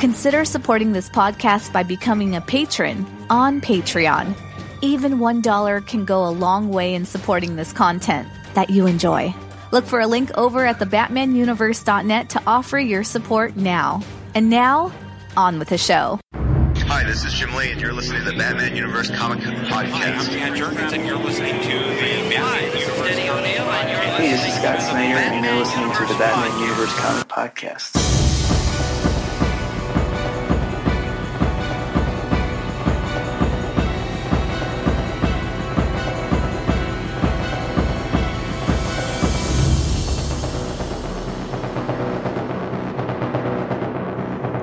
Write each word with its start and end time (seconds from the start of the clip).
Consider 0.00 0.46
supporting 0.46 0.92
this 0.92 1.10
podcast 1.10 1.74
by 1.74 1.82
becoming 1.82 2.34
a 2.34 2.40
patron 2.40 3.04
on 3.28 3.60
Patreon. 3.60 4.34
Even 4.80 5.18
$1 5.18 5.86
can 5.86 6.06
go 6.06 6.26
a 6.26 6.32
long 6.32 6.70
way 6.70 6.94
in 6.94 7.04
supporting 7.04 7.56
this 7.56 7.70
content 7.70 8.26
that 8.54 8.70
you 8.70 8.86
enjoy. 8.86 9.34
Look 9.72 9.84
for 9.84 10.00
a 10.00 10.06
link 10.06 10.30
over 10.38 10.64
at 10.64 10.78
thebatmanuniverse.net 10.78 12.30
to 12.30 12.42
offer 12.46 12.78
your 12.78 13.04
support 13.04 13.56
now. 13.56 14.00
And 14.34 14.48
now, 14.48 14.90
on 15.36 15.58
with 15.58 15.68
the 15.68 15.76
show. 15.76 16.18
Hi, 16.32 17.04
this 17.04 17.22
is 17.26 17.34
Jim 17.34 17.54
Lee, 17.54 17.70
and 17.70 17.78
you're 17.78 17.92
listening 17.92 18.24
to 18.24 18.30
the 18.30 18.38
Batman 18.38 18.74
Universe 18.74 19.10
Comic 19.10 19.40
Hi, 19.42 19.82
I'm 19.82 19.90
Podcast. 19.90 20.38
Pat 20.38 20.56
Jurgens, 20.56 20.92
and 20.94 21.04
you're 21.04 21.18
listening 21.18 21.60
to 21.60 21.68
the 21.68 22.30
Batman 22.30 22.72
Universe. 22.72 23.28
Comic 23.28 23.54
Podcast. 23.68 24.16
Hey, 24.16 24.30
this 24.30 24.48
is 24.48 24.54
Scott 24.54 24.80
Snyder, 24.80 25.18
and 25.18 25.44
you're 25.44 25.56
listening 25.56 25.92
to 25.92 26.06
the 26.10 26.18
Batman 26.18 26.58
Universe 26.58 26.94
Comic 26.94 27.28
Podcast. 27.28 28.19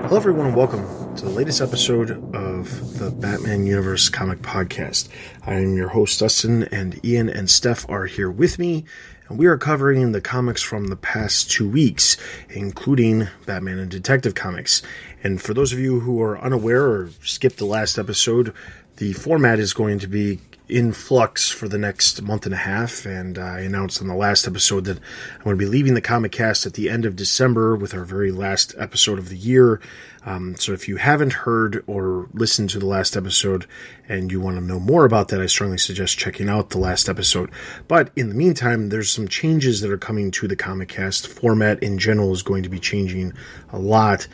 Hello, 0.08 0.19
everyone, 0.19 0.45
and 0.45 0.55
welcome 0.55 1.16
to 1.17 1.25
the 1.25 1.31
latest 1.31 1.59
episode 1.59 2.11
of 2.33 2.97
the 2.97 3.11
Batman 3.11 3.66
Universe 3.66 4.08
Comic 4.08 4.41
Podcast. 4.41 5.09
I 5.45 5.55
am 5.55 5.75
your 5.75 5.89
host, 5.89 6.22
Dustin, 6.22 6.63
and 6.72 7.03
Ian 7.05 7.27
and 7.27 7.50
Steph 7.50 7.86
are 7.89 8.05
here 8.05 8.31
with 8.31 8.58
me, 8.58 8.85
and 9.28 9.38
we 9.38 9.47
are 9.47 9.58
covering 9.58 10.13
the 10.13 10.22
comics 10.22 10.61
from 10.61 10.88
the 10.88 10.95
past 10.95 11.52
two 11.52 11.69
weeks, 11.69 12.16
including 12.50 13.28
Batman 13.45 13.80
and 13.80 13.91
Detective 13.91 14.33
Comics. 14.33 14.81
And 15.25 15.41
for 15.41 15.53
those 15.53 15.73
of 15.73 15.80
you 15.80 16.00
who 16.00 16.22
are 16.22 16.39
unaware 16.39 16.85
or 16.85 17.09
skipped 17.22 17.58
the 17.58 17.66
last 17.66 17.97
episode, 17.97 18.53
the 18.95 19.11
format 19.11 19.59
is 19.59 19.73
going 19.73 20.00
to 20.00 20.08
be 20.08 20.39
in 20.69 20.91
flux 20.91 21.49
for 21.49 21.67
the 21.67 21.77
next 21.77 22.21
month 22.21 22.45
and 22.45 22.53
a 22.53 22.57
half, 22.57 23.05
and 23.05 23.37
I 23.37 23.61
announced 23.61 24.01
on 24.01 24.07
the 24.07 24.15
last 24.15 24.47
episode 24.47 24.85
that 24.85 24.97
I'm 25.37 25.43
going 25.43 25.57
to 25.57 25.65
be 25.65 25.69
leaving 25.69 25.93
the 25.93 26.01
comic 26.01 26.31
cast 26.33 26.65
at 26.65 26.73
the 26.73 26.89
end 26.89 27.05
of 27.05 27.15
December 27.15 27.75
with 27.75 27.93
our 27.93 28.03
very 28.03 28.31
last 28.31 28.75
episode 28.77 29.17
of 29.17 29.29
the 29.29 29.38
year. 29.38 29.79
Um, 30.25 30.57
so 30.57 30.73
if 30.73 30.89
you 30.89 30.97
haven't 30.97 31.31
heard 31.31 31.85
or 31.88 32.27
listened 32.33 32.69
to 32.71 32.79
the 32.79 32.85
last 32.85 33.15
episode 33.15 33.65
and 34.09 34.29
you 34.29 34.41
want 34.41 34.57
to 34.57 34.61
know 34.61 34.79
more 34.79 35.05
about 35.05 35.29
that, 35.29 35.39
I 35.39 35.45
strongly 35.45 35.77
suggest 35.77 36.17
checking 36.17 36.49
out 36.49 36.71
the 36.71 36.79
last 36.79 37.07
episode. 37.07 37.49
But 37.88 38.11
in 38.17 38.27
the 38.27 38.35
meantime, 38.35 38.89
there's 38.89 39.09
some 39.09 39.29
changes 39.29 39.79
that 39.79 39.91
are 39.91 39.97
coming 39.97 40.31
to 40.31 40.47
the 40.49 40.57
comic 40.57 40.89
cast. 40.89 41.27
Format 41.27 41.81
in 41.81 41.97
general 41.97 42.33
is 42.33 42.43
going 42.43 42.63
to 42.63 42.69
be 42.69 42.79
changing 42.79 43.31
a 43.71 43.79
lot, 43.79 44.27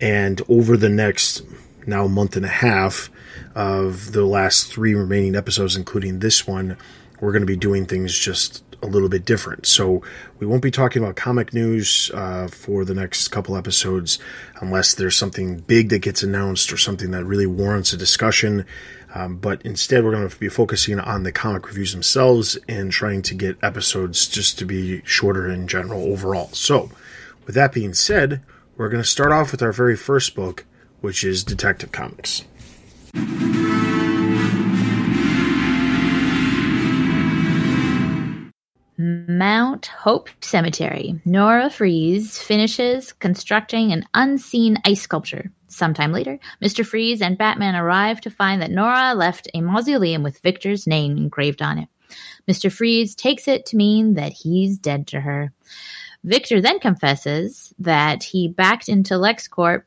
and 0.00 0.40
over 0.48 0.76
the 0.76 0.88
next 0.88 1.42
now 1.86 2.04
a 2.04 2.08
month 2.08 2.36
and 2.36 2.44
a 2.44 2.48
half 2.48 3.10
of 3.54 4.12
the 4.12 4.24
last 4.24 4.72
three 4.72 4.94
remaining 4.94 5.34
episodes, 5.34 5.76
including 5.76 6.18
this 6.18 6.46
one, 6.46 6.76
we're 7.20 7.32
going 7.32 7.42
to 7.42 7.46
be 7.46 7.56
doing 7.56 7.86
things 7.86 8.18
just 8.18 8.62
a 8.82 8.86
little 8.86 9.08
bit 9.08 9.24
different. 9.24 9.64
So 9.64 10.02
we 10.40 10.46
won't 10.46 10.62
be 10.62 10.70
talking 10.70 11.02
about 11.02 11.14
comic 11.14 11.54
news 11.54 12.10
uh, 12.12 12.48
for 12.48 12.84
the 12.84 12.94
next 12.94 13.28
couple 13.28 13.56
episodes 13.56 14.18
unless 14.60 14.94
there's 14.94 15.16
something 15.16 15.58
big 15.58 15.90
that 15.90 16.00
gets 16.00 16.22
announced 16.22 16.72
or 16.72 16.76
something 16.76 17.12
that 17.12 17.24
really 17.24 17.46
warrants 17.46 17.92
a 17.92 17.96
discussion. 17.96 18.66
Um, 19.14 19.36
but 19.36 19.62
instead, 19.62 20.04
we're 20.04 20.12
going 20.12 20.28
to 20.28 20.38
be 20.38 20.48
focusing 20.48 20.98
on 20.98 21.22
the 21.22 21.32
comic 21.32 21.66
reviews 21.68 21.92
themselves 21.92 22.58
and 22.68 22.90
trying 22.90 23.22
to 23.22 23.34
get 23.34 23.62
episodes 23.62 24.26
just 24.26 24.58
to 24.58 24.64
be 24.64 25.02
shorter 25.04 25.48
in 25.48 25.68
general 25.68 26.04
overall. 26.04 26.48
So, 26.48 26.90
with 27.46 27.54
that 27.54 27.72
being 27.72 27.94
said, 27.94 28.42
we're 28.76 28.88
going 28.88 29.02
to 29.02 29.08
start 29.08 29.32
off 29.32 29.52
with 29.52 29.62
our 29.62 29.72
very 29.72 29.96
first 29.96 30.34
book, 30.34 30.64
which 31.02 31.22
is 31.22 31.44
Detective 31.44 31.92
Comics. 31.92 32.44
Mount 38.98 39.86
Hope 39.86 40.30
Cemetery. 40.40 41.20
Nora 41.24 41.68
Freeze 41.70 42.38
finishes 42.38 43.12
constructing 43.12 43.92
an 43.92 44.04
unseen 44.14 44.78
ice 44.84 45.02
sculpture. 45.02 45.50
Sometime 45.68 46.12
later, 46.12 46.38
Mr. 46.62 46.86
Freeze 46.86 47.20
and 47.20 47.36
Batman 47.36 47.74
arrive 47.74 48.20
to 48.20 48.30
find 48.30 48.62
that 48.62 48.70
Nora 48.70 49.14
left 49.14 49.48
a 49.54 49.60
mausoleum 49.60 50.22
with 50.22 50.38
Victor's 50.40 50.86
name 50.86 51.16
engraved 51.16 51.62
on 51.62 51.78
it. 51.78 51.88
Mr. 52.48 52.70
Freeze 52.70 53.14
takes 53.14 53.48
it 53.48 53.66
to 53.66 53.76
mean 53.76 54.14
that 54.14 54.32
he's 54.32 54.78
dead 54.78 55.06
to 55.08 55.20
her. 55.20 55.52
Victor 56.24 56.60
then 56.60 56.78
confesses 56.78 57.74
that 57.78 58.22
he 58.22 58.48
backed 58.48 58.88
into 58.88 59.14
LexCorp 59.14 59.82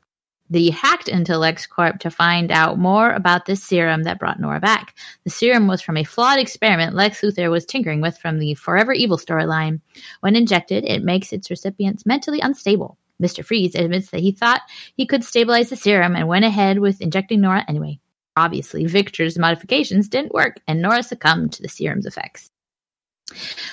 that 0.50 0.60
he 0.60 0.72
hacked 0.72 1.08
into 1.08 1.34
LexCorp 1.34 2.00
to 2.00 2.12
find 2.12 2.52
out 2.52 2.78
more 2.78 3.12
about 3.12 3.46
this 3.46 3.64
serum 3.64 4.04
that 4.04 4.20
brought 4.20 4.40
Nora 4.40 4.60
back. 4.60 4.96
The 5.24 5.30
serum 5.30 5.68
was 5.68 5.82
from 5.82 5.98
a 5.98 6.04
flawed 6.04 6.40
experiment 6.40 6.96
Lex 6.96 7.22
Luthor 7.22 7.50
was 7.50 7.66
tinkering 7.66 8.02
with 8.02 8.18
from 8.18 8.40
the 8.40 8.54
Forever 8.56 8.94
Evil 8.94 9.18
storyline. 9.18 9.82
When 10.22 10.36
injected, 10.36 10.86
it 10.86 11.04
makes 11.04 11.34
its 11.34 11.50
recipients 11.50 12.06
mentally 12.06 12.40
unstable. 12.42 12.98
Mr. 13.22 13.44
Freeze 13.44 13.76
admits 13.76 14.10
that 14.10 14.22
he 14.22 14.32
thought 14.32 14.62
he 14.96 15.06
could 15.06 15.24
stabilize 15.24 15.70
the 15.70 15.76
serum 15.76 16.16
and 16.16 16.28
went 16.28 16.46
ahead 16.46 16.80
with 16.80 17.02
injecting 17.02 17.42
Nora 17.42 17.64
anyway. 17.68 18.00
Obviously, 18.38 18.86
Victor's 18.86 19.40
modifications 19.40 20.10
didn't 20.10 20.34
work, 20.34 20.58
and 20.68 20.82
Nora 20.82 21.02
succumbed 21.02 21.54
to 21.54 21.62
the 21.62 21.70
serum's 21.70 22.06
effects. 22.06 22.52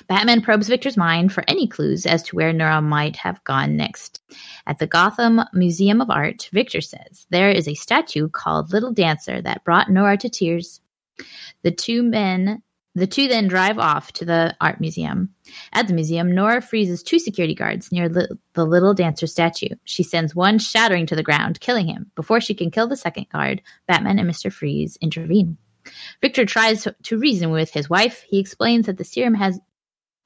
Batman 0.08 0.40
probes 0.40 0.68
Victor's 0.68 0.96
mind 0.96 1.32
for 1.32 1.44
any 1.46 1.66
clues 1.66 2.06
as 2.06 2.22
to 2.24 2.36
where 2.36 2.52
Nora 2.52 2.80
might 2.80 3.16
have 3.16 3.44
gone 3.44 3.76
next. 3.76 4.20
At 4.66 4.78
the 4.78 4.86
Gotham 4.86 5.42
Museum 5.52 6.00
of 6.00 6.10
Art, 6.10 6.48
Victor 6.52 6.80
says 6.80 7.26
there 7.30 7.50
is 7.50 7.68
a 7.68 7.74
statue 7.74 8.28
called 8.28 8.72
Little 8.72 8.92
Dancer 8.92 9.42
that 9.42 9.64
brought 9.64 9.90
Nora 9.90 10.16
to 10.18 10.28
tears. 10.28 10.80
The 11.62 11.70
two 11.70 12.02
men 12.02 12.62
the 12.94 13.06
two 13.06 13.26
then 13.26 13.48
drive 13.48 13.78
off 13.78 14.12
to 14.14 14.26
the 14.26 14.54
art 14.60 14.78
museum. 14.80 15.30
At 15.72 15.88
the 15.88 15.94
museum, 15.94 16.34
Nora 16.34 16.60
freezes 16.60 17.02
two 17.02 17.18
security 17.18 17.54
guards 17.54 17.90
near 17.90 18.08
the 18.08 18.36
little 18.54 18.92
dancer 18.92 19.26
statue. 19.26 19.74
She 19.84 20.02
sends 20.02 20.34
one 20.34 20.58
shattering 20.58 21.06
to 21.06 21.16
the 21.16 21.22
ground, 21.22 21.60
killing 21.60 21.86
him. 21.86 22.10
Before 22.14 22.40
she 22.40 22.54
can 22.54 22.70
kill 22.70 22.88
the 22.88 22.96
second 22.96 23.30
guard, 23.30 23.62
Batman 23.88 24.18
and 24.18 24.28
Mr. 24.28 24.52
Freeze 24.52 24.98
intervene. 25.00 25.56
Victor 26.20 26.44
tries 26.44 26.86
to 27.02 27.18
reason 27.18 27.50
with 27.50 27.72
his 27.72 27.90
wife. 27.90 28.24
He 28.28 28.38
explains 28.38 28.86
that 28.86 28.98
the 28.98 29.04
serum 29.04 29.34
has 29.34 29.58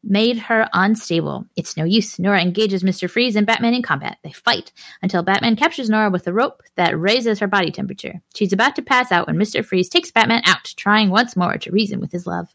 made 0.02 0.38
her 0.38 0.68
unstable. 0.72 1.44
It's 1.56 1.76
no 1.76 1.84
use. 1.84 2.18
Nora 2.18 2.40
engages 2.40 2.82
Mr. 2.82 3.10
Freeze 3.10 3.36
and 3.36 3.46
Batman 3.46 3.74
in 3.74 3.82
combat. 3.82 4.18
They 4.22 4.30
fight 4.30 4.72
until 5.02 5.22
Batman 5.22 5.56
captures 5.56 5.90
Nora 5.90 6.10
with 6.10 6.26
a 6.26 6.32
rope 6.32 6.62
that 6.76 6.98
raises 6.98 7.40
her 7.40 7.48
body 7.48 7.70
temperature. 7.70 8.22
She's 8.34 8.52
about 8.52 8.76
to 8.76 8.82
pass 8.82 9.10
out 9.10 9.26
when 9.26 9.36
Mr. 9.36 9.64
Freeze 9.64 9.88
takes 9.88 10.12
Batman 10.12 10.42
out, 10.44 10.72
trying 10.76 11.10
once 11.10 11.36
more 11.36 11.58
to 11.58 11.72
reason 11.72 12.00
with 12.00 12.12
his 12.12 12.26
love. 12.26 12.54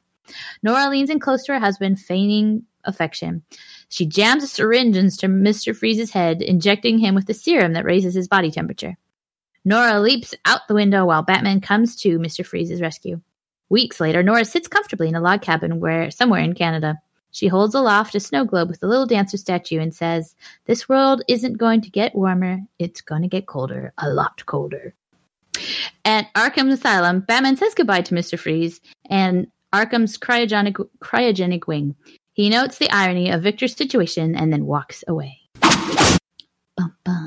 Nora 0.63 0.89
leans 0.89 1.09
in 1.09 1.19
close 1.19 1.44
to 1.44 1.53
her 1.53 1.59
husband, 1.59 2.00
feigning 2.00 2.63
affection. 2.85 3.44
She 3.89 4.06
jams 4.06 4.44
a 4.44 4.47
syringe 4.47 4.95
into 4.95 5.28
Mr. 5.28 5.75
Freeze's 5.75 6.12
head, 6.12 6.41
injecting 6.41 7.00
him 7.00 7.16
with 7.16 7.28
the 7.28 7.33
serum 7.33 7.73
that 7.73 7.85
raises 7.85 8.16
his 8.16 8.28
body 8.28 8.51
temperature. 8.51 8.97
Nora 9.64 10.00
leaps 10.00 10.34
out 10.46 10.68
the 10.68 10.74
window 10.74 11.06
while 11.06 11.24
Batman 11.24 11.62
comes 11.62 11.96
to 11.98 12.18
Mr. 12.18 12.46
Freeze's 12.46 12.81
rescue. 12.81 13.22
Weeks 13.69 14.00
later, 14.00 14.24
Nora 14.24 14.44
sits 14.44 14.68
comfortably 14.68 15.08
in 15.08 15.16
a 15.16 15.22
log 15.22 15.42
cabin 15.42 15.80
where 15.80 16.12
somewhere 16.12 16.42
in 16.42 16.54
Canada. 16.54 17.00
She 17.31 17.48
holds 17.48 17.74
aloft 17.74 18.16
a 18.16 18.19
snow 18.19 18.44
globe 18.44 18.69
with 18.69 18.84
a 18.84 18.88
little 18.88 19.06
dancer 19.06 19.38
statue 19.38 19.80
and 19.80 19.96
says, 19.96 20.36
This 20.66 20.90
world 20.90 21.24
isn't 21.28 21.58
going 21.58 21.81
to 21.81 21.90
get 21.90 22.16
warmer, 22.16 22.60
it's 22.80 23.00
going 23.02 23.22
to 23.22 23.30
get 23.30 23.48
colder, 23.48 23.94
a 23.98 24.10
lot 24.10 24.46
colder. 24.46 24.94
At 26.04 26.34
Arkham 26.34 26.72
Asylum, 26.72 27.22
Batman 27.22 27.56
says 27.56 27.74
goodbye 27.74 28.02
to 28.02 28.16
Mr. 28.16 28.38
Freeze 28.38 28.81
and 29.10 29.48
Arkham's 29.74 30.18
cryogenic, 30.18 30.86
cryogenic 31.00 31.68
wing. 31.68 31.96
He 32.34 32.50
notes 32.50 32.78
the 32.78 32.92
irony 32.92 33.30
of 33.30 33.44
Victor's 33.44 33.75
situation 33.75 34.36
and 34.36 34.52
then 34.52 34.66
walks 34.66 35.04
away. 35.07 35.38
Bum, 35.62 36.96
bum. 37.06 37.20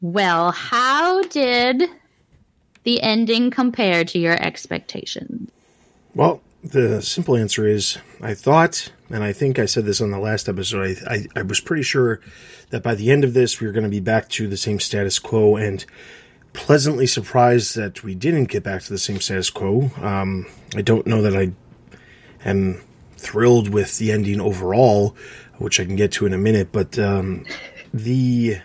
Well, 0.00 0.52
how 0.52 1.22
did 1.22 1.84
the 2.84 3.02
ending 3.02 3.50
compare 3.50 4.04
to 4.04 4.18
your 4.18 4.40
expectations? 4.40 5.50
Well, 6.14 6.40
the 6.62 7.02
simple 7.02 7.36
answer 7.36 7.66
is 7.66 7.98
I 8.20 8.34
thought, 8.34 8.92
and 9.10 9.22
I 9.22 9.32
think 9.32 9.58
I 9.58 9.66
said 9.66 9.84
this 9.84 10.00
on 10.00 10.10
the 10.10 10.18
last 10.18 10.48
episode, 10.48 10.98
I, 11.06 11.14
I, 11.14 11.26
I 11.36 11.42
was 11.42 11.60
pretty 11.60 11.82
sure 11.82 12.20
that 12.70 12.82
by 12.82 12.94
the 12.94 13.10
end 13.10 13.24
of 13.24 13.34
this, 13.34 13.60
we 13.60 13.66
were 13.66 13.72
going 13.72 13.84
to 13.84 13.90
be 13.90 14.00
back 14.00 14.28
to 14.30 14.46
the 14.46 14.56
same 14.56 14.80
status 14.80 15.18
quo. 15.18 15.56
And 15.56 15.84
pleasantly 16.52 17.06
surprised 17.06 17.76
that 17.76 18.02
we 18.02 18.14
didn't 18.14 18.46
get 18.46 18.62
back 18.62 18.82
to 18.82 18.90
the 18.90 18.98
same 18.98 19.20
status 19.20 19.50
quo. 19.50 19.90
Um, 20.00 20.46
I 20.76 20.82
don't 20.82 21.06
know 21.06 21.22
that 21.22 21.36
I 21.36 21.52
am 22.44 22.80
thrilled 23.16 23.68
with 23.68 23.98
the 23.98 24.12
ending 24.12 24.40
overall, 24.40 25.16
which 25.58 25.80
I 25.80 25.84
can 25.84 25.96
get 25.96 26.12
to 26.12 26.26
in 26.26 26.32
a 26.32 26.38
minute, 26.38 26.70
but 26.72 26.98
um, 26.98 27.44
the 27.92 28.58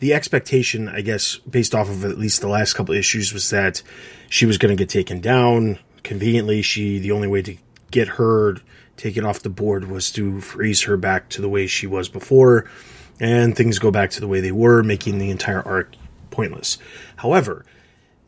the 0.00 0.14
expectation, 0.14 0.88
I 0.88 1.02
guess, 1.02 1.36
based 1.36 1.74
off 1.74 1.88
of 1.88 2.04
at 2.04 2.18
least 2.18 2.40
the 2.40 2.48
last 2.48 2.74
couple 2.74 2.94
issues, 2.94 3.32
was 3.32 3.48
that 3.50 3.82
she 4.28 4.46
was 4.46 4.58
going 4.58 4.74
to 4.74 4.80
get 4.80 4.88
taken 4.88 5.20
down. 5.20 5.78
Conveniently, 6.02 6.62
she 6.62 6.98
the 6.98 7.12
only 7.12 7.28
way 7.28 7.42
to 7.42 7.56
get 7.90 8.08
her 8.08 8.56
taken 8.96 9.24
off 9.24 9.40
the 9.40 9.50
board 9.50 9.88
was 9.88 10.10
to 10.12 10.40
freeze 10.40 10.82
her 10.82 10.96
back 10.96 11.28
to 11.30 11.40
the 11.40 11.48
way 11.48 11.66
she 11.66 11.86
was 11.86 12.08
before, 12.08 12.68
and 13.18 13.56
things 13.56 13.78
go 13.78 13.90
back 13.90 14.10
to 14.10 14.20
the 14.20 14.28
way 14.28 14.40
they 14.40 14.52
were, 14.52 14.82
making 14.82 15.18
the 15.18 15.30
entire 15.30 15.62
arc 15.62 15.94
pointless. 16.30 16.78
However, 17.16 17.64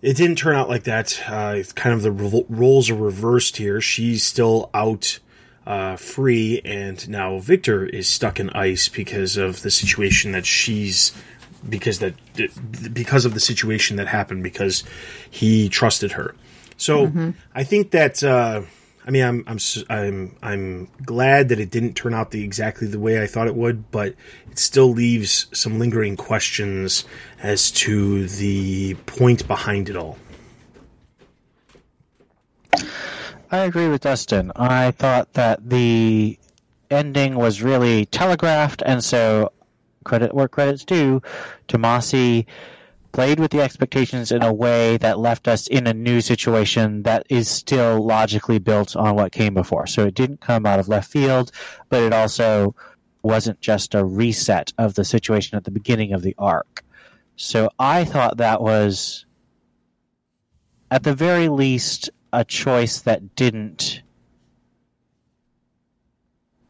it 0.02 0.16
didn't 0.16 0.36
turn 0.36 0.56
out 0.56 0.68
like 0.68 0.84
that. 0.84 1.22
Uh, 1.26 1.62
kind 1.74 1.94
of 1.94 2.02
the 2.02 2.12
re- 2.12 2.44
roles 2.48 2.90
are 2.90 2.96
reversed 2.96 3.56
here. 3.56 3.80
She's 3.80 4.24
still 4.24 4.68
out 4.74 5.20
uh, 5.66 5.96
free, 5.96 6.60
and 6.64 7.08
now 7.08 7.38
Victor 7.38 7.86
is 7.86 8.08
stuck 8.08 8.40
in 8.40 8.50
ice 8.50 8.88
because 8.88 9.36
of 9.36 9.62
the 9.62 9.70
situation 9.70 10.32
that 10.32 10.44
she's 10.44 11.12
because 11.68 11.98
that 12.00 12.14
because 12.92 13.24
of 13.24 13.34
the 13.34 13.40
situation 13.40 13.96
that 13.96 14.08
happened 14.08 14.42
because 14.42 14.84
he 15.30 15.68
trusted 15.68 16.12
her. 16.12 16.34
So 16.76 17.06
Mm-hmm. 17.06 17.30
I 17.54 17.64
think 17.64 17.90
that 17.92 18.22
uh, 18.24 18.62
I 19.06 19.10
mean 19.10 19.24
I'm 19.24 19.44
I'm 19.46 19.56
s- 19.56 19.84
I'm 19.88 20.36
I'm 20.42 20.88
glad 21.04 21.48
that 21.50 21.60
it 21.60 21.70
didn't 21.70 21.94
turn 21.94 22.14
out 22.14 22.30
the 22.32 22.42
exactly 22.42 22.86
the 22.88 22.98
way 22.98 23.22
I 23.22 23.26
thought 23.26 23.46
it 23.46 23.54
would, 23.54 23.90
but 23.90 24.14
it 24.50 24.58
still 24.58 24.90
leaves 24.90 25.46
some 25.52 25.78
lingering 25.78 26.16
questions 26.16 27.04
as 27.42 27.70
to 27.72 28.26
the 28.28 28.94
point 29.06 29.46
behind 29.46 29.88
it 29.88 29.96
all. 29.96 30.18
I 33.50 33.58
agree 33.58 33.88
with 33.88 34.00
Dustin. 34.02 34.50
I 34.56 34.92
thought 34.92 35.34
that 35.34 35.68
the 35.68 36.38
ending 36.90 37.34
was 37.36 37.62
really 37.62 38.06
telegraphed, 38.06 38.82
and 38.84 39.04
so 39.04 39.52
credit 40.02 40.34
where 40.34 40.48
credit's 40.48 40.84
due, 40.84 41.22
Tomasi 41.68 42.46
played 43.12 43.38
with 43.38 43.50
the 43.50 43.60
expectations 43.60 44.32
in 44.32 44.42
a 44.42 44.52
way 44.52 44.96
that 44.96 45.18
left 45.18 45.46
us 45.46 45.66
in 45.66 45.86
a 45.86 45.94
new 45.94 46.20
situation 46.20 47.02
that 47.02 47.26
is 47.28 47.48
still 47.48 48.04
logically 48.04 48.58
built 48.58 48.96
on 48.96 49.14
what 49.14 49.32
came 49.32 49.54
before. 49.54 49.86
So 49.86 50.06
it 50.06 50.14
didn't 50.14 50.40
come 50.40 50.64
out 50.64 50.80
of 50.80 50.88
left 50.88 51.10
field, 51.10 51.52
but 51.90 52.02
it 52.02 52.12
also 52.12 52.74
wasn't 53.22 53.60
just 53.60 53.94
a 53.94 54.04
reset 54.04 54.72
of 54.78 54.94
the 54.94 55.04
situation 55.04 55.56
at 55.56 55.64
the 55.64 55.70
beginning 55.70 56.12
of 56.12 56.22
the 56.22 56.34
arc. 56.38 56.82
So 57.36 57.70
I 57.78 58.04
thought 58.04 58.38
that 58.38 58.62
was, 58.62 59.26
at 60.90 61.02
the 61.02 61.14
very 61.14 61.48
least, 61.48 62.10
a 62.32 62.44
choice 62.44 63.00
that 63.00 63.36
didn't 63.36 64.02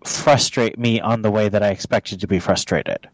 frustrate 0.05 0.79
me 0.79 1.01
on 1.01 1.23
the 1.23 1.31
way 1.31 1.49
that 1.49 1.63
I 1.63 1.69
expected 1.69 2.21
to 2.21 2.27
be 2.27 2.41
frustrated. 2.41 3.09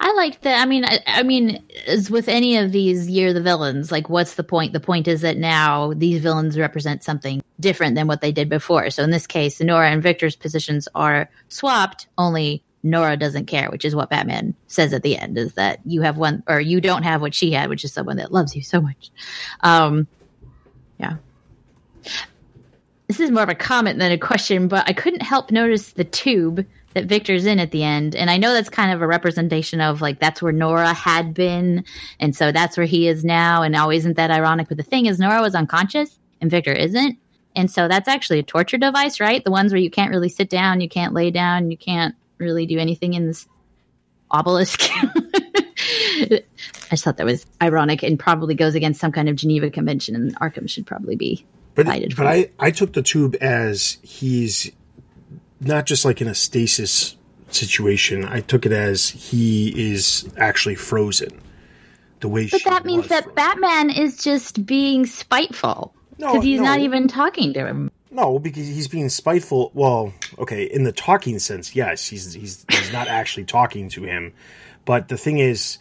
I 0.00 0.12
like 0.14 0.40
that. 0.42 0.60
I 0.60 0.66
mean, 0.66 0.84
I, 0.84 1.00
I 1.06 1.22
mean, 1.22 1.62
as 1.86 2.10
with 2.10 2.28
any 2.28 2.56
of 2.56 2.72
these 2.72 3.08
of 3.08 3.34
the 3.34 3.42
villains, 3.42 3.92
like, 3.92 4.08
what's 4.08 4.34
the 4.34 4.44
point? 4.44 4.72
The 4.72 4.80
point 4.80 5.08
is 5.08 5.20
that 5.22 5.36
now 5.36 5.92
these 5.94 6.22
villains 6.22 6.58
represent 6.58 7.02
something 7.02 7.42
different 7.60 7.94
than 7.94 8.06
what 8.06 8.20
they 8.20 8.32
did 8.32 8.48
before. 8.48 8.90
So 8.90 9.02
in 9.02 9.10
this 9.10 9.26
case, 9.26 9.60
Nora 9.60 9.90
and 9.90 10.02
Victor's 10.02 10.36
positions 10.36 10.88
are 10.94 11.28
swapped. 11.48 12.06
Only 12.18 12.62
Nora 12.82 13.16
doesn't 13.16 13.46
care, 13.46 13.70
which 13.70 13.84
is 13.84 13.94
what 13.94 14.10
Batman 14.10 14.54
says 14.66 14.92
at 14.92 15.02
the 15.02 15.16
end: 15.16 15.36
is 15.38 15.54
that 15.54 15.80
you 15.84 16.02
have 16.02 16.16
one, 16.16 16.42
or 16.46 16.60
you 16.60 16.80
don't 16.80 17.02
have 17.02 17.20
what 17.20 17.34
she 17.34 17.52
had, 17.52 17.68
which 17.68 17.84
is 17.84 17.92
someone 17.92 18.16
that 18.16 18.32
loves 18.32 18.54
you 18.54 18.62
so 18.62 18.80
much. 18.80 19.10
Um, 19.60 20.06
yeah. 20.98 21.16
This 23.08 23.20
is 23.20 23.30
more 23.30 23.42
of 23.42 23.48
a 23.48 23.54
comment 23.54 23.98
than 23.98 24.10
a 24.12 24.18
question, 24.18 24.68
but 24.68 24.88
I 24.88 24.92
couldn't 24.92 25.22
help 25.22 25.50
notice 25.50 25.92
the 25.92 26.04
tube 26.04 26.66
that 26.96 27.04
Victor's 27.04 27.44
in 27.44 27.60
at 27.60 27.72
the 27.72 27.84
end. 27.84 28.16
And 28.16 28.30
I 28.30 28.38
know 28.38 28.54
that's 28.54 28.70
kind 28.70 28.90
of 28.90 29.02
a 29.02 29.06
representation 29.06 29.82
of 29.82 30.00
like 30.00 30.18
that's 30.18 30.40
where 30.40 30.50
Nora 30.50 30.94
had 30.94 31.34
been. 31.34 31.84
And 32.18 32.34
so 32.34 32.52
that's 32.52 32.78
where 32.78 32.86
he 32.86 33.06
is 33.06 33.22
now. 33.22 33.60
And 33.62 33.72
now 33.72 33.90
isn't 33.90 34.16
that 34.16 34.30
ironic? 34.30 34.68
But 34.68 34.78
the 34.78 34.82
thing 34.82 35.04
is, 35.04 35.18
Nora 35.18 35.42
was 35.42 35.54
unconscious 35.54 36.18
and 36.40 36.50
Victor 36.50 36.72
isn't. 36.72 37.18
And 37.54 37.70
so 37.70 37.86
that's 37.86 38.08
actually 38.08 38.38
a 38.38 38.42
torture 38.42 38.78
device, 38.78 39.20
right? 39.20 39.44
The 39.44 39.50
ones 39.50 39.72
where 39.72 39.80
you 39.80 39.90
can't 39.90 40.10
really 40.10 40.30
sit 40.30 40.48
down, 40.48 40.80
you 40.80 40.88
can't 40.88 41.12
lay 41.12 41.30
down, 41.30 41.70
you 41.70 41.76
can't 41.76 42.14
really 42.38 42.64
do 42.64 42.78
anything 42.78 43.12
in 43.12 43.26
this 43.26 43.46
obelisk. 44.30 44.80
I 44.90 46.40
just 46.88 47.04
thought 47.04 47.18
that 47.18 47.26
was 47.26 47.44
ironic 47.62 48.04
and 48.04 48.18
probably 48.18 48.54
goes 48.54 48.74
against 48.74 49.00
some 49.00 49.12
kind 49.12 49.28
of 49.28 49.36
Geneva 49.36 49.68
Convention, 49.68 50.16
and 50.16 50.34
Arkham 50.36 50.66
should 50.66 50.86
probably 50.86 51.16
be 51.16 51.44
But 52.14 52.24
but. 52.24 52.26
I 52.26 52.50
I 52.58 52.70
took 52.70 52.94
the 52.94 53.02
tube 53.02 53.36
as 53.42 53.98
he's 54.02 54.72
not 55.60 55.86
just 55.86 56.04
like 56.04 56.20
in 56.20 56.28
a 56.28 56.34
stasis 56.34 57.16
situation. 57.50 58.24
I 58.24 58.40
took 58.40 58.66
it 58.66 58.72
as 58.72 59.08
he 59.08 59.92
is 59.92 60.28
actually 60.36 60.74
frozen. 60.74 61.40
The 62.20 62.28
way 62.28 62.48
But 62.50 62.64
that 62.64 62.84
means 62.84 63.08
that 63.08 63.24
frozen. 63.24 63.34
Batman 63.34 63.90
is 63.90 64.18
just 64.18 64.64
being 64.64 65.06
spiteful 65.06 65.94
No, 66.18 66.32
because 66.32 66.44
he's 66.44 66.60
not 66.60 66.80
even 66.80 67.08
talking 67.08 67.52
to 67.54 67.66
him. 67.66 67.90
No, 68.10 68.38
because 68.38 68.66
he's 68.66 68.88
being 68.88 69.08
spiteful. 69.10 69.70
Well, 69.74 70.14
okay, 70.38 70.64
in 70.64 70.84
the 70.84 70.92
talking 70.92 71.38
sense, 71.38 71.76
yes, 71.76 72.06
he's 72.06 72.32
he's 72.32 72.64
he's 72.70 72.92
not 72.92 73.08
actually 73.08 73.44
talking 73.44 73.88
to 73.90 74.04
him. 74.04 74.32
But 74.86 75.08
the 75.08 75.18
thing 75.18 75.38
is, 75.38 75.78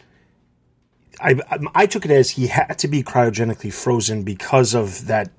I 1.21 1.39
I 1.73 1.85
took 1.85 2.03
it 2.03 2.11
as 2.11 2.31
he 2.31 2.47
had 2.47 2.77
to 2.79 2.87
be 2.87 3.03
cryogenically 3.03 3.71
frozen 3.71 4.23
because 4.23 4.73
of 4.73 5.07
that 5.07 5.29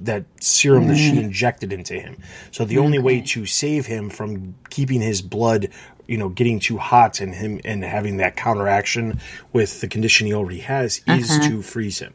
that 0.00 0.24
serum 0.40 0.88
that 0.88 0.96
she 0.96 1.12
mm. 1.12 1.24
injected 1.24 1.72
into 1.72 1.94
him. 1.94 2.16
So 2.50 2.64
the 2.64 2.78
only 2.78 2.98
way 2.98 3.20
to 3.20 3.46
save 3.46 3.86
him 3.86 4.10
from 4.10 4.54
keeping 4.70 5.00
his 5.00 5.22
blood, 5.22 5.68
you 6.06 6.18
know, 6.18 6.28
getting 6.28 6.60
too 6.60 6.78
hot 6.78 7.20
and 7.20 7.34
him 7.34 7.60
and 7.64 7.82
having 7.82 8.18
that 8.18 8.36
counteraction 8.36 9.20
with 9.52 9.80
the 9.80 9.88
condition 9.88 10.26
he 10.26 10.34
already 10.34 10.60
has 10.60 10.98
is 11.06 11.30
mm-hmm. 11.30 11.48
to 11.48 11.62
freeze 11.62 11.98
him. 11.98 12.14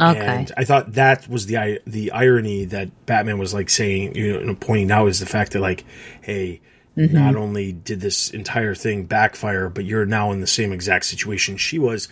Okay. 0.00 0.20
And 0.20 0.52
I 0.56 0.64
thought 0.64 0.92
that 0.92 1.28
was 1.28 1.46
the 1.46 1.80
the 1.86 2.12
irony 2.12 2.66
that 2.66 3.06
Batman 3.06 3.38
was 3.38 3.52
like 3.52 3.68
saying, 3.68 4.14
you 4.14 4.40
know, 4.40 4.54
pointing 4.54 4.90
out 4.92 5.08
is 5.08 5.18
the 5.18 5.26
fact 5.26 5.52
that 5.52 5.60
like, 5.60 5.84
hey, 6.20 6.60
mm-hmm. 6.96 7.14
not 7.14 7.34
only 7.34 7.72
did 7.72 8.00
this 8.00 8.30
entire 8.30 8.74
thing 8.74 9.04
backfire, 9.04 9.68
but 9.68 9.84
you're 9.84 10.06
now 10.06 10.30
in 10.30 10.40
the 10.40 10.46
same 10.46 10.72
exact 10.72 11.04
situation 11.04 11.56
she 11.56 11.80
was, 11.80 12.08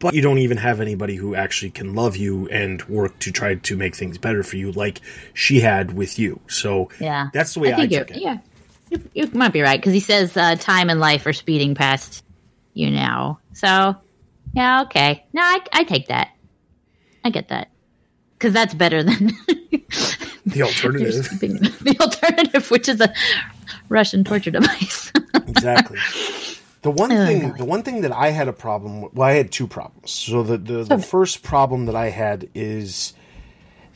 but 0.00 0.14
you 0.14 0.22
don't 0.22 0.38
even 0.38 0.56
have 0.56 0.80
anybody 0.80 1.14
who 1.14 1.34
actually 1.34 1.70
can 1.70 1.94
love 1.94 2.16
you 2.16 2.48
and 2.48 2.82
work 2.88 3.18
to 3.20 3.30
try 3.30 3.54
to 3.54 3.76
make 3.76 3.94
things 3.94 4.18
better 4.18 4.42
for 4.42 4.56
you, 4.56 4.72
like 4.72 5.00
she 5.34 5.60
had 5.60 5.92
with 5.92 6.18
you. 6.18 6.40
So 6.48 6.90
Yeah, 6.98 7.28
that's 7.32 7.54
the 7.54 7.60
way 7.60 7.72
I, 7.72 7.76
think 7.76 7.92
took 7.92 8.10
it. 8.10 8.16
Yeah, 8.20 8.38
you, 8.90 9.10
you 9.14 9.30
might 9.32 9.52
be 9.52 9.60
right 9.60 9.78
because 9.78 9.92
he 9.92 10.00
says 10.00 10.36
uh, 10.36 10.56
time 10.56 10.90
and 10.90 10.98
life 10.98 11.24
are 11.26 11.32
speeding 11.32 11.74
past 11.74 12.24
you 12.74 12.90
now. 12.90 13.38
So 13.52 13.94
yeah, 14.54 14.82
okay. 14.82 15.24
No, 15.32 15.42
I, 15.42 15.60
I 15.72 15.84
take 15.84 16.08
that. 16.08 16.30
I 17.24 17.30
get 17.30 17.48
that 17.48 17.70
because 18.38 18.52
that's 18.52 18.74
better 18.74 19.02
than 19.02 19.30
The 20.46 20.62
alternative, 20.62 21.28
the 21.38 21.96
alternative, 22.00 22.70
which 22.70 22.88
is 22.88 23.00
a 23.00 23.12
Russian 23.88 24.24
torture 24.24 24.50
device. 24.50 25.12
exactly. 25.34 25.98
The 26.82 26.90
one 26.90 27.12
Oh, 27.12 27.26
thing, 27.26 27.40
golly. 27.42 27.58
the 27.58 27.64
one 27.64 27.82
thing 27.82 28.00
that 28.02 28.12
I 28.12 28.30
had 28.30 28.48
a 28.48 28.52
problem. 28.52 29.02
with- 29.02 29.14
Well, 29.14 29.28
I 29.28 29.32
had 29.32 29.50
two 29.52 29.66
problems. 29.66 30.10
So 30.10 30.42
the 30.42 30.56
the, 30.56 30.84
the 30.84 30.98
first 30.98 31.42
problem 31.42 31.86
that 31.86 31.94
I 31.96 32.08
had 32.10 32.48
is 32.54 33.12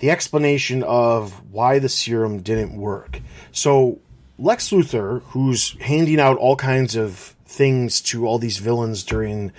the 0.00 0.10
explanation 0.10 0.82
of 0.82 1.40
why 1.50 1.78
the 1.78 1.88
serum 1.88 2.42
didn't 2.42 2.76
work. 2.76 3.20
So 3.52 3.98
Lex 4.38 4.70
Luthor, 4.70 5.22
who's 5.28 5.76
handing 5.80 6.20
out 6.20 6.36
all 6.36 6.56
kinds 6.56 6.94
of 6.96 7.34
things 7.46 8.00
to 8.02 8.26
all 8.26 8.38
these 8.38 8.58
villains 8.58 9.04
during, 9.04 9.52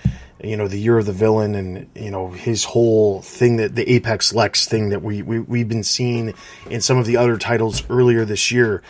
you 0.44 0.56
know, 0.56 0.68
the 0.68 0.78
year 0.78 0.98
of 0.98 1.06
the 1.06 1.12
villain, 1.14 1.54
and 1.54 1.88
you 1.96 2.10
know 2.10 2.28
his 2.30 2.62
whole 2.64 3.22
thing 3.22 3.56
that 3.56 3.74
the 3.74 3.90
Apex 3.90 4.34
Lex 4.34 4.66
thing 4.68 4.90
that 4.90 5.02
we, 5.02 5.22
we 5.22 5.40
we've 5.40 5.68
been 5.68 5.82
seeing 5.82 6.32
in 6.70 6.80
some 6.80 6.98
of 6.98 7.06
the 7.06 7.16
other 7.16 7.36
titles 7.38 7.82
earlier 7.90 8.24
this 8.24 8.52
year. 8.52 8.82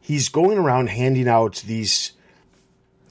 He's 0.00 0.28
going 0.28 0.58
around 0.58 0.90
handing 0.90 1.26
out 1.26 1.56
these 1.66 2.12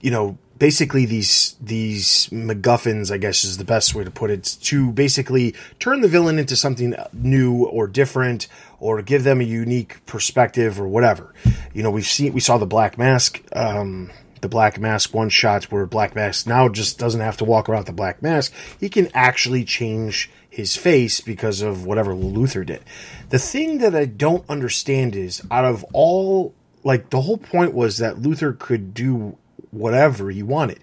you 0.01 0.11
know, 0.11 0.37
basically 0.59 1.05
these 1.05 1.55
these 1.59 2.27
MacGuffins, 2.27 3.11
I 3.11 3.17
guess 3.17 3.43
is 3.43 3.57
the 3.57 3.63
best 3.63 3.95
way 3.95 4.03
to 4.03 4.11
put 4.11 4.29
it, 4.29 4.57
to 4.63 4.91
basically 4.91 5.55
turn 5.79 6.01
the 6.01 6.07
villain 6.07 6.37
into 6.37 6.55
something 6.55 6.93
new 7.13 7.65
or 7.65 7.87
different, 7.87 8.47
or 8.79 9.01
give 9.01 9.23
them 9.23 9.41
a 9.41 9.45
unique 9.45 10.05
perspective 10.05 10.79
or 10.79 10.87
whatever. 10.87 11.33
You 11.73 11.81
know, 11.81 11.89
we've 11.89 12.05
seen 12.05 12.33
we 12.33 12.41
saw 12.41 12.57
the 12.57 12.67
Black 12.67 12.97
Mask, 12.97 13.41
um, 13.53 14.11
the 14.41 14.49
Black 14.49 14.79
Mask 14.79 15.13
one 15.13 15.29
shot 15.29 15.65
where 15.65 15.85
Black 15.85 16.13
Mask 16.13 16.45
now 16.45 16.69
just 16.69 16.99
doesn't 16.99 17.21
have 17.21 17.37
to 17.37 17.45
walk 17.45 17.69
around 17.69 17.87
the 17.87 17.93
Black 17.93 18.21
Mask; 18.21 18.53
he 18.79 18.89
can 18.89 19.09
actually 19.13 19.63
change 19.63 20.29
his 20.49 20.75
face 20.75 21.21
because 21.21 21.61
of 21.61 21.85
whatever 21.85 22.13
Luthor 22.13 22.65
did. 22.65 22.83
The 23.29 23.39
thing 23.39 23.77
that 23.79 23.95
I 23.95 24.05
don't 24.05 24.47
understand 24.49 25.15
is 25.15 25.41
out 25.49 25.65
of 25.65 25.85
all 25.93 26.53
like 26.83 27.09
the 27.09 27.21
whole 27.21 27.37
point 27.37 27.73
was 27.73 27.97
that 27.97 28.15
Luthor 28.17 28.57
could 28.57 28.93
do 28.93 29.37
whatever 29.71 30.29
he 30.31 30.43
wanted. 30.43 30.79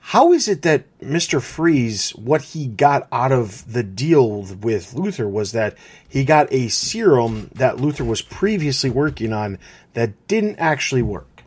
how 0.00 0.32
is 0.32 0.46
it 0.46 0.62
that 0.62 0.84
Mr. 1.00 1.42
Freeze, 1.42 2.10
what 2.10 2.42
he 2.42 2.66
got 2.66 3.08
out 3.10 3.32
of 3.32 3.72
the 3.72 3.82
deal 3.82 4.42
with 4.42 4.92
Luthor 4.94 5.28
was 5.28 5.52
that 5.52 5.76
he 6.08 6.24
got 6.24 6.52
a 6.52 6.68
serum 6.68 7.50
that 7.54 7.76
Luthor 7.76 8.06
was 8.06 8.22
previously 8.22 8.88
working 8.90 9.32
on 9.32 9.58
that 9.94 10.28
didn't 10.28 10.58
actually 10.58 11.02
work? 11.02 11.42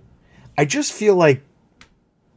I 0.58 0.66
just 0.66 0.92
feel 0.92 1.16
like 1.16 1.42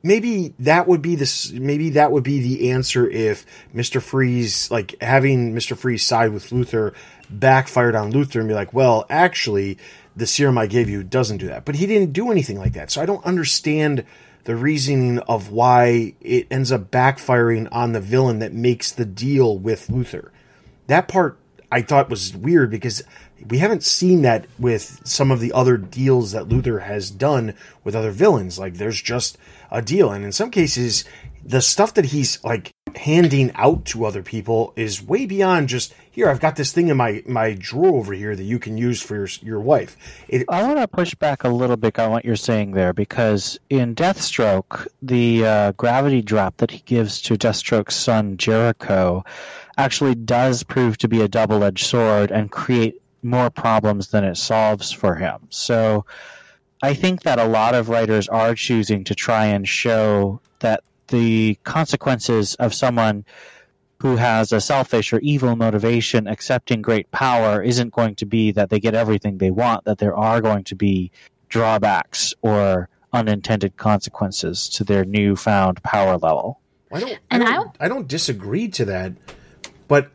maybe 0.05 0.55
that 0.61 0.87
would 0.87 1.02
be 1.02 1.17
this 1.17 1.50
maybe 1.50 1.91
that 1.91 2.12
would 2.12 2.23
be 2.23 2.41
the 2.41 2.71
answer 2.71 3.09
if 3.09 3.45
Mr. 3.75 4.00
Freeze 4.00 4.71
like 4.71 4.95
having 5.00 5.55
Mr. 5.55 5.76
Freeze 5.76 6.05
side 6.05 6.33
with 6.33 6.50
Luthor 6.50 6.95
backfired 7.31 7.97
on 7.97 8.12
Luthor 8.12 8.41
and 8.41 8.49
be 8.49 8.55
like, 8.55 8.73
well, 8.73 9.07
actually, 9.09 9.79
the 10.14 10.26
serum 10.26 10.59
I 10.59 10.66
gave 10.66 10.88
you 10.88 11.02
doesn't 11.02 11.38
do 11.38 11.49
that. 11.49 11.64
But 11.64 11.76
he 11.76 11.87
didn't 11.87 12.12
do 12.12 12.31
anything 12.31 12.59
like 12.59 12.75
that. 12.75 12.90
So 12.90 13.00
I 13.00 13.07
don't 13.07 13.25
understand 13.25 14.04
the 14.45 14.57
reasoning 14.57 15.19
of 15.21 15.50
why 15.50 16.14
it 16.21 16.47
ends 16.50 16.73
up 16.73 16.90
backfiring 16.90 17.69
on 17.71 17.92
the 17.92 18.00
villain 18.00 18.40
that 18.40 18.52
makes 18.52 18.90
the 18.90 19.04
deal 19.04 19.57
with 19.57 19.87
Luthor. 19.88 20.31
That 20.88 21.09
part 21.09 21.38
I 21.71 21.83
thought 21.83 22.11
was 22.11 22.37
weird 22.37 22.71
because 22.71 23.02
we 23.49 23.59
haven't 23.59 23.83
seen 23.83 24.23
that 24.23 24.47
with 24.59 25.00
some 25.04 25.31
of 25.31 25.40
the 25.40 25.52
other 25.52 25.76
deals 25.76 26.33
that 26.33 26.49
Luthor 26.49 26.83
has 26.83 27.11
done 27.11 27.54
with 27.83 27.95
other 27.95 28.11
villains. 28.11 28.59
Like 28.59 28.75
there's 28.75 29.00
just 29.00 29.38
a 29.71 29.81
deal. 29.81 30.12
And 30.12 30.25
in 30.25 30.33
some 30.33 30.50
cases, 30.50 31.04
the 31.45 31.62
stuff 31.62 31.95
that 31.95 32.07
he's 32.07 32.42
like 32.45 32.73
handing 32.95 33.52
out 33.54 33.85
to 33.87 34.04
other 34.04 34.23
people 34.23 34.73
is 34.76 35.02
way 35.02 35.25
beyond 35.26 35.69
just 35.69 35.95
here 36.12 36.28
i've 36.28 36.40
got 36.40 36.57
this 36.57 36.73
thing 36.73 36.88
in 36.88 36.97
my 36.97 37.23
my 37.26 37.54
drawer 37.59 37.99
over 37.99 38.12
here 38.12 38.37
that 38.37 38.45
you 38.45 38.59
can 38.59 38.78
use 38.78 39.02
for 39.02 39.16
your 39.16 39.28
your 39.42 39.61
wife 39.61 39.97
it, 40.28 40.47
I 40.49 40.62
want 40.62 40.78
to 40.78 40.88
push 40.88 41.14
back 41.14 41.45
a 41.45 41.49
little 41.49 41.76
bit 41.76 41.99
on 41.99 42.11
what 42.11 42.25
you're 42.25 42.37
saying 42.37 42.73
there 42.73 42.92
because 42.92 43.59
in 43.69 43.95
Deathstroke, 43.95 44.87
the 45.00 45.45
uh, 45.45 45.73
gravity 45.73 46.23
drop 46.23 46.57
that 46.59 46.71
he 46.71 46.78
gives 46.81 47.21
to 47.23 47.37
Deathstroke's 47.37 47.97
son 47.97 48.37
Jericho 48.37 49.25
actually 49.76 50.14
does 50.14 50.62
prove 50.62 50.99
to 50.99 51.09
be 51.09 51.21
a 51.21 51.28
double 51.28 51.62
edged 51.64 51.87
sword 51.87 52.31
and 52.31 52.50
create 52.50 53.00
more 53.23 53.50
problems 53.50 54.09
than 54.09 54.25
it 54.25 54.37
solves 54.37 54.90
for 54.90 55.14
him. 55.14 55.40
So 55.50 56.04
I 56.83 56.95
think 56.95 57.23
that 57.23 57.38
a 57.38 57.47
lot 57.47 57.75
of 57.75 57.88
writers 57.88 58.28
are 58.28 58.54
choosing 58.54 59.04
to 59.04 59.14
try 59.14 59.47
and 59.47 59.69
show 59.69 60.40
that 60.61 60.83
the 61.09 61.57
consequences 61.64 62.54
of 62.57 62.75
someone 62.75 63.25
who 64.02 64.16
has 64.16 64.50
a 64.52 64.61
selfish 64.61 65.12
or 65.12 65.21
evil 65.21 65.54
motivation 65.54 66.26
accepting 66.26 66.82
great 66.82 67.09
power 67.12 67.62
isn't 67.62 67.92
going 67.92 68.16
to 68.16 68.26
be 68.26 68.50
that 68.50 68.68
they 68.68 68.80
get 68.80 68.94
everything 68.94 69.38
they 69.38 69.52
want, 69.52 69.85
that 69.85 69.99
there 69.99 70.16
are 70.16 70.40
going 70.40 70.64
to 70.64 70.75
be 70.75 71.12
drawbacks 71.49 72.35
or 72.42 72.88
unintended 73.12 73.76
consequences 73.76 74.68
to 74.68 74.82
their 74.82 75.04
newfound 75.04 75.80
power 75.85 76.18
level. 76.18 76.59
I 76.92 76.99
don't, 76.99 77.18
And 77.30 77.44
I 77.44 77.47
I 77.47 77.52
don't, 77.52 77.76
I 77.78 77.88
don't 77.88 78.09
disagree 78.09 78.66
to 78.71 78.85
that, 78.87 79.12
but 79.87 80.11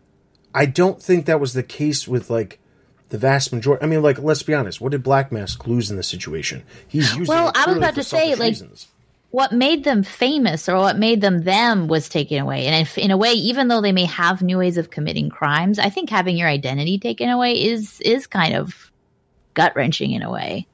I 0.54 0.66
don't 0.66 1.02
think 1.02 1.26
that 1.26 1.40
was 1.40 1.54
the 1.54 1.64
case 1.64 2.10
with 2.10 2.30
like 2.30 2.60
the 3.08 3.18
vast 3.18 3.54
majority. 3.54 3.86
I 3.86 3.88
mean, 3.88 4.02
like 4.02 4.20
let's 4.20 4.44
be 4.44 4.54
honest. 4.54 4.82
What 4.82 4.92
did 4.92 5.02
Black 5.02 5.32
Mask 5.32 5.66
lose 5.66 5.90
in 5.90 5.96
this 5.96 6.10
situation? 6.10 6.64
He's 6.88 7.16
using. 7.16 7.34
Well, 7.34 7.50
it 7.50 7.58
I 7.58 7.70
was 7.70 7.78
about 7.78 7.96
to 7.96 8.04
say, 8.04 8.18
selfish 8.36 8.40
like, 8.40 8.50
reasons. 8.50 8.88
What 9.32 9.52
made 9.52 9.84
them 9.84 10.04
famous 10.04 10.70
or 10.70 10.78
what 10.78 10.98
made 10.98 11.22
them 11.22 11.44
them 11.44 11.88
was 11.88 12.10
taken 12.10 12.40
away. 12.40 12.66
And 12.66 12.82
if, 12.82 12.98
in 12.98 13.12
a 13.12 13.18
way, 13.18 13.34
even 13.34 13.68
though 13.68 13.82
they 13.82 13.92
may 13.92 14.06
have 14.06 14.42
new 14.42 14.58
ways 14.58 14.78
of 14.78 14.90
committing 14.90 15.30
crimes, 15.30 15.80
I 15.80 15.90
think 15.90 16.10
having 16.10 16.38
your 16.38 16.48
identity 16.48 16.98
taken 16.98 17.30
away 17.30 17.62
is 17.62 18.00
is 18.02 18.28
kind 18.28 18.56
of 18.56 18.92
gut 19.54 19.76
wrenching 19.76 20.12
in 20.12 20.22
a 20.22 20.32
way. 20.32 20.68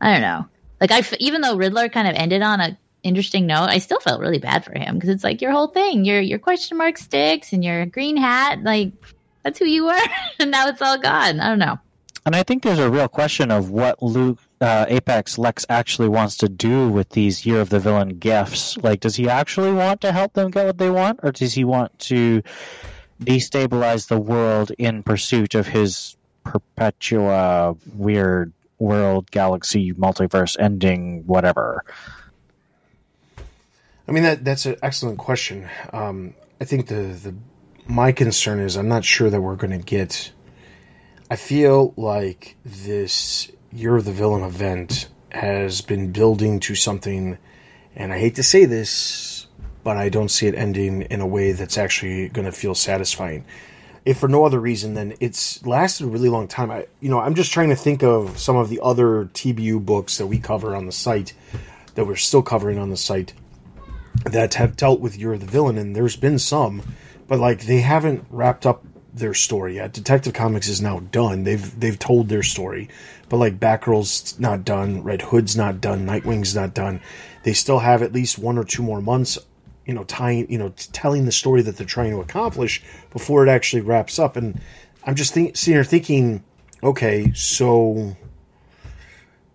I 0.00 0.12
don't 0.12 0.22
know. 0.22 0.46
Like 0.80 0.92
I, 0.92 1.02
even 1.18 1.40
though 1.40 1.56
Riddler 1.56 1.88
kind 1.88 2.06
of 2.06 2.14
ended 2.14 2.42
on 2.42 2.60
a 2.60 2.78
interesting 3.02 3.46
note, 3.46 3.68
I 3.68 3.78
still 3.78 4.00
felt 4.00 4.20
really 4.20 4.38
bad 4.38 4.64
for 4.64 4.78
him 4.78 4.94
because 4.94 5.08
it's 5.08 5.24
like 5.24 5.40
your 5.40 5.52
whole 5.52 5.68
thing, 5.68 6.04
your 6.04 6.20
your 6.20 6.38
question 6.38 6.76
mark 6.76 6.98
sticks 6.98 7.52
and 7.52 7.64
your 7.64 7.86
green 7.86 8.16
hat, 8.16 8.62
like 8.62 8.92
that's 9.42 9.58
who 9.58 9.64
you 9.64 9.86
were, 9.86 10.02
and 10.38 10.50
now 10.50 10.68
it's 10.68 10.82
all 10.82 10.98
gone. 10.98 11.40
I 11.40 11.48
don't 11.48 11.58
know. 11.58 11.78
And 12.26 12.34
I 12.34 12.42
think 12.42 12.64
there's 12.64 12.80
a 12.80 12.90
real 12.90 13.06
question 13.06 13.52
of 13.52 13.70
what 13.70 14.02
Luke 14.02 14.40
uh, 14.60 14.86
Apex 14.88 15.38
Lex 15.38 15.64
actually 15.68 16.08
wants 16.08 16.36
to 16.38 16.48
do 16.48 16.88
with 16.88 17.10
these 17.10 17.46
Year 17.46 17.60
of 17.60 17.70
the 17.70 17.78
Villain 17.78 18.18
gifts. 18.18 18.76
Like, 18.78 18.98
does 18.98 19.14
he 19.14 19.28
actually 19.28 19.72
want 19.72 20.00
to 20.00 20.10
help 20.10 20.32
them 20.32 20.50
get 20.50 20.66
what 20.66 20.78
they 20.78 20.90
want, 20.90 21.20
or 21.22 21.30
does 21.30 21.54
he 21.54 21.62
want 21.62 21.96
to 22.00 22.42
destabilize 23.22 24.08
the 24.08 24.18
world 24.18 24.72
in 24.76 25.04
pursuit 25.04 25.54
of 25.54 25.68
his 25.68 26.16
Perpetua 26.42 27.76
weird 27.94 28.52
world, 28.80 29.30
galaxy, 29.30 29.92
multiverse 29.92 30.56
ending, 30.58 31.24
whatever? 31.26 31.84
I 34.08 34.12
mean 34.12 34.22
that 34.22 34.44
that's 34.44 34.66
an 34.66 34.76
excellent 34.82 35.18
question. 35.18 35.68
Um, 35.92 36.34
I 36.60 36.64
think 36.64 36.88
the 36.88 36.94
the 36.94 37.34
my 37.86 38.12
concern 38.12 38.60
is 38.60 38.76
I'm 38.76 38.88
not 38.88 39.04
sure 39.04 39.30
that 39.30 39.40
we're 39.40 39.56
going 39.56 39.78
to 39.78 39.84
get. 39.84 40.32
I 41.28 41.34
feel 41.34 41.92
like 41.96 42.56
this 42.64 43.50
year 43.72 43.96
of 43.96 44.04
the 44.04 44.12
villain 44.12 44.44
event 44.44 45.08
has 45.30 45.80
been 45.80 46.12
building 46.12 46.60
to 46.60 46.76
something, 46.76 47.36
and 47.96 48.12
I 48.12 48.18
hate 48.20 48.36
to 48.36 48.44
say 48.44 48.64
this, 48.64 49.48
but 49.82 49.96
I 49.96 50.08
don't 50.08 50.28
see 50.28 50.46
it 50.46 50.54
ending 50.54 51.02
in 51.02 51.20
a 51.20 51.26
way 51.26 51.50
that's 51.50 51.78
actually 51.78 52.28
going 52.28 52.44
to 52.44 52.52
feel 52.52 52.76
satisfying. 52.76 53.44
If 54.04 54.18
for 54.18 54.28
no 54.28 54.44
other 54.44 54.60
reason 54.60 54.94
than 54.94 55.14
it's 55.18 55.66
lasted 55.66 56.04
a 56.04 56.08
really 56.08 56.28
long 56.28 56.46
time. 56.46 56.70
I, 56.70 56.86
you 57.00 57.10
know, 57.10 57.18
I'm 57.18 57.34
just 57.34 57.50
trying 57.50 57.70
to 57.70 57.76
think 57.76 58.04
of 58.04 58.38
some 58.38 58.54
of 58.54 58.68
the 58.68 58.78
other 58.80 59.24
TBU 59.24 59.84
books 59.84 60.18
that 60.18 60.28
we 60.28 60.38
cover 60.38 60.76
on 60.76 60.86
the 60.86 60.92
site, 60.92 61.32
that 61.96 62.06
we're 62.06 62.14
still 62.14 62.42
covering 62.42 62.78
on 62.78 62.90
the 62.90 62.96
site 62.96 63.32
that 64.24 64.54
have 64.54 64.76
dealt 64.76 65.00
with 65.00 65.18
you're 65.18 65.38
the 65.38 65.44
villain, 65.44 65.76
and 65.76 65.96
there's 65.96 66.14
been 66.14 66.38
some, 66.38 66.82
but 67.26 67.40
like 67.40 67.62
they 67.62 67.80
haven't 67.80 68.24
wrapped 68.30 68.64
up 68.64 68.84
their 69.16 69.34
story 69.34 69.76
yet. 69.76 69.92
Detective 69.92 70.34
Comics 70.34 70.68
is 70.68 70.82
now 70.82 71.00
done. 71.00 71.44
They've 71.44 71.80
they've 71.80 71.98
told 71.98 72.28
their 72.28 72.42
story, 72.42 72.88
but 73.28 73.38
like 73.38 73.58
Batgirl's 73.58 74.38
not 74.38 74.64
done, 74.64 75.02
Red 75.02 75.22
Hood's 75.22 75.56
not 75.56 75.80
done, 75.80 76.06
Nightwing's 76.06 76.54
not 76.54 76.74
done. 76.74 77.00
They 77.42 77.54
still 77.54 77.78
have 77.78 78.02
at 78.02 78.12
least 78.12 78.38
one 78.38 78.58
or 78.58 78.64
two 78.64 78.82
more 78.82 79.00
months, 79.00 79.38
you 79.86 79.94
know, 79.94 80.04
tying, 80.04 80.50
you 80.50 80.58
know, 80.58 80.70
t- 80.70 80.88
telling 80.92 81.24
the 81.24 81.32
story 81.32 81.62
that 81.62 81.76
they're 81.76 81.86
trying 81.86 82.10
to 82.10 82.20
accomplish 82.20 82.82
before 83.10 83.46
it 83.46 83.48
actually 83.48 83.82
wraps 83.82 84.18
up. 84.18 84.36
And 84.36 84.60
I'm 85.04 85.14
just 85.14 85.32
think, 85.32 85.56
sitting 85.56 85.74
here 85.74 85.84
thinking, 85.84 86.44
okay, 86.82 87.32
so 87.32 88.16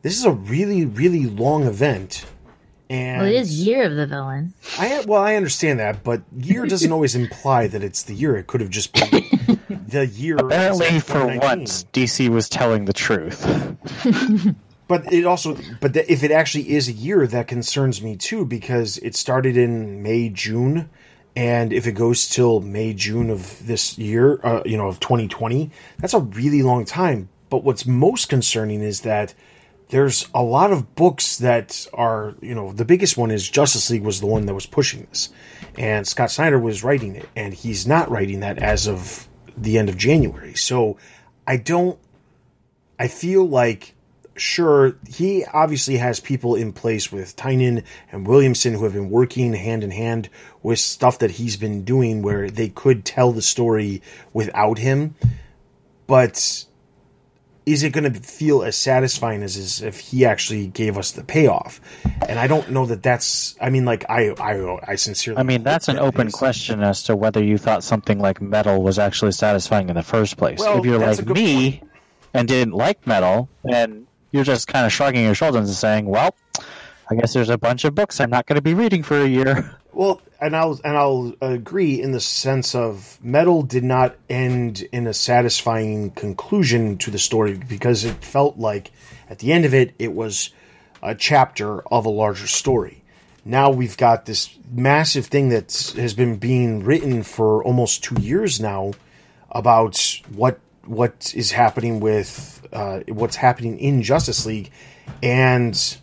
this 0.02 0.18
is 0.18 0.26
a 0.26 0.32
really 0.32 0.86
really 0.86 1.28
long 1.28 1.66
event. 1.66 2.26
And 2.90 3.22
Well, 3.22 3.32
it 3.32 3.36
is 3.36 3.66
Year 3.66 3.84
of 3.84 3.96
the 3.96 4.08
Villain. 4.08 4.54
I 4.80 5.04
well, 5.06 5.22
I 5.22 5.36
understand 5.36 5.80
that, 5.80 6.04
but 6.04 6.24
year 6.36 6.66
doesn't 6.66 6.92
always 6.98 7.14
imply 7.16 7.68
that 7.68 7.84
it's 7.84 8.04
the 8.04 8.16
year. 8.16 8.36
It 8.36 8.48
could 8.48 8.60
have 8.60 8.72
just 8.72 8.94
been 8.94 9.24
the 9.88 10.08
year. 10.08 10.38
Apparently, 10.38 11.00
for 11.00 11.26
once, 11.38 11.86
DC 11.94 12.30
was 12.30 12.50
telling 12.50 12.86
the 12.86 12.94
truth. 12.94 13.46
But 14.92 15.14
it 15.14 15.24
also, 15.24 15.56
but 15.80 15.94
the, 15.94 16.12
if 16.12 16.22
it 16.22 16.32
actually 16.32 16.72
is 16.72 16.90
a 16.90 16.92
year, 16.92 17.26
that 17.26 17.48
concerns 17.48 18.02
me 18.02 18.18
too 18.18 18.44
because 18.44 18.98
it 18.98 19.16
started 19.16 19.56
in 19.56 20.04
May, 20.04 20.28
June, 20.28 20.90
and 21.34 21.72
if 21.72 21.88
it 21.88 21.94
goes 21.94 22.28
till 22.28 22.60
May, 22.60 22.94
June 22.94 23.30
of 23.30 23.66
this 23.66 23.98
year, 23.98 24.42
uh, 24.44 24.62
you 24.66 24.76
know, 24.76 24.90
of 24.90 25.00
2020, 25.00 25.72
that's 26.00 26.14
a 26.14 26.20
really 26.20 26.62
long 26.62 26.84
time. 26.84 27.30
But 27.50 27.64
what's 27.64 27.86
most 27.86 28.28
concerning 28.28 28.82
is 28.82 29.00
that 29.02 29.34
there's 29.92 30.28
a 30.34 30.44
lot 30.44 30.74
of 30.74 30.94
books 30.96 31.38
that 31.38 31.88
are, 31.94 32.36
you 32.42 32.54
know, 32.54 32.74
the 32.74 32.84
biggest 32.84 33.16
one 33.16 33.32
is 33.32 33.50
Justice 33.50 33.90
League 33.90 34.04
was 34.04 34.20
the 34.20 34.28
one 34.28 34.46
that 34.46 34.54
was 34.54 34.66
pushing 34.66 35.08
this, 35.10 35.30
and 35.78 36.06
Scott 36.06 36.32
Snyder 36.32 36.60
was 36.60 36.84
writing 36.84 37.16
it, 37.16 37.30
and 37.38 37.54
he's 37.54 37.88
not 37.88 38.12
writing 38.12 38.42
that 38.42 38.58
as 38.58 38.88
of 38.88 39.30
the 39.58 39.78
end 39.78 39.90
of 39.90 39.98
January. 39.98 40.54
So 40.56 40.98
I 41.46 41.58
don't 41.58 42.00
I 43.00 43.08
feel 43.08 43.48
like 43.48 43.96
sure 44.36 44.96
he 45.08 45.44
obviously 45.46 45.98
has 45.98 46.20
people 46.20 46.56
in 46.56 46.72
place 46.72 47.12
with 47.12 47.36
Tynion 47.36 47.84
and 48.12 48.28
Williamson 48.28 48.74
who 48.74 48.84
have 48.84 48.94
been 48.94 49.10
working 49.10 49.54
hand 49.54 49.84
in 49.84 49.92
hand 49.92 50.30
with 50.64 50.80
stuff 50.80 51.20
that 51.20 51.32
he's 51.32 51.58
been 51.58 51.84
doing 51.84 52.22
where 52.22 52.50
they 52.50 52.70
could 52.70 53.04
tell 53.04 53.32
the 53.32 53.42
story 53.42 54.02
without 54.34 54.78
him. 54.78 55.16
But 56.08 56.66
is 57.66 57.84
it 57.84 57.92
going 57.92 58.12
to 58.12 58.20
feel 58.20 58.64
as 58.64 58.76
satisfying 58.76 59.44
as, 59.44 59.56
as 59.56 59.82
if 59.82 60.00
he 60.00 60.26
actually 60.26 60.68
gave 60.68 60.98
us 60.98 61.12
the 61.12 61.24
payoff? 61.24 61.80
And 62.28 62.40
I 62.40 62.48
don't 62.48 62.72
know 62.72 62.86
that 62.88 63.04
that's. 63.04 63.56
I 63.62 63.70
mean, 63.70 63.86
like 63.86 64.10
I, 64.10 64.30
I, 64.32 64.92
I 64.92 64.96
sincerely. 64.96 65.40
I 65.40 65.44
mean, 65.44 65.64
that's 65.64 65.88
an 65.88 65.98
that 65.98 66.04
open 66.04 66.28
is. 66.28 66.34
question 66.34 66.82
as 66.82 67.04
to 67.04 67.16
whether 67.16 67.44
you 67.44 67.58
thought 67.58 67.84
something 67.84 68.20
like 68.20 68.42
metal 68.42 68.82
was 68.82 68.98
actually 68.98 69.34
satisfying 69.34 69.90
in 69.90 69.96
the 69.96 70.04
first 70.04 70.38
place. 70.38 70.60
Well, 70.60 70.80
if 70.80 70.86
you're 70.86 71.00
like 71.00 71.26
me 71.28 71.82
and 72.34 72.48
didn't 72.48 72.74
like 72.74 73.06
metal, 73.06 73.50
then 73.64 74.08
you're 74.32 74.44
just 74.44 74.68
kind 74.68 74.86
of 74.86 74.92
shrugging 74.92 75.24
your 75.24 75.36
shoulders 75.36 75.68
and 75.68 75.76
saying, 75.76 76.06
"Well, 76.06 76.36
I 77.12 77.16
guess 77.16 77.34
there's 77.34 77.50
a 77.50 77.58
bunch 77.58 77.84
of 77.84 77.94
books 77.94 78.20
I'm 78.20 78.30
not 78.30 78.46
going 78.46 78.56
to 78.56 78.62
be 78.62 78.74
reading 78.74 79.04
for 79.04 79.20
a 79.20 79.28
year." 79.28 79.76
Well, 79.94 80.22
and 80.40 80.56
I'll 80.56 80.80
and 80.86 80.98
I'll 80.98 81.34
agree 81.42 82.02
in 82.02 82.14
the 82.14 82.22
sense 82.22 82.74
of 82.74 83.20
metal 83.22 83.62
did 83.62 83.84
not 83.84 84.16
end 84.30 84.88
in 84.94 85.06
a 85.06 85.14
satisfying 85.14 86.12
conclusion 86.12 86.98
to 87.00 87.12
the 87.12 87.20
story 87.20 87.56
because 87.56 88.06
it 88.06 88.24
felt 88.24 88.58
like 88.58 88.92
at 89.30 89.40
the 89.40 89.52
end 89.52 89.66
of 89.66 89.74
it 89.74 89.94
it 90.00 90.14
was 90.14 90.52
a 91.04 91.14
chapter 91.14 91.82
of 91.90 92.06
a 92.06 92.10
larger 92.10 92.48
story. 92.48 93.04
now 93.44 93.70
we've 93.70 93.98
got 93.98 94.26
this 94.26 94.58
massive 94.72 95.26
thing 95.26 95.50
that 95.50 95.94
has 95.98 96.14
been 96.14 96.38
being 96.38 96.84
written 96.84 97.22
for 97.22 97.62
almost 97.64 98.02
two 98.04 98.20
years 98.22 98.60
now 98.62 98.94
about 99.52 100.22
what 100.34 100.60
what 100.86 101.34
is 101.36 101.52
happening 101.52 102.00
with 102.00 102.66
uh, 102.72 103.02
what's 103.08 103.36
happening 103.36 103.78
in 103.80 104.02
Justice 104.02 104.46
League, 104.46 104.72
and 105.22 105.98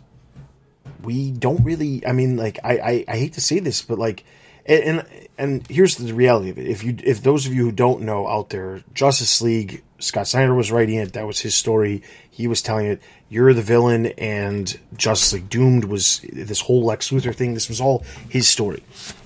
we 1.03 1.31
don't 1.31 1.63
really. 1.63 2.05
I 2.05 2.11
mean, 2.11 2.37
like 2.37 2.59
I, 2.63 2.77
I, 2.77 3.05
I 3.07 3.17
hate 3.17 3.33
to 3.33 3.41
say 3.41 3.59
this, 3.59 3.81
but 3.81 3.99
like, 3.99 4.23
and 4.65 5.05
and 5.37 5.65
here's 5.67 5.95
the 5.95 6.13
reality 6.13 6.49
of 6.49 6.57
it. 6.57 6.67
If 6.67 6.83
you 6.83 6.95
if 7.03 7.23
those 7.23 7.45
of 7.45 7.53
you 7.53 7.65
who 7.65 7.71
don't 7.71 8.01
know 8.01 8.27
out 8.27 8.49
there, 8.49 8.83
Justice 8.93 9.41
League, 9.41 9.83
Scott 9.99 10.27
Snyder 10.27 10.53
was 10.53 10.71
writing 10.71 10.95
it. 10.95 11.13
That 11.13 11.27
was 11.27 11.39
his 11.39 11.55
story. 11.55 12.03
He 12.29 12.47
was 12.47 12.61
telling 12.61 12.87
it. 12.87 13.01
You're 13.31 13.53
the 13.53 13.61
villain, 13.61 14.07
and 14.17 14.79
Justice 14.97 15.33
League 15.33 15.49
Doomed 15.49 15.85
was 15.85 16.19
this 16.33 16.61
whole 16.61 16.83
Lex 16.83 17.09
Luthor 17.11 17.33
thing. 17.33 17.53
This 17.53 17.69
was 17.69 17.79
all 17.79 18.03
his 18.27 18.47
story. 18.47 18.83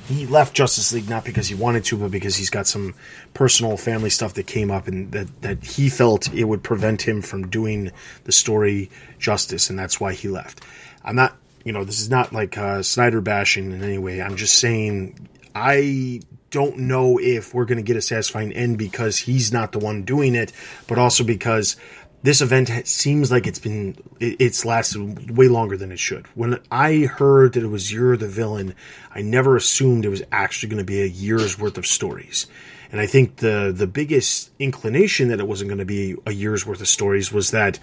He 0.09 0.27
left 0.27 0.53
Justice 0.53 0.91
League 0.91 1.09
not 1.09 1.23
because 1.23 1.47
he 1.47 1.55
wanted 1.55 1.85
to, 1.85 1.97
but 1.97 2.11
because 2.11 2.35
he's 2.35 2.49
got 2.49 2.67
some 2.67 2.95
personal 3.33 3.77
family 3.77 4.09
stuff 4.09 4.33
that 4.33 4.45
came 4.45 4.71
up, 4.71 4.89
and 4.89 5.13
that 5.13 5.41
that 5.41 5.63
he 5.63 5.89
felt 5.89 6.33
it 6.33 6.43
would 6.43 6.63
prevent 6.63 7.01
him 7.03 7.21
from 7.21 7.47
doing 7.47 7.91
the 8.25 8.33
story 8.33 8.91
justice, 9.19 9.69
and 9.69 9.79
that's 9.79 10.01
why 10.01 10.13
he 10.13 10.27
left. 10.27 10.61
I'm 11.05 11.15
not, 11.15 11.37
you 11.63 11.71
know, 11.71 11.83
this 11.83 11.99
is 11.99 12.09
not 12.09 12.33
like 12.33 12.57
uh, 12.57 12.83
Snyder 12.83 13.21
bashing 13.21 13.71
in 13.71 13.83
any 13.83 13.97
way. 13.97 14.21
I'm 14.21 14.35
just 14.35 14.57
saying 14.59 15.29
I 15.55 16.21
don't 16.49 16.77
know 16.77 17.19
if 17.19 17.53
we're 17.53 17.65
going 17.65 17.77
to 17.77 17.83
get 17.83 17.95
a 17.95 18.01
satisfying 18.01 18.51
end 18.51 18.77
because 18.77 19.17
he's 19.17 19.51
not 19.51 19.71
the 19.71 19.79
one 19.79 20.03
doing 20.03 20.35
it, 20.35 20.51
but 20.87 20.99
also 20.99 21.23
because 21.23 21.75
this 22.21 22.41
event 22.41 22.69
seems 22.87 23.31
like 23.31 23.47
it's 23.47 23.59
been 23.59 23.97
it's 24.19 24.63
lasted 24.63 25.35
way 25.35 25.47
longer 25.47 25.75
than 25.77 25.91
it 25.91 25.99
should. 25.99 26.25
When 26.35 26.59
I 26.71 26.99
heard 26.99 27.53
that 27.53 27.63
it 27.63 27.67
was 27.67 27.91
you're 27.91 28.15
the 28.15 28.29
villain, 28.29 28.75
I 29.13 29.21
never 29.21 29.57
assumed 29.57 30.05
it 30.05 30.09
was 30.09 30.23
actually 30.31 30.69
going 30.69 30.79
to 30.79 30.85
be 30.85 31.01
a 31.01 31.05
year's 31.05 31.59
worth 31.59 31.77
of 31.77 31.85
stories. 31.85 32.47
And 32.91 33.01
I 33.01 33.07
think 33.07 33.37
the 33.37 33.73
the 33.75 33.87
biggest 33.87 34.51
inclination 34.57 35.29
that 35.29 35.39
it 35.39 35.47
wasn't 35.47 35.69
going 35.69 35.79
to 35.79 35.85
be 35.85 36.15
a 36.25 36.31
year's 36.31 36.65
worth 36.65 36.79
of 36.79 36.87
stories 36.87 37.31
was 37.31 37.51
that 37.51 37.77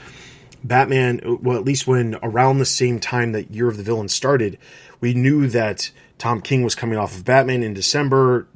Batman, 0.62 1.38
well, 1.42 1.56
at 1.56 1.64
least 1.64 1.86
when 1.86 2.16
around 2.22 2.58
the 2.58 2.64
same 2.64 3.00
time 3.00 3.32
that 3.32 3.50
Year 3.50 3.68
of 3.68 3.76
the 3.76 3.82
Villain 3.82 4.08
started, 4.08 4.58
we 5.00 5.14
knew 5.14 5.46
that 5.48 5.90
Tom 6.18 6.40
King 6.40 6.62
was 6.62 6.74
coming 6.74 6.98
off 6.98 7.16
of 7.16 7.24
Batman 7.24 7.62
in 7.62 7.74
December. 7.74 8.46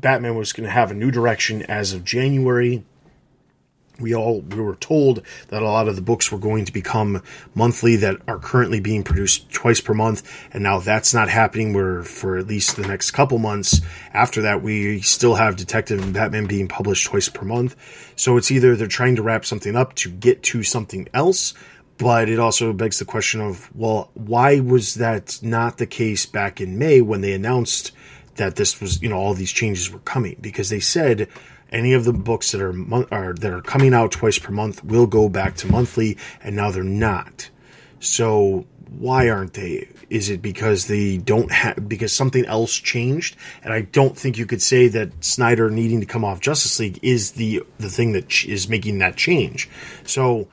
Batman 0.00 0.34
was 0.34 0.52
going 0.52 0.66
to 0.66 0.72
have 0.72 0.90
a 0.90 0.94
new 0.94 1.10
direction 1.10 1.62
as 1.62 1.92
of 1.92 2.04
January 2.04 2.84
we 4.02 4.14
all 4.14 4.40
we 4.40 4.60
were 4.60 4.76
told 4.76 5.22
that 5.48 5.62
a 5.62 5.66
lot 5.66 5.88
of 5.88 5.96
the 5.96 6.02
books 6.02 6.30
were 6.30 6.38
going 6.38 6.64
to 6.64 6.72
become 6.72 7.22
monthly 7.54 7.96
that 7.96 8.16
are 8.28 8.38
currently 8.38 8.80
being 8.80 9.02
produced 9.02 9.50
twice 9.52 9.80
per 9.80 9.94
month. 9.94 10.22
And 10.52 10.62
now 10.62 10.80
that's 10.80 11.14
not 11.14 11.28
happening. 11.28 11.72
Where 11.72 12.02
for 12.02 12.36
at 12.36 12.46
least 12.46 12.76
the 12.76 12.86
next 12.86 13.12
couple 13.12 13.38
months 13.38 13.80
after 14.12 14.42
that 14.42 14.62
we 14.62 15.00
still 15.00 15.36
have 15.36 15.56
detective 15.56 16.02
and 16.02 16.12
batman 16.12 16.46
being 16.46 16.68
published 16.68 17.06
twice 17.06 17.28
per 17.28 17.44
month. 17.44 17.76
So 18.16 18.36
it's 18.36 18.50
either 18.50 18.76
they're 18.76 18.88
trying 18.88 19.16
to 19.16 19.22
wrap 19.22 19.44
something 19.44 19.76
up 19.76 19.94
to 19.96 20.10
get 20.10 20.42
to 20.44 20.62
something 20.62 21.08
else 21.14 21.54
but 21.98 22.28
it 22.28 22.38
also 22.38 22.72
begs 22.72 22.98
the 22.98 23.04
question 23.04 23.40
of 23.40 23.74
well 23.76 24.10
why 24.14 24.58
was 24.58 24.94
that 24.94 25.38
not 25.42 25.78
the 25.78 25.86
case 25.86 26.26
back 26.26 26.60
in 26.60 26.78
may 26.78 27.00
when 27.00 27.20
they 27.20 27.32
announced 27.32 27.92
that 28.36 28.56
this 28.56 28.80
was 28.80 29.02
you 29.02 29.08
know 29.08 29.16
all 29.16 29.34
these 29.34 29.52
changes 29.52 29.90
were 29.90 30.00
coming? 30.00 30.36
Because 30.40 30.70
they 30.70 30.80
said 30.80 31.28
any 31.72 31.94
of 31.94 32.04
the 32.04 32.12
books 32.12 32.52
that 32.52 32.60
are, 32.60 32.74
are 33.12 33.32
that 33.32 33.52
are 33.52 33.62
coming 33.62 33.94
out 33.94 34.12
twice 34.12 34.38
per 34.38 34.52
month 34.52 34.84
will 34.84 35.06
go 35.06 35.28
back 35.28 35.56
to 35.56 35.66
monthly, 35.66 36.16
and 36.42 36.54
now 36.54 36.70
they're 36.70 36.84
not. 36.84 37.50
So 37.98 38.66
why 38.98 39.30
aren't 39.30 39.54
they? 39.54 39.88
Is 40.10 40.28
it 40.28 40.42
because 40.42 40.86
they 40.86 41.16
don't 41.16 41.50
have 41.50 41.88
because 41.88 42.12
something 42.12 42.44
else 42.44 42.74
changed? 42.74 43.36
And 43.64 43.72
I 43.72 43.82
don't 43.82 44.16
think 44.16 44.36
you 44.36 44.46
could 44.46 44.60
say 44.60 44.88
that 44.88 45.24
Snyder 45.24 45.70
needing 45.70 46.00
to 46.00 46.06
come 46.06 46.24
off 46.24 46.40
Justice 46.40 46.78
League 46.78 46.98
is 47.02 47.32
the 47.32 47.62
the 47.78 47.88
thing 47.88 48.12
that 48.12 48.28
ch- 48.28 48.46
is 48.46 48.68
making 48.68 48.98
that 48.98 49.16
change. 49.16 49.70
So 50.04 50.48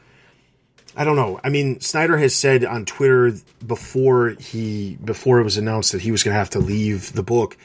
I 0.96 1.04
don't 1.04 1.16
know. 1.16 1.40
I 1.44 1.50
mean, 1.50 1.80
Snyder 1.82 2.18
has 2.18 2.34
said 2.34 2.64
on 2.64 2.86
Twitter 2.86 3.34
before 3.66 4.30
he 4.40 4.98
before 5.04 5.40
it 5.40 5.44
was 5.44 5.58
announced 5.58 5.92
that 5.92 6.02
he 6.02 6.12
was 6.12 6.24
going 6.24 6.34
to 6.34 6.40
have 6.40 6.50
to 6.52 6.60
leave 6.60 7.14
the 7.14 7.24
book 7.24 7.58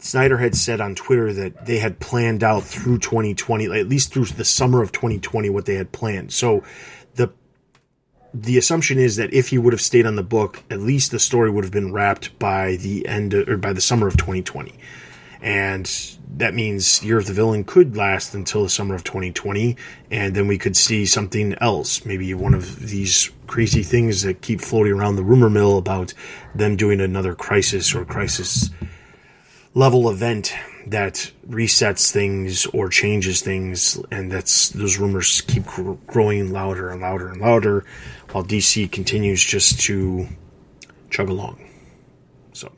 Snyder 0.00 0.38
had 0.38 0.54
said 0.54 0.80
on 0.80 0.94
Twitter 0.94 1.32
that 1.32 1.66
they 1.66 1.78
had 1.78 2.00
planned 2.00 2.44
out 2.44 2.64
through 2.64 2.98
2020, 2.98 3.66
at 3.66 3.88
least 3.88 4.12
through 4.12 4.26
the 4.26 4.44
summer 4.44 4.82
of 4.82 4.92
2020, 4.92 5.50
what 5.50 5.66
they 5.66 5.74
had 5.74 5.92
planned. 5.92 6.32
So 6.32 6.62
the 7.14 7.32
the 8.34 8.58
assumption 8.58 8.98
is 8.98 9.16
that 9.16 9.32
if 9.32 9.48
he 9.48 9.58
would 9.58 9.72
have 9.72 9.80
stayed 9.80 10.06
on 10.06 10.16
the 10.16 10.22
book, 10.22 10.62
at 10.70 10.80
least 10.80 11.10
the 11.10 11.18
story 11.18 11.50
would 11.50 11.64
have 11.64 11.72
been 11.72 11.92
wrapped 11.92 12.38
by 12.38 12.76
the 12.76 13.06
end 13.08 13.34
of, 13.34 13.48
or 13.48 13.56
by 13.56 13.72
the 13.72 13.80
summer 13.80 14.06
of 14.06 14.16
2020. 14.16 14.74
And 15.40 15.90
that 16.36 16.52
means 16.52 17.02
Year 17.02 17.18
of 17.18 17.26
the 17.26 17.32
Villain 17.32 17.64
could 17.64 17.96
last 17.96 18.34
until 18.34 18.64
the 18.64 18.68
summer 18.68 18.94
of 18.94 19.04
2020, 19.04 19.76
and 20.10 20.34
then 20.34 20.46
we 20.46 20.58
could 20.58 20.76
see 20.76 21.06
something 21.06 21.54
else. 21.60 22.04
Maybe 22.04 22.34
one 22.34 22.54
of 22.54 22.88
these 22.88 23.30
crazy 23.46 23.82
things 23.82 24.22
that 24.22 24.42
keep 24.42 24.60
floating 24.60 24.92
around 24.92 25.16
the 25.16 25.22
rumor 25.22 25.48
mill 25.48 25.78
about 25.78 26.12
them 26.54 26.76
doing 26.76 27.00
another 27.00 27.34
crisis 27.34 27.94
or 27.94 28.04
crisis 28.04 28.70
level 29.74 30.10
event 30.10 30.54
that 30.86 31.30
resets 31.48 32.10
things 32.10 32.66
or 32.66 32.88
changes 32.88 33.40
things, 33.40 34.00
and 34.10 34.30
that's 34.30 34.70
those 34.70 34.98
rumors 34.98 35.42
keep 35.42 35.64
growing 36.06 36.52
louder 36.52 36.90
and 36.90 37.00
louder 37.00 37.28
and 37.28 37.40
louder, 37.40 37.84
while 38.32 38.44
DC 38.44 38.90
continues 38.90 39.42
just 39.42 39.80
to 39.80 40.26
chug 41.10 41.28
along. 41.28 41.68
So 42.52 42.72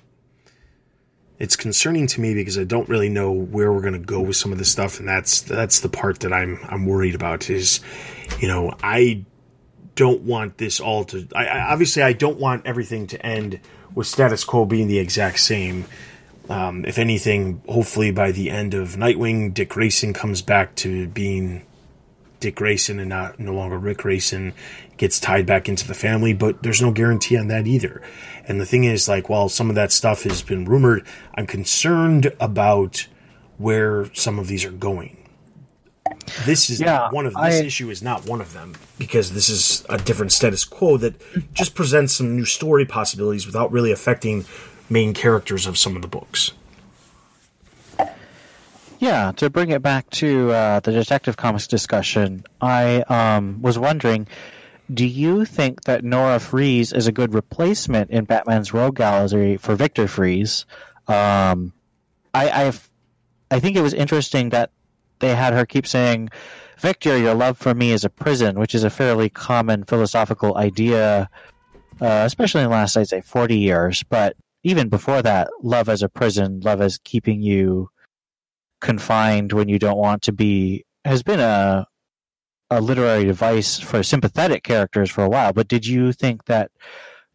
it's 1.38 1.56
concerning 1.56 2.06
to 2.08 2.20
me 2.20 2.34
because 2.34 2.58
I 2.58 2.64
don't 2.64 2.88
really 2.88 3.08
know 3.08 3.32
where 3.32 3.72
we're 3.72 3.80
going 3.80 3.94
to 3.94 3.98
go 3.98 4.20
with 4.20 4.36
some 4.36 4.52
of 4.52 4.58
this 4.58 4.70
stuff, 4.70 4.98
and 4.98 5.08
that's 5.08 5.40
that's 5.42 5.80
the 5.80 5.88
part 5.88 6.20
that 6.20 6.32
I'm 6.32 6.58
I'm 6.68 6.86
worried 6.86 7.14
about. 7.14 7.48
Is 7.48 7.80
you 8.40 8.48
know 8.48 8.74
I 8.82 9.24
don't 9.94 10.22
want 10.22 10.58
this 10.58 10.80
all 10.80 11.04
to. 11.04 11.28
I, 11.34 11.46
I 11.46 11.72
obviously 11.72 12.02
I 12.02 12.12
don't 12.12 12.38
want 12.38 12.66
everything 12.66 13.06
to 13.08 13.24
end 13.24 13.60
with 13.94 14.06
status 14.06 14.44
quo 14.44 14.64
being 14.64 14.88
the 14.88 14.98
exact 14.98 15.40
same 15.40 15.84
um, 16.50 16.84
if 16.84 16.98
anything, 16.98 17.62
hopefully 17.68 18.10
by 18.10 18.32
the 18.32 18.50
end 18.50 18.74
of 18.74 18.96
Nightwing, 18.96 19.54
Dick 19.54 19.68
Grayson 19.68 20.12
comes 20.12 20.42
back 20.42 20.74
to 20.76 21.06
being 21.06 21.64
Dick 22.40 22.56
Grayson 22.56 22.98
and 22.98 23.08
not 23.08 23.38
no 23.38 23.54
longer 23.54 23.78
Ric 23.78 23.98
Grayson 23.98 24.52
gets 24.96 25.20
tied 25.20 25.46
back 25.46 25.68
into 25.68 25.86
the 25.86 25.94
family, 25.94 26.32
but 26.32 26.62
there's 26.62 26.82
no 26.82 26.90
guarantee 26.90 27.36
on 27.36 27.46
that 27.48 27.68
either. 27.68 28.02
And 28.48 28.60
the 28.60 28.66
thing 28.66 28.82
is, 28.82 29.08
like, 29.08 29.28
while 29.28 29.48
some 29.48 29.68
of 29.68 29.76
that 29.76 29.92
stuff 29.92 30.24
has 30.24 30.42
been 30.42 30.64
rumored, 30.64 31.06
I'm 31.36 31.46
concerned 31.46 32.32
about 32.40 33.06
where 33.58 34.12
some 34.12 34.40
of 34.40 34.48
these 34.48 34.64
are 34.64 34.72
going. 34.72 35.16
This 36.44 36.68
is 36.68 36.80
yeah, 36.80 37.10
one 37.10 37.26
of 37.26 37.34
this 37.34 37.60
I, 37.60 37.64
issue 37.64 37.90
is 37.90 38.02
not 38.02 38.26
one 38.26 38.40
of 38.40 38.52
them 38.52 38.74
because 38.98 39.32
this 39.32 39.48
is 39.48 39.84
a 39.88 39.98
different 39.98 40.32
status 40.32 40.64
quo 40.64 40.96
that 40.96 41.14
just 41.54 41.74
presents 41.74 42.12
some 42.14 42.34
new 42.36 42.44
story 42.44 42.84
possibilities 42.84 43.46
without 43.46 43.70
really 43.70 43.92
affecting 43.92 44.44
main 44.90 45.14
characters 45.14 45.66
of 45.66 45.78
some 45.78 45.96
of 45.96 46.02
the 46.02 46.08
books. 46.08 46.52
Yeah, 48.98 49.32
to 49.36 49.48
bring 49.48 49.70
it 49.70 49.80
back 49.80 50.10
to 50.10 50.50
uh, 50.50 50.80
the 50.80 50.92
Detective 50.92 51.38
Comics 51.38 51.66
discussion, 51.66 52.44
I 52.60 53.00
um, 53.08 53.62
was 53.62 53.78
wondering 53.78 54.26
do 54.92 55.06
you 55.06 55.44
think 55.44 55.84
that 55.84 56.04
Nora 56.04 56.40
Freeze 56.40 56.92
is 56.92 57.06
a 57.06 57.12
good 57.12 57.32
replacement 57.32 58.10
in 58.10 58.24
Batman's 58.24 58.74
Rogue 58.74 58.96
Gallery 58.96 59.56
for 59.56 59.76
Victor 59.76 60.08
Fries? 60.08 60.66
Um, 61.06 61.72
I, 62.34 62.50
I've, 62.50 62.90
I 63.50 63.60
think 63.60 63.76
it 63.76 63.82
was 63.82 63.94
interesting 63.94 64.48
that 64.50 64.70
they 65.20 65.34
had 65.34 65.52
her 65.52 65.64
keep 65.64 65.86
saying, 65.86 66.30
Victor, 66.78 67.16
your 67.16 67.34
love 67.34 67.56
for 67.58 67.74
me 67.74 67.92
is 67.92 68.04
a 68.04 68.10
prison, 68.10 68.58
which 68.58 68.74
is 68.74 68.84
a 68.84 68.90
fairly 68.90 69.28
common 69.28 69.84
philosophical 69.84 70.56
idea, 70.56 71.28
uh, 72.00 72.22
especially 72.26 72.62
in 72.62 72.70
the 72.70 72.74
last, 72.74 72.96
I'd 72.96 73.08
say, 73.08 73.20
40 73.20 73.58
years. 73.58 74.02
But 74.02 74.34
even 74.62 74.88
before 74.88 75.22
that, 75.22 75.48
love 75.62 75.88
as 75.88 76.02
a 76.02 76.08
prison, 76.08 76.60
love 76.60 76.80
as 76.80 76.98
keeping 77.02 77.42
you 77.42 77.90
confined 78.80 79.52
when 79.52 79.68
you 79.68 79.78
don't 79.78 79.98
want 79.98 80.22
to 80.22 80.32
be, 80.32 80.84
has 81.04 81.22
been 81.22 81.40
a 81.40 81.86
a 82.70 82.80
literary 82.80 83.24
device 83.24 83.80
for 83.80 84.02
sympathetic 84.02 84.62
characters 84.62 85.10
for 85.10 85.24
a 85.24 85.28
while. 85.28 85.52
But 85.52 85.66
did 85.66 85.86
you 85.86 86.12
think 86.12 86.44
that 86.44 86.70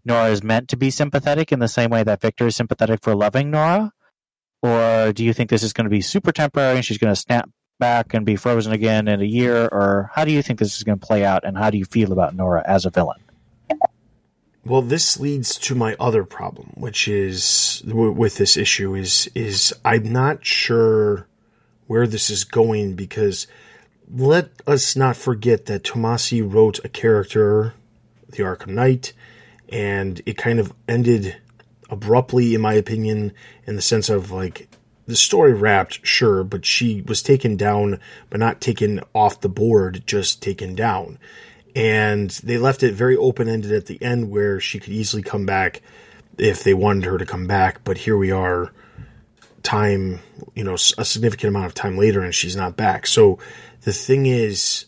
Nora 0.06 0.30
is 0.30 0.44
meant 0.44 0.70
to 0.70 0.78
be 0.78 0.90
sympathetic 0.90 1.52
in 1.52 1.60
the 1.60 1.68
same 1.68 1.90
way 1.90 2.04
that 2.04 2.22
Victor 2.22 2.48
is 2.48 2.56
sympathetic 2.56 3.02
for 3.04 3.16
loving 3.16 3.52
Nora? 3.52 3.92
Or 4.64 5.12
do 5.12 5.24
you 5.24 5.34
think 5.34 5.50
this 5.50 5.64
is 5.64 5.74
going 5.74 5.86
to 5.86 5.90
be 5.90 6.02
super 6.02 6.32
temporary 6.32 6.78
and 6.78 6.86
she's 6.86 6.98
going 6.98 7.14
to 7.14 7.20
snap 7.20 7.50
back 7.80 8.14
and 8.14 8.26
be 8.26 8.38
frozen 8.38 8.72
again 8.72 9.08
in 9.08 9.22
a 9.22 9.26
year? 9.26 9.66
Or 9.66 10.10
how 10.14 10.24
do 10.24 10.32
you 10.32 10.42
think 10.42 10.60
this 10.60 10.78
is 10.78 10.84
going 10.84 11.00
to 11.00 11.06
play 11.06 11.26
out 11.26 11.44
and 11.44 11.58
how 11.58 11.70
do 11.70 11.78
you 11.78 11.86
feel 11.86 12.14
about 12.14 12.34
Nora 12.34 12.64
as 12.66 12.86
a 12.86 12.90
villain? 12.90 13.20
Well, 14.66 14.82
this 14.82 15.20
leads 15.20 15.60
to 15.60 15.76
my 15.76 15.96
other 16.00 16.24
problem, 16.24 16.72
which 16.74 17.08
is 17.08 17.84
with 17.86 18.38
this 18.38 18.58
issue 18.58 18.96
is 18.96 19.30
is 19.36 19.74
I'm 19.86 20.12
not 20.12 20.44
sure 20.44 21.28
where 21.86 22.08
this 22.08 22.32
is 22.32 22.44
going 22.44 22.96
because 22.96 23.46
let 24.12 24.50
us 24.66 24.96
not 24.96 25.18
forget 25.18 25.68
that 25.68 25.84
Tomasi 25.84 26.42
wrote 26.42 26.84
a 26.84 26.90
character, 26.90 27.76
the 28.28 28.42
Arkham 28.42 28.70
Knight, 28.70 29.14
and 29.70 30.20
it 30.26 30.36
kind 30.36 30.60
of 30.60 30.74
ended 30.88 31.38
abruptly, 31.92 32.56
in 32.56 32.62
my 32.62 32.74
opinion, 32.74 33.34
in 33.68 33.76
the 33.76 33.84
sense 33.84 34.10
of 34.10 34.32
like 34.32 34.68
the 35.06 35.16
story 35.16 35.54
wrapped, 35.54 36.04
sure, 36.06 36.44
but 36.44 36.66
she 36.66 37.02
was 37.02 37.22
taken 37.22 37.56
down, 37.56 38.00
but 38.32 38.40
not 38.40 38.62
taken 38.62 39.02
off 39.14 39.42
the 39.42 39.50
board, 39.50 40.02
just 40.08 40.42
taken 40.42 40.74
down. 40.74 41.20
And 41.76 42.30
they 42.30 42.58
left 42.58 42.84
it 42.84 42.94
very 42.94 43.18
open 43.18 43.50
ended 43.50 43.74
at 43.74 43.88
the 43.88 44.02
end 44.02 44.30
where 44.30 44.60
she 44.60 44.80
could 44.80 44.94
easily 44.94 45.22
come 45.22 45.46
back 45.46 45.82
if 46.38 46.64
they 46.64 46.74
wanted 46.74 47.04
her 47.06 47.18
to 47.18 47.26
come 47.26 47.48
back. 47.48 47.84
But 47.84 48.00
here 48.00 48.18
we 48.18 48.32
are, 48.32 48.72
time, 49.62 50.20
you 50.54 50.64
know, 50.64 50.76
a 50.76 51.06
significant 51.06 51.50
amount 51.50 51.66
of 51.66 51.74
time 51.74 51.98
later, 51.98 52.22
and 52.22 52.34
she's 52.34 52.56
not 52.56 52.78
back. 52.78 53.08
So 53.08 53.40
the 53.82 53.92
thing 53.92 54.26
is, 54.26 54.86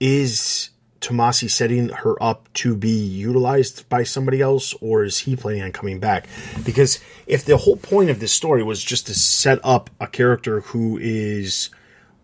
is 0.00 0.70
Tomasi 1.00 1.50
setting 1.50 1.90
her 1.90 2.20
up 2.22 2.50
to 2.54 2.74
be 2.74 2.88
utilized 2.88 3.86
by 3.90 4.04
somebody 4.04 4.40
else, 4.40 4.74
or 4.80 5.04
is 5.04 5.18
he 5.18 5.36
planning 5.36 5.62
on 5.62 5.72
coming 5.72 6.00
back? 6.00 6.26
Because 6.64 6.98
if 7.26 7.44
the 7.44 7.58
whole 7.58 7.76
point 7.76 8.08
of 8.08 8.20
this 8.20 8.32
story 8.32 8.62
was 8.62 8.82
just 8.82 9.06
to 9.08 9.14
set 9.14 9.58
up 9.62 9.90
a 10.00 10.06
character 10.06 10.60
who 10.60 10.98
is 10.98 11.68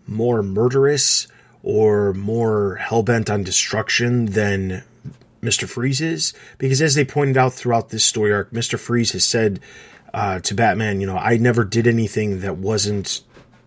more 0.07 0.43
murderous 0.43 1.29
or 1.63 2.13
more 2.15 2.77
hell 2.77 3.03
bent 3.03 3.31
on 3.31 3.43
destruction 3.43 4.27
than 4.27 4.83
Mr. 5.43 5.69
Freeze 5.69 6.01
is, 6.01 6.33
because 6.59 6.83
as 6.83 6.95
they 6.95 7.05
pointed 7.05 7.37
out 7.37 7.53
throughout 7.53 7.91
this 7.91 8.05
story 8.05 8.33
arc, 8.33 8.51
Mr. 8.51 8.79
Freeze 8.79 9.13
has 9.13 9.25
said 9.25 9.61
uh, 10.13 10.41
to 10.41 10.55
Batman, 10.55 11.01
you 11.01 11.07
know, 11.07 11.17
I 11.17 11.37
never 11.37 11.65
did 11.65 11.87
anything 11.87 12.41
that 12.41 12.57
wasn't 12.57 13.23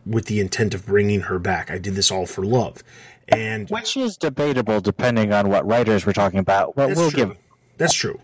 with 0.06 0.26
the 0.26 0.40
intent 0.40 0.74
of 0.74 0.86
bringing 0.86 1.22
her 1.22 1.40
back. 1.40 1.72
I 1.72 1.78
did 1.78 1.96
this 1.96 2.12
all 2.12 2.26
for 2.26 2.46
love. 2.46 2.84
And 3.30 3.70
which 3.70 3.96
is 3.96 4.18
debatable 4.18 4.82
depending 4.82 5.32
on 5.32 5.50
what 5.50 5.66
writers 5.66 6.06
we're 6.06 6.14
talking 6.14 6.40
about. 6.40 6.76
But 6.76 6.90
we'll 6.96 7.10
true. 7.10 7.26
give 7.28 7.38
that's 7.78 7.94
true. 7.94 8.20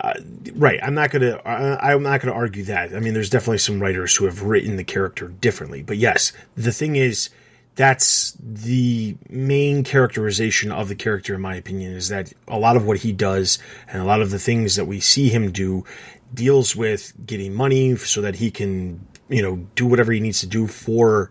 Uh, 0.00 0.14
right, 0.54 0.80
I'm 0.82 0.94
not 0.94 1.10
gonna. 1.10 1.36
Uh, 1.44 1.78
I'm 1.80 2.02
not 2.02 2.20
gonna 2.20 2.34
argue 2.34 2.64
that. 2.64 2.94
I 2.94 2.98
mean, 2.98 3.14
there's 3.14 3.30
definitely 3.30 3.58
some 3.58 3.80
writers 3.80 4.16
who 4.16 4.24
have 4.24 4.42
written 4.42 4.76
the 4.76 4.84
character 4.84 5.28
differently. 5.28 5.82
But 5.82 5.98
yes, 5.98 6.32
the 6.56 6.72
thing 6.72 6.96
is, 6.96 7.30
that's 7.74 8.36
the 8.38 9.16
main 9.28 9.82
characterization 9.84 10.70
of 10.70 10.88
the 10.88 10.94
character, 10.94 11.34
in 11.34 11.40
my 11.40 11.54
opinion, 11.56 11.92
is 11.92 12.08
that 12.08 12.32
a 12.46 12.58
lot 12.58 12.76
of 12.76 12.86
what 12.86 12.98
he 12.98 13.12
does 13.12 13.58
and 13.88 14.02
a 14.02 14.04
lot 14.04 14.20
of 14.20 14.30
the 14.30 14.38
things 14.38 14.76
that 14.76 14.84
we 14.84 15.00
see 15.00 15.28
him 15.28 15.50
do 15.50 15.84
deals 16.34 16.76
with 16.76 17.12
getting 17.24 17.54
money 17.54 17.96
so 17.96 18.20
that 18.20 18.36
he 18.36 18.50
can, 18.50 19.06
you 19.28 19.42
know, 19.42 19.66
do 19.74 19.86
whatever 19.86 20.12
he 20.12 20.20
needs 20.20 20.40
to 20.40 20.46
do 20.46 20.66
for 20.66 21.30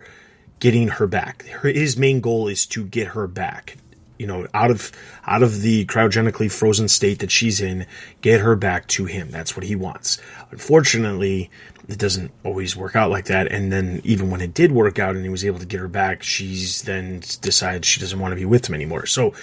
getting 0.60 0.88
her 0.88 1.08
back. 1.08 1.44
His 1.64 1.98
main 1.98 2.22
goal 2.22 2.48
is 2.48 2.66
to 2.68 2.86
get 2.86 3.10
her 3.10 3.28
back. 3.28 3.78
You 4.18 4.28
know, 4.28 4.48
out 4.54 4.70
of 4.70 4.92
out 5.26 5.42
of 5.42 5.62
the 5.62 5.86
cryogenically 5.86 6.52
frozen 6.52 6.88
state 6.88 7.20
that 7.20 7.32
she's 7.32 7.60
in, 7.60 7.88
get 8.22 8.42
her 8.42 8.56
back 8.56 8.86
to 8.90 9.06
him. 9.06 9.32
That's 9.32 9.56
what 9.56 9.66
he 9.66 9.76
wants. 9.76 10.20
Unfortunately, 10.52 11.50
it 11.88 11.98
doesn't 11.98 12.32
always 12.44 12.76
work 12.76 12.96
out 12.96 13.12
like 13.12 13.26
that. 13.26 13.52
And 13.52 13.72
then 13.72 14.02
even 14.04 14.30
when 14.30 14.42
it 14.42 14.54
did 14.54 14.72
work 14.72 15.00
out 15.00 15.16
and 15.16 15.24
he 15.24 15.30
was 15.30 15.46
able 15.46 15.60
to 15.60 15.66
get 15.66 15.80
her 15.80 15.88
back, 15.88 16.24
she's 16.24 16.84
then 16.84 17.22
decided 17.42 17.86
she 17.86 18.00
doesn't 18.00 18.20
want 18.20 18.32
to 18.32 18.36
be 18.36 18.46
with 18.46 18.68
him 18.68 18.76
anymore. 18.76 19.06
So 19.06 19.34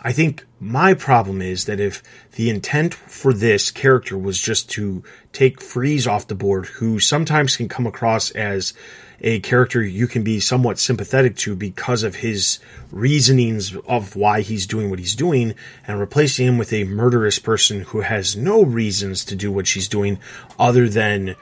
I 0.00 0.12
think 0.12 0.46
my 0.60 0.94
problem 0.94 1.42
is 1.42 1.64
that 1.64 1.80
if 1.80 2.02
the 2.32 2.50
intent 2.50 2.94
for 2.94 3.32
this 3.32 3.72
character 3.72 4.16
was 4.16 4.40
just 4.40 4.70
to 4.70 5.02
take 5.32 5.60
Freeze 5.60 6.06
off 6.06 6.28
the 6.28 6.36
board, 6.36 6.66
who 6.66 7.00
sometimes 7.00 7.56
can 7.56 7.68
come 7.68 7.86
across 7.86 8.30
as 8.30 8.74
a 9.20 9.40
character 9.40 9.82
you 9.82 10.06
can 10.06 10.22
be 10.22 10.38
somewhat 10.38 10.78
sympathetic 10.78 11.34
to 11.36 11.56
because 11.56 12.04
of 12.04 12.14
his 12.16 12.60
reasonings 12.92 13.74
of 13.88 14.14
why 14.14 14.42
he's 14.42 14.66
doing 14.66 14.90
what 14.90 15.00
he's 15.00 15.16
doing, 15.16 15.54
and 15.86 15.98
replacing 15.98 16.46
him 16.46 16.58
with 16.58 16.72
a 16.72 16.84
murderous 16.84 17.40
person 17.40 17.80
who 17.80 18.02
has 18.02 18.36
no 18.36 18.62
reasons 18.62 19.24
to 19.24 19.34
do 19.34 19.50
what 19.50 19.66
she's 19.66 19.88
doing 19.88 20.20
other 20.60 20.88
than 20.88 21.34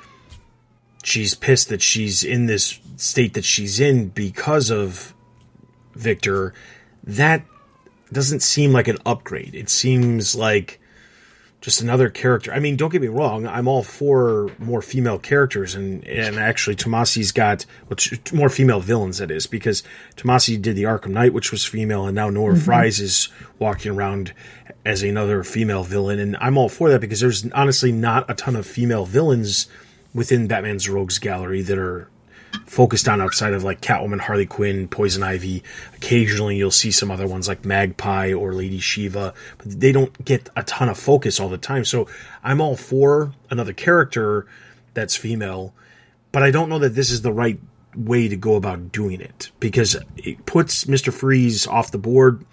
she's 1.07 1.35
pissed 1.35 1.69
that 1.69 1.81
she's 1.81 2.25
in 2.25 2.47
this 2.47 2.81
state 2.97 3.35
that 3.35 3.45
she's 3.45 3.79
in 3.79 4.09
because 4.09 4.71
of 4.71 5.14
Victor. 5.95 6.53
That 7.05 7.45
doesn't 8.12 8.40
seem 8.40 8.73
like 8.73 8.88
an 8.88 8.99
upgrade. 9.07 9.55
It 9.55 9.69
seems 9.71 10.35
like 10.35 10.81
just 11.61 11.81
another 11.81 12.11
character. 12.11 12.53
I 12.53 12.59
mean, 12.59 12.77
don't 12.77 12.90
get 12.90 13.01
me 13.01 13.09
wrong. 13.09 13.47
I'm 13.47 13.69
all 13.69 13.83
for 13.83 14.51
more 14.59 14.83
female 14.83 15.19
characters, 15.19 15.75
and 15.75 16.05
and 16.07 16.37
actually, 16.37 16.77
Tomasi's 16.77 17.33
got 17.33 17.62
which, 17.87 18.33
more 18.33 18.49
female 18.49 18.81
villains. 18.81 19.19
That 19.19 19.31
is 19.31 19.47
because 19.47 19.83
Tomasi 20.16 20.61
did 20.61 20.77
the 20.77 20.85
Arkham 20.85 21.11
Knight, 21.11 21.33
which 21.33 21.53
was 21.53 21.64
female, 21.64 22.07
and 22.07 22.16
now 22.16 22.31
Nora 22.31 22.55
mm-hmm. 22.55 22.64
Fries 22.64 23.01
is 23.01 23.29
walking 23.59 23.92
around 23.92 24.35
as 24.85 25.03
another 25.03 25.45
female 25.45 25.85
villain, 25.85 26.19
and 26.19 26.37
I'm 26.40 26.59
all 26.59 26.69
for 26.69 26.90
that 26.90 27.01
because 27.01 27.21
there's 27.21 27.49
honestly 27.53 27.92
not 27.92 28.29
a 28.29 28.35
ton 28.35 28.57
of 28.57 28.66
female 28.66 29.07
villains 29.07 29.69
within 30.16 30.48
Batman's 30.48 30.88
Rogues 30.88 31.18
Gallery 31.18 31.61
that 31.62 31.79
are 31.79 32.09
focused 32.64 33.07
on 33.07 33.20
outside 33.20 33.52
of 33.52 33.62
like 33.62 33.83
Catwoman, 33.83 34.18
Harley 34.18 34.46
Quinn, 34.46 34.88
Poison 34.88 35.22
Ivy. 35.22 35.62
Occasionally 35.94 36.57
you'll 36.57 36.70
see 36.70 36.90
some 36.90 37.11
other 37.11 37.26
ones 37.26 37.48
like 37.48 37.66
Magpie 37.66 38.33
or 38.33 38.55
Lady 38.55 38.79
Shiva, 38.79 39.35
but 39.59 39.81
they 39.81 39.92
don't 39.92 40.24
get 40.24 40.48
a 40.57 40.62
ton 40.62 40.88
of 40.88 40.98
focus 40.98 41.38
all 41.38 41.50
the 41.50 41.59
time. 41.59 41.85
So 41.85 42.09
I'm 42.42 42.62
all 42.62 42.76
for 42.76 43.35
another 43.50 43.74
character 43.74 44.46
that's 44.94 45.14
female, 45.16 45.74
but 46.33 46.42
I 46.42 46.50
don't 46.50 46.70
know 46.70 46.79
that 46.79 46.94
this 46.94 47.11
is 47.11 47.20
the 47.20 47.33
right 47.33 47.61
way 47.94 48.26
to 48.29 48.37
go 48.37 48.57
about 48.57 48.92
doing 48.92 49.20
it 49.20 49.50
because 49.61 49.96
it 50.16 50.46
puts 50.46 50.85
Mr. 50.85 51.12
Freeze 51.12 51.66
off 51.66 51.90
the 51.90 51.98
board. 51.98 52.44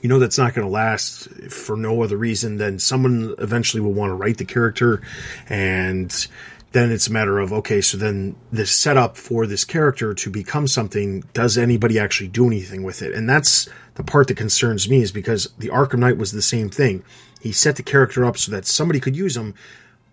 You 0.00 0.08
know 0.08 0.18
that's 0.18 0.36
not 0.36 0.52
going 0.52 0.66
to 0.66 0.72
last 0.72 1.30
for 1.50 1.78
no 1.78 2.02
other 2.02 2.18
reason 2.18 2.58
than 2.58 2.78
someone 2.78 3.34
eventually 3.38 3.80
will 3.80 3.94
want 3.94 4.10
to 4.10 4.14
write 4.14 4.36
the 4.36 4.44
character 4.44 5.00
and 5.48 6.28
then 6.74 6.90
it's 6.90 7.06
a 7.06 7.12
matter 7.12 7.38
of 7.38 7.52
okay, 7.52 7.80
so 7.80 7.96
then 7.96 8.34
the 8.50 8.66
setup 8.66 9.16
for 9.16 9.46
this 9.46 9.64
character 9.64 10.12
to 10.12 10.28
become 10.28 10.66
something, 10.66 11.22
does 11.32 11.56
anybody 11.56 12.00
actually 12.00 12.26
do 12.26 12.48
anything 12.48 12.82
with 12.82 13.00
it? 13.00 13.14
And 13.14 13.30
that's 13.30 13.68
the 13.94 14.02
part 14.02 14.26
that 14.26 14.36
concerns 14.36 14.88
me 14.88 15.00
is 15.00 15.12
because 15.12 15.54
the 15.56 15.68
Arkham 15.68 16.00
Knight 16.00 16.18
was 16.18 16.32
the 16.32 16.42
same 16.42 16.68
thing. 16.68 17.04
He 17.40 17.52
set 17.52 17.76
the 17.76 17.84
character 17.84 18.24
up 18.24 18.36
so 18.36 18.50
that 18.50 18.66
somebody 18.66 18.98
could 18.98 19.14
use 19.14 19.36
them, 19.36 19.54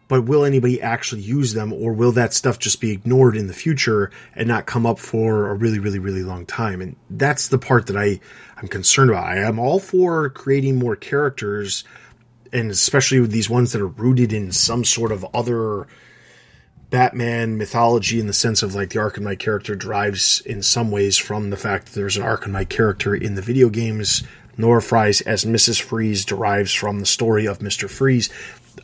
but 0.07 0.25
will 0.25 0.45
anybody 0.45 0.79
actually 0.79 1.21
use 1.21 1.53
them, 1.53 1.73
or 1.73 1.93
will 1.93 2.11
that 2.11 2.31
stuff 2.31 2.59
just 2.59 2.79
be 2.79 2.91
ignored 2.91 3.35
in 3.35 3.47
the 3.47 3.53
future 3.53 4.11
and 4.35 4.47
not 4.47 4.67
come 4.67 4.85
up 4.85 4.99
for 4.99 5.49
a 5.49 5.55
really, 5.55 5.79
really, 5.79 5.97
really 5.97 6.23
long 6.23 6.45
time? 6.45 6.79
And 6.79 6.95
that's 7.09 7.47
the 7.47 7.57
part 7.57 7.87
that 7.87 7.97
I 7.97 8.19
I'm 8.57 8.67
concerned 8.67 9.09
about. 9.09 9.25
I 9.25 9.37
am 9.37 9.57
all 9.57 9.79
for 9.79 10.29
creating 10.29 10.75
more 10.75 10.95
characters, 10.95 11.85
and 12.53 12.69
especially 12.69 13.19
with 13.19 13.31
these 13.31 13.49
ones 13.49 13.71
that 13.71 13.81
are 13.81 13.87
rooted 13.87 14.31
in 14.31 14.51
some 14.51 14.85
sort 14.85 15.11
of 15.11 15.25
other 15.33 15.87
Batman 16.91 17.57
mythology 17.57 18.19
in 18.19 18.27
the 18.27 18.33
sense 18.33 18.61
of 18.61 18.75
like 18.75 18.89
the 18.89 19.13
Knight 19.19 19.39
character 19.39 19.75
derives 19.75 20.41
in 20.41 20.61
some 20.61 20.91
ways 20.91 21.17
from 21.17 21.49
the 21.49 21.57
fact 21.57 21.87
that 21.87 21.93
there's 21.93 22.17
an 22.17 22.51
Knight 22.51 22.69
character 22.69 23.15
in 23.15 23.35
the 23.35 23.41
video 23.41 23.69
games. 23.69 24.23
Nora 24.57 24.81
Fries 24.81 25.21
as 25.21 25.45
Mrs. 25.45 25.81
Freeze 25.81 26.25
derives 26.25 26.73
from 26.73 26.99
the 26.99 27.05
story 27.05 27.47
of 27.47 27.59
Mr. 27.59 27.89
Freeze. 27.89 28.29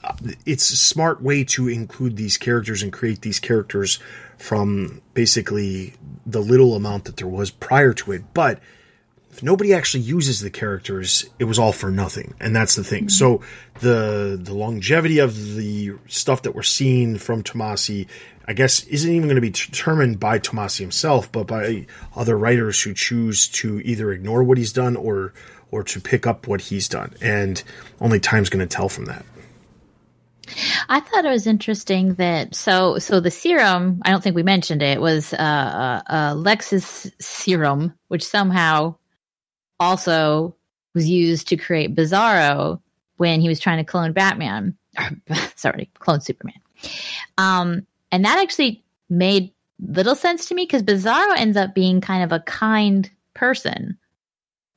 Uh, 0.04 0.16
it's 0.46 0.72
a 0.72 0.78
smart 0.78 1.22
way 1.22 1.44
to 1.44 1.68
include 1.68 2.16
these 2.16 2.38
characters 2.38 2.82
and 2.82 2.94
create 2.94 3.22
these 3.22 3.42
characters 3.42 4.00
from 4.38 5.02
basically 5.14 5.94
the 6.26 6.42
little 6.42 6.76
amount 6.76 7.04
that 7.06 7.18
there 7.18 7.28
was 7.28 7.52
prior 7.52 7.94
to 7.94 8.14
it. 8.14 8.24
But 8.34 8.62
if 9.38 9.44
nobody 9.44 9.72
actually 9.72 10.02
uses 10.02 10.40
the 10.40 10.50
characters, 10.50 11.30
it 11.38 11.44
was 11.44 11.60
all 11.60 11.72
for 11.72 11.92
nothing. 11.92 12.34
And 12.40 12.56
that's 12.56 12.74
the 12.74 12.84
thing. 12.84 13.08
So 13.08 13.42
the 13.82 14.40
the 14.42 14.56
longevity 14.56 15.20
of 15.20 15.56
the 15.56 15.94
stuff 16.08 16.42
that 16.42 16.56
we're 16.56 16.64
seeing 16.64 17.20
from 17.20 17.44
Tomasi, 17.44 18.08
I 18.48 18.54
guess, 18.54 18.84
isn't 18.86 19.12
even 19.12 19.28
going 19.28 19.36
to 19.36 19.42
be 19.42 19.52
determined 19.52 20.20
by 20.20 20.40
Tomasi 20.40 20.80
himself, 20.80 21.32
but 21.32 21.46
by 21.46 21.86
other 22.16 22.36
writers 22.36 22.82
who 22.82 22.96
choose 22.96 23.48
to 23.50 23.80
either 23.82 24.12
ignore 24.12 24.44
what 24.44 24.58
he's 24.58 24.74
done 24.74 24.96
or 24.96 25.34
or 25.70 25.84
to 25.84 26.02
pick 26.02 26.26
up 26.26 26.48
what 26.48 26.62
he's 26.62 26.90
done. 26.90 27.14
And 27.22 27.62
only 28.02 28.20
time's 28.20 28.50
going 28.50 28.68
to 28.68 28.76
tell 28.76 28.90
from 28.90 29.06
that. 29.06 29.24
I 30.90 31.00
thought 31.00 31.26
it 31.26 31.30
was 31.30 31.46
interesting 31.46 32.16
that 32.16 32.56
so 32.56 32.98
so 32.98 33.20
the 33.20 33.30
serum. 33.30 34.02
I 34.04 34.10
don't 34.10 34.24
think 34.24 34.36
we 34.36 34.42
mentioned 34.42 34.82
it 34.82 35.00
was 35.00 35.32
uh, 35.32 35.38
uh, 35.38 36.02
uh 36.12 36.34
Lex's 36.34 37.12
serum, 37.20 37.94
which 38.08 38.26
somehow 38.26 38.96
also 39.80 40.56
was 40.94 41.10
used 41.10 41.50
to 41.50 41.58
create 41.58 41.96
Bizarro 41.96 42.82
when 43.18 43.42
he 43.42 43.50
was 43.50 43.60
trying 43.60 43.78
to 43.78 43.90
clone 43.90 44.14
Batman. 44.14 44.78
sorry, 45.56 45.90
clone 46.00 46.22
Superman. 46.22 46.60
Um, 47.38 47.86
and 48.12 48.26
that 48.26 48.40
actually 48.40 48.84
made 49.10 49.54
little 49.80 50.16
sense 50.16 50.48
to 50.48 50.56
me 50.56 50.64
because 50.64 50.84
Bizarro 50.84 51.38
ends 51.38 51.58
up 51.58 51.76
being 51.76 52.02
kind 52.02 52.24
of 52.24 52.32
a 52.32 52.44
kind 52.44 53.10
person 53.34 53.98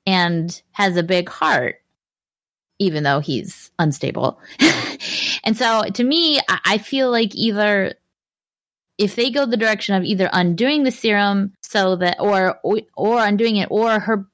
and 0.07 0.61
has 0.73 0.97
a 0.97 1.03
big 1.03 1.29
heart, 1.29 1.77
even 2.79 3.03
though 3.03 3.21
he's 3.21 3.71
unstable. 3.79 4.41
and 5.45 5.57
so 5.57 5.85
to 5.85 6.05
me, 6.05 6.41
I 6.49 6.79
feel 6.79 7.11
like 7.11 7.35
either 7.35 7.95
if 8.99 9.17
they 9.17 9.31
go 9.31 9.47
the 9.47 9.57
direction 9.57 9.95
of 9.95 10.05
either 10.05 10.29
undoing 10.31 10.83
the 10.83 10.91
serum 10.91 11.55
so 11.63 11.97
that 11.97 12.19
or 12.21 12.61
or 12.95 13.25
undoing 13.25 13.57
it 13.57 13.69
or 13.71 13.99
her 13.99 14.27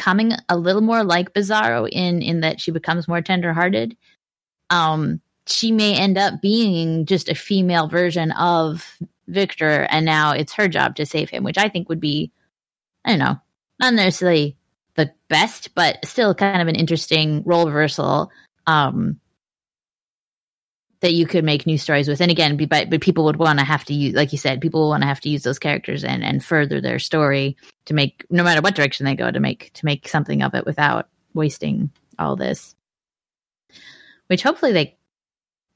becoming 0.00 0.32
a 0.48 0.56
little 0.56 0.80
more 0.80 1.04
like 1.04 1.34
Bizarro 1.34 1.86
in 1.92 2.22
in 2.22 2.40
that 2.40 2.58
she 2.58 2.70
becomes 2.70 3.06
more 3.06 3.20
tenderhearted. 3.20 3.94
Um, 4.70 5.20
she 5.46 5.72
may 5.72 5.94
end 5.94 6.16
up 6.16 6.40
being 6.40 7.04
just 7.04 7.28
a 7.28 7.34
female 7.34 7.86
version 7.86 8.32
of 8.32 8.98
Victor, 9.28 9.86
and 9.90 10.06
now 10.06 10.32
it's 10.32 10.54
her 10.54 10.68
job 10.68 10.96
to 10.96 11.04
save 11.04 11.28
him, 11.28 11.44
which 11.44 11.58
I 11.58 11.68
think 11.68 11.90
would 11.90 12.00
be, 12.00 12.32
I 13.04 13.10
don't 13.10 13.18
know, 13.18 13.36
not 13.78 13.92
necessarily 13.92 14.56
the 14.94 15.12
best, 15.28 15.74
but 15.74 15.98
still 16.06 16.34
kind 16.34 16.62
of 16.62 16.68
an 16.68 16.76
interesting 16.76 17.42
role 17.44 17.66
reversal. 17.66 18.30
Um, 18.66 19.19
that 21.00 21.14
you 21.14 21.26
could 21.26 21.44
make 21.44 21.66
new 21.66 21.78
stories 21.78 22.08
with. 22.08 22.20
And 22.20 22.30
again, 22.30 22.56
but, 22.68 22.90
but 22.90 23.00
people 23.00 23.24
would 23.24 23.36
want 23.36 23.58
to 23.58 23.64
have 23.64 23.84
to 23.86 23.94
use, 23.94 24.14
like 24.14 24.32
you 24.32 24.38
said, 24.38 24.60
people 24.60 24.88
want 24.88 25.02
to 25.02 25.06
have 25.06 25.20
to 25.20 25.30
use 25.30 25.42
those 25.42 25.58
characters 25.58 26.04
and, 26.04 26.22
and 26.22 26.44
further 26.44 26.80
their 26.80 26.98
story 26.98 27.56
to 27.86 27.94
make, 27.94 28.24
no 28.30 28.44
matter 28.44 28.60
what 28.60 28.74
direction 28.74 29.06
they 29.06 29.14
go, 29.14 29.30
to 29.30 29.40
make 29.40 29.72
to 29.74 29.84
make 29.84 30.08
something 30.08 30.42
of 30.42 30.54
it 30.54 30.66
without 30.66 31.08
wasting 31.32 31.90
all 32.18 32.36
this. 32.36 32.74
Which 34.26 34.42
hopefully 34.42 34.72
they 34.72 34.96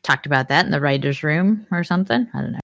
talked 0.03 0.27
about 0.27 0.49
that 0.49 0.67
in 0.67 0.71
the 0.71 0.81
writers' 0.81 1.23
room 1.23 1.67
or 1.71 1.83
something. 1.85 2.29
I 2.35 2.41
don't 2.41 2.53
know. 2.53 2.61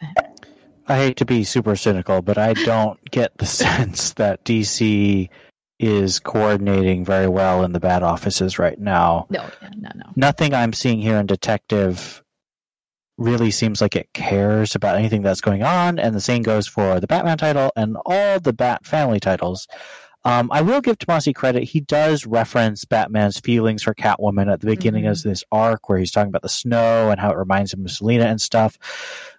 But. 0.00 0.46
I 0.88 0.96
hate 0.96 1.18
to 1.18 1.24
be 1.24 1.44
super 1.44 1.76
cynical, 1.76 2.20
but 2.20 2.36
I 2.36 2.54
don't 2.54 2.98
get 3.12 3.38
the 3.38 3.46
sense 3.46 4.14
that 4.14 4.44
DC 4.44 5.28
is 5.80 6.20
coordinating 6.20 7.06
very 7.06 7.26
well 7.26 7.64
in 7.64 7.72
the 7.72 7.80
bad 7.80 8.02
offices 8.02 8.58
right 8.58 8.78
now. 8.78 9.26
No, 9.30 9.48
no, 9.62 9.90
no. 9.94 10.04
Nothing 10.14 10.52
I'm 10.52 10.74
seeing 10.74 11.00
here 11.00 11.16
in 11.16 11.24
Detective 11.24 12.22
really 13.16 13.50
seems 13.50 13.80
like 13.80 13.96
it 13.96 14.12
cares 14.12 14.74
about 14.74 14.96
anything 14.96 15.22
that's 15.22 15.40
going 15.40 15.62
on, 15.62 15.98
and 15.98 16.14
the 16.14 16.20
same 16.20 16.42
goes 16.42 16.68
for 16.68 17.00
the 17.00 17.06
Batman 17.06 17.38
title 17.38 17.72
and 17.76 17.96
all 18.04 18.38
the 18.38 18.52
Bat 18.52 18.84
family 18.84 19.20
titles. 19.20 19.66
Um, 20.22 20.50
I 20.52 20.60
will 20.60 20.82
give 20.82 20.98
Tomasi 20.98 21.34
credit. 21.34 21.64
He 21.64 21.80
does 21.80 22.26
reference 22.26 22.84
Batman's 22.84 23.40
feelings 23.40 23.82
for 23.82 23.94
Catwoman 23.94 24.52
at 24.52 24.60
the 24.60 24.66
beginning 24.66 25.04
mm-hmm. 25.04 25.12
of 25.12 25.22
this 25.22 25.44
arc, 25.50 25.88
where 25.88 25.98
he's 25.98 26.10
talking 26.12 26.28
about 26.28 26.42
the 26.42 26.50
snow 26.50 27.10
and 27.10 27.18
how 27.18 27.30
it 27.30 27.38
reminds 27.38 27.72
him 27.72 27.86
of 27.86 27.90
Selina 27.90 28.26
and 28.26 28.40
stuff. 28.40 28.78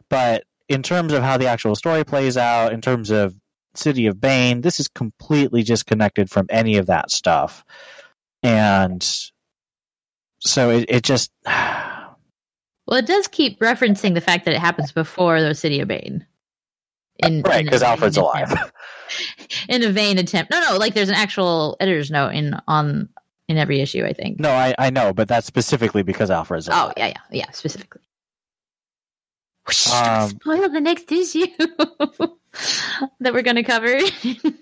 But 0.10 0.43
in 0.67 0.82
terms 0.82 1.13
of 1.13 1.21
how 1.21 1.38
the 1.38 1.47
actual 1.47 1.75
story 1.75 2.04
plays 2.04 2.36
out, 2.36 2.73
in 2.73 2.82
terms 2.82 3.12
of 3.12 3.36
City 3.76 4.08
of 4.08 4.20
Bane. 4.20 4.62
This 4.62 4.80
is 4.80 4.88
completely 4.88 5.64
disconnected 5.64 6.30
from 6.30 6.48
any 6.50 6.78
of 6.78 6.88
that 6.88 7.12
stuff. 7.12 7.64
And 8.44 9.04
so 10.40 10.70
it, 10.70 10.86
it 10.90 11.04
just. 11.04 11.32
well, 11.46 12.18
it 12.92 13.06
does 13.06 13.28
keep 13.28 13.60
referencing 13.60 14.14
the 14.14 14.22
fact 14.22 14.46
that 14.46 14.54
it 14.54 14.60
happens 14.60 14.92
before 14.92 15.42
the 15.42 15.56
City 15.56 15.80
of 15.80 15.88
Bane. 15.88 16.26
In, 17.20 17.44
right, 17.44 17.64
because 17.64 17.84
Alfred's 17.84 18.18
alive. 18.18 18.52
in 19.70 19.84
a 19.84 19.90
vain 19.90 20.18
attempt. 20.18 20.52
No, 20.52 20.60
no, 20.62 20.78
like 20.78 20.94
there's 20.94 21.10
an 21.10 21.16
actual 21.16 21.78
editor's 21.80 22.12
note 22.12 22.34
in 22.34 22.56
on 22.68 23.10
in 23.48 23.58
every 23.58 23.82
issue. 23.82 24.06
I 24.06 24.14
think. 24.14 24.40
No, 24.40 24.50
I, 24.50 24.74
I 24.78 24.90
know, 24.90 25.14
but 25.14 25.28
that's 25.28 25.48
specifically 25.48 26.04
because 26.04 26.32
Alfred's 26.32 26.70
oh, 26.70 26.72
alive. 26.72 26.88
Oh 26.88 26.94
yeah, 26.98 27.08
yeah, 27.08 27.22
yeah, 27.32 27.52
specifically. 27.52 28.02
Um, 29.94 30.30
spoil 30.30 30.70
the 30.70 30.82
next 30.82 31.12
issue. 31.12 31.46
that 33.20 33.34
we're 33.34 33.42
going 33.42 33.56
to 33.56 33.64
cover. 33.64 33.98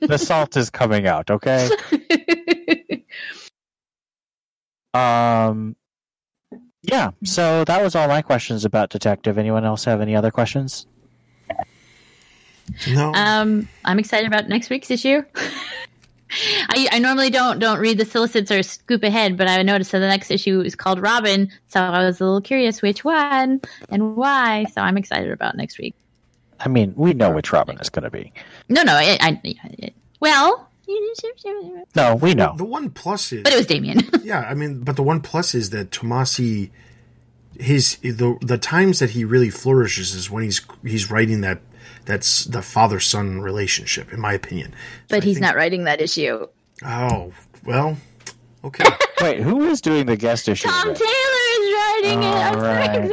the 0.02 0.18
salt 0.18 0.56
is 0.58 0.70
coming 0.70 1.08
out, 1.08 1.30
okay? 1.32 1.70
um 4.94 5.76
yeah, 6.82 7.12
so 7.24 7.66
that 7.66 7.84
was 7.84 7.94
all 7.96 8.08
my 8.08 8.22
questions 8.22 8.64
about 8.66 8.90
Detective. 8.90 9.38
Anyone 9.38 9.66
else 9.66 9.84
have 9.84 10.02
any 10.02 10.16
other 10.16 10.32
questions? 10.32 10.88
No. 12.88 13.12
Um 13.14 13.68
I'm 13.84 14.00
excited 14.00 14.28
about 14.28 14.48
next 14.48 14.70
week's 14.70 14.92
issue. 14.92 15.24
I, 16.70 16.88
I 16.92 17.00
normally 17.00 17.32
don't 17.32 17.60
don't 17.60 17.80
read 17.80 17.98
the 17.98 18.06
solicits 18.06 18.52
or 18.52 18.62
scoop 18.62 19.04
ahead, 19.04 19.36
but 19.36 19.48
I 19.48 19.62
noticed 19.64 19.92
that 19.92 20.00
the 20.00 20.08
next 20.08 20.30
issue 20.30 20.62
is 20.62 20.76
called 20.76 21.02
Robin, 21.02 21.52
so 21.68 21.82
I 21.82 22.04
was 22.06 22.22
a 22.22 22.26
little 22.26 22.42
curious 22.42 22.82
which 22.82 23.04
one 23.04 23.62
and 23.90 24.16
why. 24.16 24.66
So 24.74 24.82
I'm 24.82 24.98
excited 24.98 25.32
about 25.32 25.58
next 25.58 25.80
week. 25.80 25.96
I 26.60 26.68
mean, 26.68 26.94
we 26.96 27.14
know 27.14 27.32
which 27.32 27.54
Robin 27.54 27.78
is 27.80 27.90
going 27.90 28.04
to 28.04 28.10
be. 28.10 28.34
No, 28.68 28.84
no, 28.84 28.94
I, 28.94 29.18
I, 29.22 29.92
well, 30.20 30.70
no, 31.96 32.16
we 32.16 32.34
know. 32.34 32.56
The 32.58 32.66
one 32.66 32.90
plus 32.90 33.32
is, 33.32 33.44
but 33.44 33.54
it 33.54 33.56
was 33.56 33.68
Damian. 33.68 34.00
yeah, 34.24 34.40
I 34.40 34.54
mean, 34.54 34.82
but 34.82 34.96
the 34.96 35.04
one 35.04 35.22
plus 35.22 35.54
is 35.54 35.70
that 35.70 35.92
Tomasi, 35.92 36.72
his 37.60 37.98
the 37.98 38.38
the 38.42 38.58
times 38.58 39.00
that 39.00 39.12
he 39.12 39.24
really 39.24 39.50
flourishes 39.50 40.16
is 40.16 40.30
when 40.30 40.44
he's 40.44 40.62
he's 40.84 41.12
writing 41.12 41.42
that 41.42 41.62
that's 42.06 42.46
the 42.46 42.62
father 42.62 43.00
son 43.00 43.42
relationship, 43.42 44.12
in 44.12 44.20
my 44.20 44.34
opinion. 44.34 44.74
But 45.08 45.22
so 45.22 45.28
he's 45.28 45.36
think, 45.36 45.46
not 45.46 45.56
writing 45.56 45.84
that 45.84 46.02
issue. 46.02 46.48
Oh 46.84 47.34
well, 47.66 47.98
okay. 48.64 48.86
Wait, 49.22 49.42
who 49.42 49.68
is 49.70 49.82
doing 49.82 50.06
the 50.06 50.18
guest 50.18 50.48
issue? 50.48 50.70
Tom 50.70 50.94
Taylor 50.94 50.96
is 50.96 51.74
writing 51.74 52.24
it. 52.24 52.26
I'm 52.26 52.60
right. 52.60 52.86
so 52.86 52.92
excited. 52.92 53.12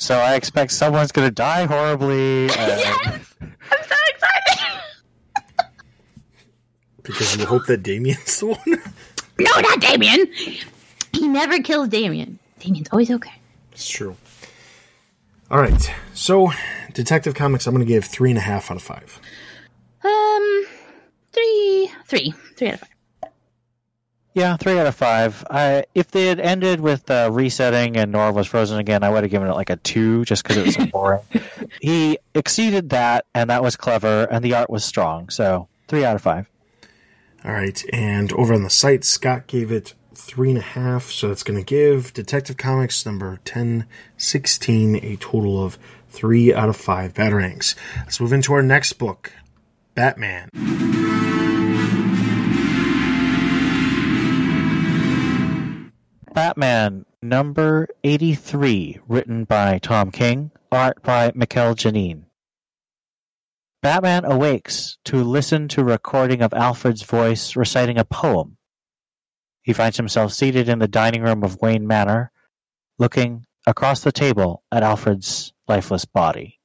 So 0.00 0.16
I 0.16 0.34
expect 0.34 0.72
someone's 0.72 1.12
going 1.12 1.28
to 1.28 1.34
die 1.34 1.66
horribly. 1.66 2.46
yes! 2.46 3.34
I'm 3.40 3.54
so 3.70 3.94
excited! 4.08 4.86
because 7.02 7.36
you 7.36 7.44
hope 7.44 7.66
that 7.66 7.82
Damian's 7.82 8.40
the 8.40 8.46
one? 8.46 8.58
no, 9.38 9.60
not 9.60 9.80
Damian! 9.82 10.26
He 11.12 11.28
never 11.28 11.60
kills 11.62 11.90
Damian. 11.90 12.38
Damian's 12.60 12.88
always 12.90 13.10
okay. 13.10 13.34
It's 13.72 13.86
true. 13.86 14.16
All 15.50 15.60
right. 15.60 15.92
So, 16.14 16.50
Detective 16.94 17.34
Comics, 17.34 17.66
I'm 17.66 17.74
going 17.74 17.86
to 17.86 17.92
give 17.92 18.06
three 18.06 18.30
and 18.30 18.38
a 18.38 18.42
half 18.42 18.70
out 18.70 18.78
of 18.78 18.82
five. 18.82 19.20
Um, 20.02 20.64
three, 21.30 21.92
three, 22.06 22.32
three 22.56 22.68
out 22.68 22.74
of 22.74 22.80
five. 22.80 22.90
Yeah, 24.32 24.56
three 24.56 24.78
out 24.78 24.86
of 24.86 24.94
five. 24.94 25.44
I 25.50 25.84
if 25.94 26.12
they 26.12 26.26
had 26.26 26.38
ended 26.38 26.80
with 26.80 27.10
uh, 27.10 27.30
resetting 27.32 27.96
and 27.96 28.12
Nora 28.12 28.32
was 28.32 28.46
frozen 28.46 28.78
again, 28.78 29.02
I 29.02 29.10
would 29.10 29.24
have 29.24 29.30
given 29.30 29.48
it 29.48 29.54
like 29.54 29.70
a 29.70 29.76
two, 29.76 30.24
just 30.24 30.44
because 30.44 30.56
it 30.56 30.66
was 30.66 30.74
so 30.76 30.86
boring. 30.92 31.22
he 31.80 32.18
exceeded 32.34 32.90
that, 32.90 33.26
and 33.34 33.50
that 33.50 33.62
was 33.62 33.76
clever, 33.76 34.24
and 34.30 34.44
the 34.44 34.54
art 34.54 34.70
was 34.70 34.84
strong. 34.84 35.30
So 35.30 35.68
three 35.88 36.04
out 36.04 36.14
of 36.14 36.22
five. 36.22 36.46
All 37.44 37.52
right, 37.52 37.82
and 37.92 38.32
over 38.34 38.54
on 38.54 38.62
the 38.62 38.70
site, 38.70 39.02
Scott 39.02 39.46
gave 39.46 39.72
it 39.72 39.94
three 40.14 40.50
and 40.50 40.58
a 40.58 40.62
half, 40.62 41.10
so 41.10 41.28
that's 41.28 41.42
going 41.42 41.58
to 41.58 41.64
give 41.64 42.12
Detective 42.12 42.56
Comics 42.56 43.04
number 43.04 43.40
ten 43.44 43.86
sixteen 44.16 44.96
a 45.04 45.16
total 45.16 45.64
of 45.64 45.76
three 46.08 46.54
out 46.54 46.68
of 46.68 46.76
five 46.76 47.14
batarangs. 47.14 47.74
Let's 47.96 48.20
move 48.20 48.32
into 48.32 48.52
our 48.52 48.62
next 48.62 48.92
book, 48.94 49.32
Batman. 49.94 50.50
Batman 56.32 57.04
number 57.22 57.88
83, 58.04 59.00
written 59.08 59.44
by 59.44 59.78
Tom 59.78 60.12
King, 60.12 60.52
art 60.70 61.02
by 61.02 61.32
Mikel 61.34 61.74
Janín. 61.74 62.24
Batman 63.82 64.24
awakes 64.24 64.96
to 65.06 65.24
listen 65.24 65.66
to 65.68 65.82
recording 65.82 66.42
of 66.42 66.54
Alfred's 66.54 67.02
voice 67.02 67.56
reciting 67.56 67.98
a 67.98 68.04
poem. 68.04 68.58
He 69.62 69.72
finds 69.72 69.96
himself 69.96 70.32
seated 70.32 70.68
in 70.68 70.78
the 70.78 70.88
dining 70.88 71.22
room 71.22 71.42
of 71.42 71.60
Wayne 71.60 71.86
Manor, 71.86 72.30
looking 72.98 73.44
across 73.66 74.00
the 74.00 74.12
table 74.12 74.62
at 74.70 74.84
Alfred's 74.84 75.52
lifeless 75.66 76.04
body. 76.04 76.60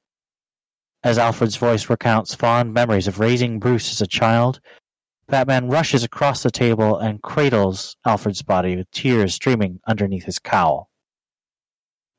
As 1.02 1.18
Alfred's 1.18 1.56
voice 1.56 1.90
recounts 1.90 2.34
fond 2.34 2.72
memories 2.72 3.08
of 3.08 3.18
raising 3.18 3.58
Bruce 3.58 3.90
as 3.90 4.00
a 4.00 4.06
child 4.06 4.60
Batman 5.28 5.68
rushes 5.68 6.04
across 6.04 6.42
the 6.42 6.50
table 6.50 6.98
and 6.98 7.20
cradles 7.20 7.96
Alfred's 8.04 8.42
body 8.42 8.76
with 8.76 8.90
tears 8.92 9.34
streaming 9.34 9.80
underneath 9.86 10.24
his 10.24 10.38
cowl. 10.38 10.88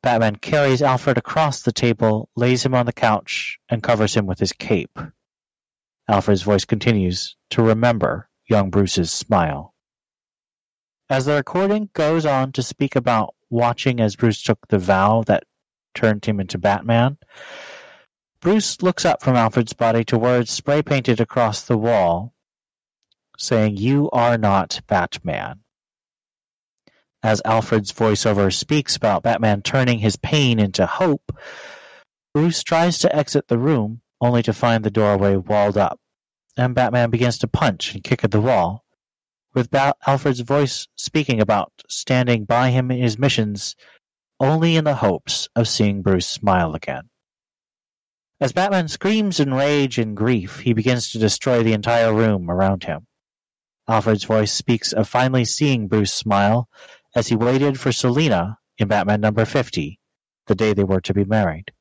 Batman 0.04 0.36
carries 0.36 0.82
Alfred 0.82 1.18
across 1.18 1.62
the 1.62 1.72
table, 1.72 2.30
lays 2.36 2.66
him 2.66 2.74
on 2.74 2.86
the 2.86 2.94
couch, 2.94 3.58
and 3.70 3.82
covers 3.82 4.14
him 4.14 4.26
with 4.26 4.40
his 4.40 4.54
cape. 4.54 5.00
Alfred's 6.08 6.44
voice 6.44 6.66
continues 6.66 7.36
to 7.50 7.62
remember 7.62 8.30
young 8.50 8.70
Bruce's 8.70 9.12
smile. 9.12 9.74
As 11.10 11.26
the 11.26 11.36
recording 11.36 11.90
goes 11.94 12.26
on 12.26 12.52
to 12.54 12.62
speak 12.62 12.96
about 12.96 13.34
watching 13.50 14.00
as 14.00 14.16
Bruce 14.16 14.42
took 14.42 14.68
the 14.68 14.80
vow 14.80 15.24
that 15.28 15.46
turned 15.96 16.26
him 16.26 16.40
into 16.40 16.58
Batman, 16.58 17.18
Bruce 18.40 18.82
looks 18.82 19.06
up 19.06 19.24
from 19.24 19.36
Alfred's 19.36 19.74
body 19.74 20.04
to 20.06 20.18
words 20.18 20.52
spray 20.52 20.82
painted 20.82 21.20
across 21.20 21.62
the 21.62 21.78
wall 21.78 22.34
saying, 23.38 23.78
You 23.78 24.10
are 24.12 24.38
not 24.38 24.82
Batman. 24.88 25.62
As 27.24 27.42
Alfred's 27.46 27.92
voiceover 27.92 28.54
speaks 28.54 28.96
about 28.96 29.24
Batman 29.24 29.62
turning 29.62 30.00
his 30.00 30.18
pain 30.18 30.60
into 30.60 30.86
hope, 30.86 31.32
Bruce 32.34 32.64
tries 32.64 33.00
to 33.00 33.16
exit 33.16 33.48
the 33.48 33.58
room 33.58 34.02
only 34.22 34.44
to 34.44 34.54
find 34.54 34.84
the 34.84 34.92
doorway 34.92 35.36
walled 35.36 35.78
up, 35.78 36.00
and 36.56 36.76
Batman 36.76 37.10
begins 37.10 37.38
to 37.40 37.48
punch 37.48 37.94
and 37.94 38.04
kick 38.04 38.24
at 38.24 38.32
the 38.32 38.42
wall, 38.42 38.84
with 39.54 39.72
ba- 39.72 39.96
Alfred's 40.06 40.42
voice 40.42 40.88
speaking 40.96 41.40
about 41.40 41.72
standing 41.90 42.46
by 42.46 42.70
him 42.70 42.92
in 42.92 43.02
his 43.02 43.18
missions 43.18 43.76
only 44.40 44.76
in 44.76 44.84
the 44.84 44.96
hopes 44.96 45.50
of 45.56 45.68
seeing 45.68 46.02
Bruce 46.02 46.28
smile 46.28 46.76
again. 46.76 47.10
As 48.40 48.54
Batman 48.54 48.88
screams 48.88 49.40
in 49.40 49.54
rage 49.54 49.98
and 49.98 50.16
grief, 50.16 50.60
he 50.60 50.74
begins 50.74 51.12
to 51.12 51.18
destroy 51.18 51.64
the 51.64 51.74
entire 51.74 52.14
room 52.14 52.52
around 52.52 52.84
him. 52.84 53.08
Alfred's 53.88 54.26
voice 54.26 54.52
speaks 54.52 54.92
of 54.92 55.08
finally 55.08 55.46
seeing 55.46 55.88
Bruce 55.88 56.14
smile, 56.14 56.70
as 57.16 57.28
he 57.28 57.36
waited 57.36 57.80
for 57.80 57.92
Selina 57.92 58.58
in 58.78 58.88
Batman 58.88 59.22
number 59.22 59.46
50, 59.46 60.00
the 60.48 60.56
day 60.56 60.74
they 60.74 60.84
were 60.84 61.02
to 61.02 61.14
be 61.14 61.24
married. 61.24 61.72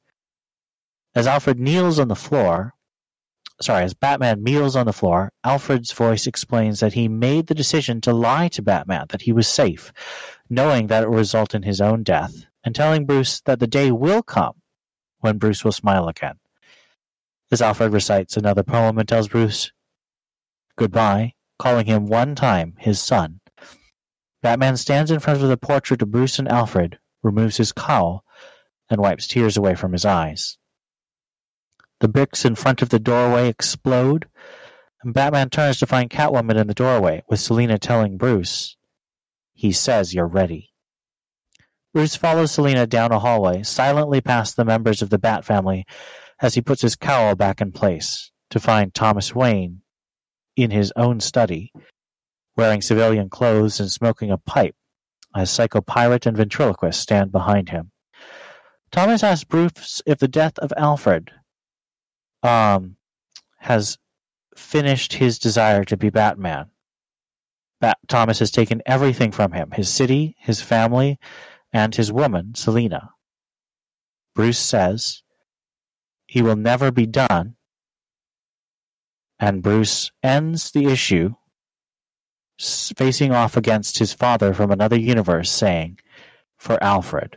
As 1.15 1.27
Alfred 1.27 1.59
kneels 1.59 1.99
on 1.99 2.09
the 2.09 2.15
floor, 2.15 2.75
sorry, 3.61 3.85
as 3.85 3.95
Batman 3.95 4.43
kneels 4.45 4.77
on 4.77 4.87
the 4.87 4.93
floor, 4.93 5.33
Alfred's 5.43 5.93
voice 5.93 6.27
explains 6.27 6.81
that 6.81 6.93
he 6.93 7.09
made 7.09 7.47
the 7.47 7.55
decision 7.55 8.01
to 8.03 8.13
lie 8.13 8.49
to 8.49 8.63
Batman 8.63 9.07
that 9.09 9.23
he 9.23 9.33
was 9.33 9.49
safe, 9.49 9.93
knowing 10.49 10.87
that 10.87 11.03
it 11.03 11.11
would 11.11 11.19
result 11.19 11.55
in 11.55 11.63
his 11.63 11.81
own 11.81 12.03
death, 12.03 12.47
and 12.63 12.75
telling 12.75 13.07
Bruce 13.07 13.41
that 13.43 13.61
the 13.61 13.67
day 13.67 13.91
will 13.91 14.23
come 14.23 14.55
when 15.21 15.39
Bruce 15.39 15.65
will 15.65 15.73
smile 15.73 16.09
again. 16.09 16.39
As 17.51 17.63
Alfred 17.63 17.93
recites 17.93 18.37
another 18.37 18.63
poem 18.63 18.99
and 18.99 19.09
tells 19.09 19.29
Bruce 19.29 19.73
goodbye, 20.77 21.33
calling 21.59 21.87
him 21.87 22.07
one 22.07 22.35
time 22.35 22.75
his 22.79 23.01
son. 23.01 23.41
Batman 24.43 24.77
stands 24.77 25.11
in 25.11 25.21
front 25.21 25.43
of 25.43 25.49
the 25.49 25.57
portrait 25.57 26.03
of 26.03 26.11
Bruce 26.11 26.39
and 26.39 26.49
Alfred, 26.49 26.99
removes 27.23 27.57
his 27.57 27.73
cowl, 27.73 28.25
and 28.89 29.01
wipes 29.01 29.27
tears 29.27 29.57
away 29.57 29.75
from 29.75 29.93
his 29.93 30.05
eyes. 30.05 30.59
The 32.01 32.09
bricks 32.09 32.45
in 32.45 32.55
front 32.55 32.83
of 32.83 32.91
the 32.91 32.99
doorway 32.99 33.49
explode, 33.49 34.29
and 35.03 35.15
Batman 35.15 35.51
turns 35.51 35.79
to 35.79 35.87
find 35.87 36.11
Catwoman 36.11 36.61
in 36.61 36.67
the 36.67 36.75
doorway, 36.75 37.23
with 37.29 37.41
Selina 37.41 37.79
telling 37.79 38.19
Bruce, 38.19 38.77
He 39.55 39.73
says 39.73 40.15
you're 40.15 40.27
ready. 40.27 40.73
Bruce 41.95 42.15
follows 42.15 42.53
Selina 42.53 42.87
down 42.87 43.13
a 43.13 43.19
hallway, 43.19 43.63
silently 43.63 44.21
past 44.21 44.57
the 44.57 44.65
members 44.67 45.01
of 45.01 45.09
the 45.09 45.19
Bat 45.19 45.47
family, 45.47 45.87
as 46.41 46.55
he 46.55 46.61
puts 46.61 46.83
his 46.83 46.97
cowl 46.97 47.35
back 47.35 47.63
in 47.63 47.73
place, 47.73 48.31
to 48.51 48.61
find 48.61 48.93
Thomas 48.93 49.35
Wayne 49.35 49.81
in 50.57 50.71
his 50.71 50.93
own 50.97 51.21
study, 51.21 51.73
wearing 52.57 52.83
civilian 52.83 53.29
clothes 53.29 53.79
and 53.79 53.91
smoking 53.91 54.31
a 54.31 54.39
pipe, 54.39 54.75
as 55.35 55.51
Psycho 55.51 55.81
Pirate 55.81 56.27
and 56.27 56.37
Ventriloquist 56.37 57.01
stand 57.01 57.31
behind 57.31 57.69
him. 57.69 57.93
Thomas 58.91 59.23
asks 59.23 59.45
Bruce 59.45 60.01
if 60.07 60.19
the 60.19 60.29
death 60.29 60.59
of 60.59 60.73
Alfred 60.77 61.31
um, 62.43 62.97
has 63.59 63.99
finished 64.57 65.13
his 65.13 65.39
desire 65.39 65.85
to 65.85 65.97
be 65.97 66.09
Batman. 66.09 66.71
Bat- 67.81 67.99
Thomas 68.09 68.39
has 68.39 68.51
taken 68.51 68.81
everything 68.87 69.33
from 69.33 69.53
him 69.53 69.71
his 69.73 69.89
city, 69.89 70.37
his 70.39 70.63
family, 70.63 71.19
and 71.73 71.95
his 71.95 72.11
woman, 72.11 72.55
Selina. 72.55 73.11
Bruce 74.35 74.59
says 74.59 75.23
he 76.27 76.43
will 76.43 76.57
never 76.57 76.91
be 76.91 77.07
done, 77.07 77.56
and 79.39 79.63
Bruce 79.63 80.11
ends 80.23 80.71
the 80.71 80.87
issue 80.87 81.35
facing 82.59 83.33
off 83.33 83.57
against 83.57 83.99
his 83.99 84.13
father 84.13 84.55
from 84.55 84.71
another 84.71 84.99
universe, 84.99 85.51
saying, 85.51 85.99
For 86.57 86.83
Alfred. 86.83 87.37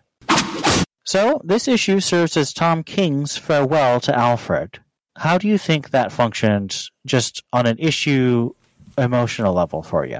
So, 1.03 1.41
this 1.43 1.67
issue 1.67 1.99
serves 1.99 2.37
as 2.37 2.53
Tom 2.53 2.83
King's 2.83 3.35
farewell 3.35 3.99
to 4.01 4.15
Alfred. 4.15 4.79
How 5.17 5.37
do 5.37 5.47
you 5.47 5.57
think 5.57 5.89
that 5.89 6.11
functioned 6.11 6.83
just 7.05 7.43
on 7.51 7.65
an 7.65 7.77
issue 7.79 8.53
emotional 8.97 9.53
level 9.53 9.81
for 9.81 10.05
you? 10.05 10.19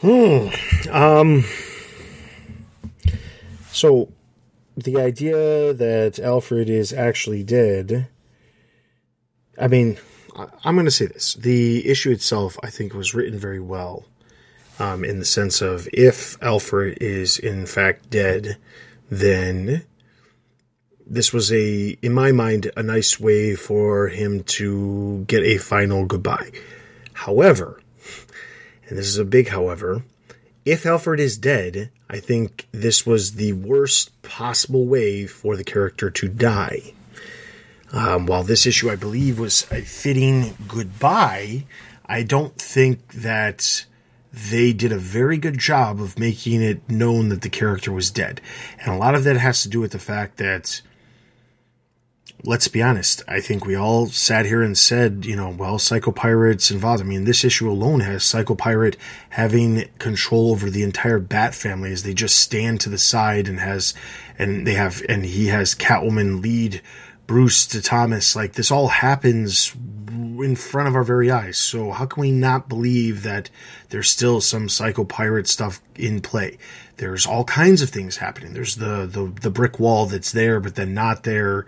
Hmm. 0.00 0.48
Um. 0.90 1.44
So, 3.72 4.12
the 4.76 4.96
idea 4.96 5.74
that 5.74 6.18
Alfred 6.20 6.70
is 6.70 6.92
actually 6.92 7.42
dead. 7.42 8.08
I 9.60 9.68
mean, 9.68 9.98
I'm 10.64 10.74
going 10.74 10.86
to 10.86 10.90
say 10.90 11.06
this: 11.06 11.34
the 11.34 11.88
issue 11.88 12.10
itself, 12.10 12.58
I 12.62 12.70
think, 12.70 12.94
was 12.94 13.14
written 13.14 13.38
very 13.38 13.60
well, 13.60 14.04
um, 14.78 15.04
in 15.04 15.18
the 15.18 15.24
sense 15.24 15.60
of 15.60 15.88
if 15.92 16.40
Alfred 16.42 16.98
is 17.00 17.38
in 17.38 17.66
fact 17.66 18.10
dead, 18.10 18.56
then 19.10 19.84
this 21.06 21.32
was 21.32 21.50
a, 21.52 21.96
in 22.02 22.12
my 22.12 22.32
mind, 22.32 22.70
a 22.76 22.82
nice 22.82 23.18
way 23.18 23.54
for 23.54 24.08
him 24.08 24.42
to 24.44 25.24
get 25.26 25.42
a 25.42 25.56
final 25.58 26.04
goodbye. 26.04 26.50
However, 27.14 27.80
and 28.88 28.98
this 28.98 29.06
is 29.06 29.18
a 29.18 29.24
big 29.24 29.48
however, 29.48 30.04
if 30.64 30.84
Alfred 30.84 31.18
is 31.18 31.38
dead, 31.38 31.90
I 32.10 32.20
think 32.20 32.68
this 32.72 33.06
was 33.06 33.32
the 33.32 33.54
worst 33.54 34.20
possible 34.22 34.86
way 34.86 35.26
for 35.26 35.56
the 35.56 35.64
character 35.64 36.10
to 36.10 36.28
die. 36.28 36.92
Um, 37.92 38.26
while 38.26 38.42
this 38.42 38.66
issue, 38.66 38.90
I 38.90 38.96
believe, 38.96 39.38
was 39.38 39.66
a 39.70 39.80
fitting 39.80 40.56
goodbye, 40.68 41.64
I 42.06 42.22
don't 42.22 42.56
think 42.56 43.12
that 43.14 43.86
they 44.32 44.72
did 44.72 44.92
a 44.92 44.98
very 44.98 45.38
good 45.38 45.58
job 45.58 46.00
of 46.00 46.18
making 46.18 46.62
it 46.62 46.88
known 46.88 47.30
that 47.30 47.42
the 47.42 47.48
character 47.48 47.90
was 47.90 48.10
dead. 48.10 48.40
And 48.80 48.92
a 48.92 48.98
lot 48.98 49.14
of 49.14 49.24
that 49.24 49.36
has 49.36 49.62
to 49.62 49.68
do 49.68 49.80
with 49.80 49.92
the 49.92 49.98
fact 49.98 50.36
that 50.36 50.82
let's 52.44 52.68
be 52.68 52.82
honest, 52.82 53.22
I 53.26 53.40
think 53.40 53.66
we 53.66 53.74
all 53.74 54.06
sat 54.06 54.46
here 54.46 54.62
and 54.62 54.76
said, 54.76 55.24
you 55.24 55.36
know, 55.36 55.50
well, 55.50 55.78
Psycho 55.78 56.12
Pirate's 56.12 56.70
involved. 56.70 57.02
I 57.02 57.06
mean, 57.06 57.24
this 57.24 57.44
issue 57.44 57.68
alone 57.68 58.00
has 58.00 58.24
Psycho 58.24 58.54
Pirate 58.54 58.96
having 59.30 59.88
control 59.98 60.52
over 60.52 60.70
the 60.70 60.82
entire 60.82 61.18
Bat 61.18 61.54
family 61.54 61.92
as 61.92 62.02
they 62.02 62.14
just 62.14 62.38
stand 62.38 62.80
to 62.80 62.88
the 62.88 62.98
side 62.98 63.48
and 63.48 63.60
has, 63.60 63.94
and 64.38 64.66
they 64.66 64.74
have, 64.74 65.02
and 65.08 65.24
he 65.24 65.48
has 65.48 65.74
Catwoman 65.74 66.42
lead 66.42 66.80
Bruce 67.28 67.64
to 67.68 67.80
Thomas. 67.80 68.34
Like, 68.34 68.54
this 68.54 68.72
all 68.72 68.88
happens 68.88 69.72
in 70.08 70.56
front 70.56 70.88
of 70.88 70.96
our 70.96 71.04
very 71.04 71.30
eyes. 71.30 71.58
So 71.58 71.92
how 71.92 72.06
can 72.06 72.20
we 72.20 72.32
not 72.32 72.68
believe 72.68 73.22
that 73.22 73.50
there's 73.90 74.10
still 74.10 74.40
some 74.40 74.68
Psycho 74.68 75.04
Pirate 75.04 75.46
stuff 75.46 75.80
in 75.94 76.20
play? 76.20 76.58
There's 76.96 77.26
all 77.26 77.44
kinds 77.44 77.82
of 77.82 77.90
things 77.90 78.16
happening. 78.16 78.52
There's 78.52 78.74
the, 78.74 79.06
the, 79.06 79.32
the 79.40 79.50
brick 79.50 79.78
wall 79.78 80.06
that's 80.06 80.32
there, 80.32 80.58
but 80.58 80.74
then 80.74 80.92
not 80.92 81.22
there 81.22 81.66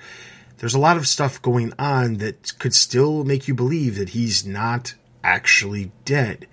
there's 0.61 0.75
a 0.75 0.79
lot 0.79 0.99
of 0.99 1.09
stuff 1.09 1.41
going 1.41 1.73
on 1.79 2.19
that 2.19 2.59
could 2.59 2.75
still 2.75 3.25
make 3.25 3.49
you 3.49 3.55
believe 3.55 3.97
that 3.97 4.11
he's 4.11 4.47
not 4.47 4.95
actually 5.25 5.91
dead. 6.05 6.47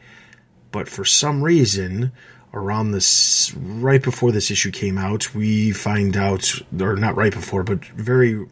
But 0.72 0.88
for 0.88 1.04
some 1.04 1.44
reason, 1.44 2.14
around 2.54 2.92
this, 2.92 3.54
right 3.54 4.02
before 4.02 4.32
this 4.32 4.50
issue 4.50 4.72
came 4.72 4.98
out, 4.98 5.36
we 5.36 5.72
find 5.72 6.16
out, 6.16 6.54
or 6.80 6.96
not 6.96 7.18
right 7.18 7.34
before, 7.34 7.64
but 7.64 7.84
very, 7.84 8.46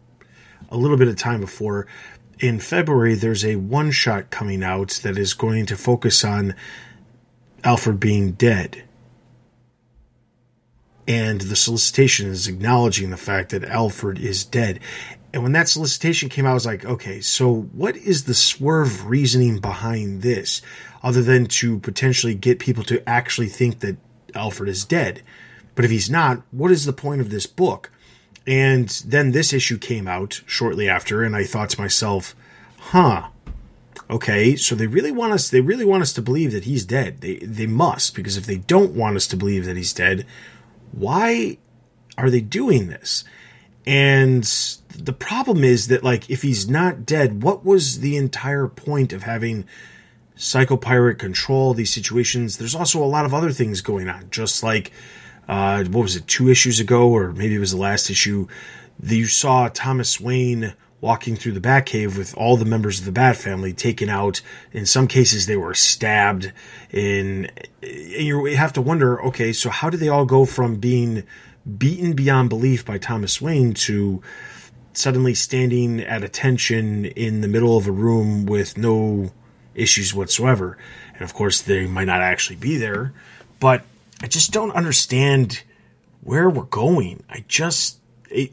a 0.75 0.77
little 0.77 0.97
bit 0.97 1.07
of 1.07 1.15
time 1.15 1.39
before, 1.39 1.87
in 2.39 2.59
February, 2.59 3.15
there's 3.15 3.45
a 3.45 3.55
one 3.55 3.91
shot 3.91 4.29
coming 4.29 4.61
out 4.61 4.99
that 5.03 5.17
is 5.17 5.33
going 5.33 5.65
to 5.67 5.77
focus 5.77 6.23
on 6.25 6.53
Alfred 7.63 7.99
being 7.99 8.33
dead. 8.33 8.83
And 11.07 11.39
the 11.39 11.55
solicitation 11.55 12.27
is 12.27 12.47
acknowledging 12.47 13.09
the 13.09 13.17
fact 13.17 13.51
that 13.51 13.63
Alfred 13.63 14.19
is 14.19 14.43
dead. 14.43 14.81
And 15.33 15.43
when 15.43 15.53
that 15.53 15.69
solicitation 15.69 16.27
came 16.27 16.45
out, 16.45 16.51
I 16.51 16.55
was 16.55 16.65
like, 16.65 16.83
okay, 16.83 17.21
so 17.21 17.61
what 17.73 17.95
is 17.95 18.25
the 18.25 18.33
swerve 18.33 19.05
reasoning 19.05 19.59
behind 19.59 20.23
this 20.23 20.61
other 21.03 21.21
than 21.21 21.45
to 21.45 21.79
potentially 21.79 22.35
get 22.35 22.59
people 22.59 22.83
to 22.85 23.07
actually 23.07 23.49
think 23.49 23.79
that 23.79 23.95
Alfred 24.33 24.67
is 24.67 24.83
dead? 24.83 25.21
But 25.73 25.85
if 25.85 25.91
he's 25.91 26.09
not, 26.09 26.41
what 26.51 26.71
is 26.71 26.83
the 26.85 26.93
point 26.93 27.21
of 27.21 27.29
this 27.29 27.45
book? 27.45 27.91
And 28.47 28.89
then 29.05 29.31
this 29.31 29.53
issue 29.53 29.77
came 29.77 30.07
out 30.07 30.41
shortly 30.45 30.87
after, 30.87 31.23
and 31.23 31.35
I 31.35 31.45
thought 31.45 31.71
to 31.71 31.81
myself, 31.81 32.35
huh, 32.77 33.29
okay, 34.09 34.55
so 34.55 34.75
they 34.75 34.87
really 34.87 35.11
want 35.11 35.33
us 35.33 35.49
they 35.49 35.61
really 35.61 35.85
want 35.85 36.03
us 36.03 36.13
to 36.13 36.21
believe 36.21 36.51
that 36.51 36.65
he's 36.65 36.85
dead. 36.85 37.21
They 37.21 37.37
they 37.37 37.65
must, 37.65 38.15
because 38.15 38.37
if 38.37 38.45
they 38.45 38.57
don't 38.57 38.91
want 38.91 39.15
us 39.15 39.27
to 39.27 39.37
believe 39.37 39.65
that 39.65 39.77
he's 39.77 39.93
dead, 39.93 40.25
why 40.91 41.57
are 42.17 42.29
they 42.29 42.41
doing 42.41 42.87
this? 42.87 43.23
And 43.87 44.43
the 44.95 45.13
problem 45.13 45.63
is 45.63 45.89
that, 45.89 46.03
like, 46.03 46.29
if 46.29 46.41
he's 46.41 46.67
not 46.67 47.05
dead, 47.05 47.43
what 47.43 47.63
was 47.63 47.99
the 47.99 48.17
entire 48.17 48.67
point 48.67 49.13
of 49.13 49.23
having 49.23 49.65
Psycho 50.35 50.75
Pirate 50.75 51.19
control 51.19 51.73
these 51.73 51.93
situations? 51.93 52.57
There's 52.57 52.75
also 52.75 53.03
a 53.03 53.05
lot 53.05 53.25
of 53.25 53.33
other 53.33 53.51
things 53.51 53.81
going 53.81 54.09
on, 54.09 54.29
just 54.31 54.63
like, 54.63 54.91
uh, 55.47 55.83
what 55.85 56.03
was 56.03 56.15
it, 56.15 56.27
two 56.27 56.49
issues 56.49 56.79
ago, 56.79 57.09
or 57.09 57.31
maybe 57.31 57.55
it 57.55 57.59
was 57.59 57.71
the 57.71 57.77
last 57.77 58.09
issue, 58.09 58.47
that 58.99 59.15
you 59.15 59.27
saw 59.27 59.69
Thomas 59.69 60.19
Wayne 60.19 60.73
walking 61.01 61.35
through 61.35 61.51
the 61.51 61.61
Batcave 61.61 62.17
with 62.17 62.35
all 62.35 62.57
the 62.57 62.65
members 62.65 62.99
of 62.99 63.05
the 63.05 63.11
Bat 63.11 63.35
family 63.35 63.73
taken 63.73 64.09
out. 64.09 64.41
In 64.71 64.85
some 64.85 65.07
cases, 65.07 65.45
they 65.45 65.57
were 65.57 65.73
stabbed. 65.73 66.51
In 66.91 67.51
you 67.81 68.45
have 68.45 68.73
to 68.73 68.81
wonder, 68.81 69.21
okay, 69.25 69.53
so 69.53 69.69
how 69.69 69.89
did 69.89 69.99
they 69.99 70.09
all 70.09 70.25
go 70.25 70.45
from 70.45 70.77
being 70.77 71.23
beaten 71.77 72.13
beyond 72.13 72.49
belief 72.49 72.85
by 72.85 72.97
Thomas 72.97 73.41
Wayne 73.41 73.73
to 73.73 74.21
suddenly 74.93 75.33
standing 75.33 75.99
at 75.99 76.23
attention 76.23 77.05
in 77.05 77.41
the 77.41 77.47
middle 77.47 77.77
of 77.77 77.87
a 77.87 77.91
room 77.91 78.45
with 78.45 78.77
no 78.77 79.31
issues 79.73 80.13
whatsoever. 80.13 80.77
And 81.13 81.21
of 81.21 81.33
course, 81.33 81.61
they 81.61 81.85
might 81.85 82.05
not 82.05 82.21
actually 82.21 82.55
be 82.55 82.77
there, 82.77 83.13
but 83.59 83.83
I 84.21 84.27
just 84.27 84.51
don't 84.51 84.71
understand 84.71 85.63
where 86.21 86.49
we're 86.49 86.63
going. 86.63 87.23
I 87.29 87.45
just. 87.47 87.99
It, 88.29 88.51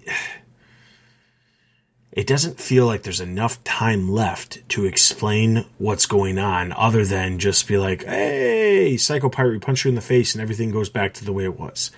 it 2.12 2.26
doesn't 2.26 2.60
feel 2.60 2.84
like 2.84 3.02
there's 3.02 3.22
enough 3.22 3.64
time 3.64 4.10
left 4.10 4.68
to 4.70 4.84
explain 4.84 5.64
what's 5.78 6.04
going 6.04 6.38
on 6.38 6.70
other 6.72 7.06
than 7.06 7.38
just 7.38 7.66
be 7.66 7.78
like, 7.78 8.04
hey, 8.04 8.98
Psycho 8.98 9.30
Pirate, 9.30 9.52
we 9.52 9.58
punch 9.58 9.84
you 9.84 9.88
in 9.88 9.94
the 9.94 10.02
face 10.02 10.34
and 10.34 10.42
everything 10.42 10.70
goes 10.70 10.90
back 10.90 11.14
to 11.14 11.24
the 11.24 11.32
way 11.32 11.44
it 11.44 11.58
was. 11.58 11.90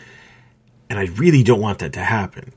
And 0.89 1.01
I 1.01 1.07
really 1.07 1.43
don't 1.43 1.61
want 1.61 1.81
that 1.81 1.95
to 1.95 2.01
happen. 2.05 2.53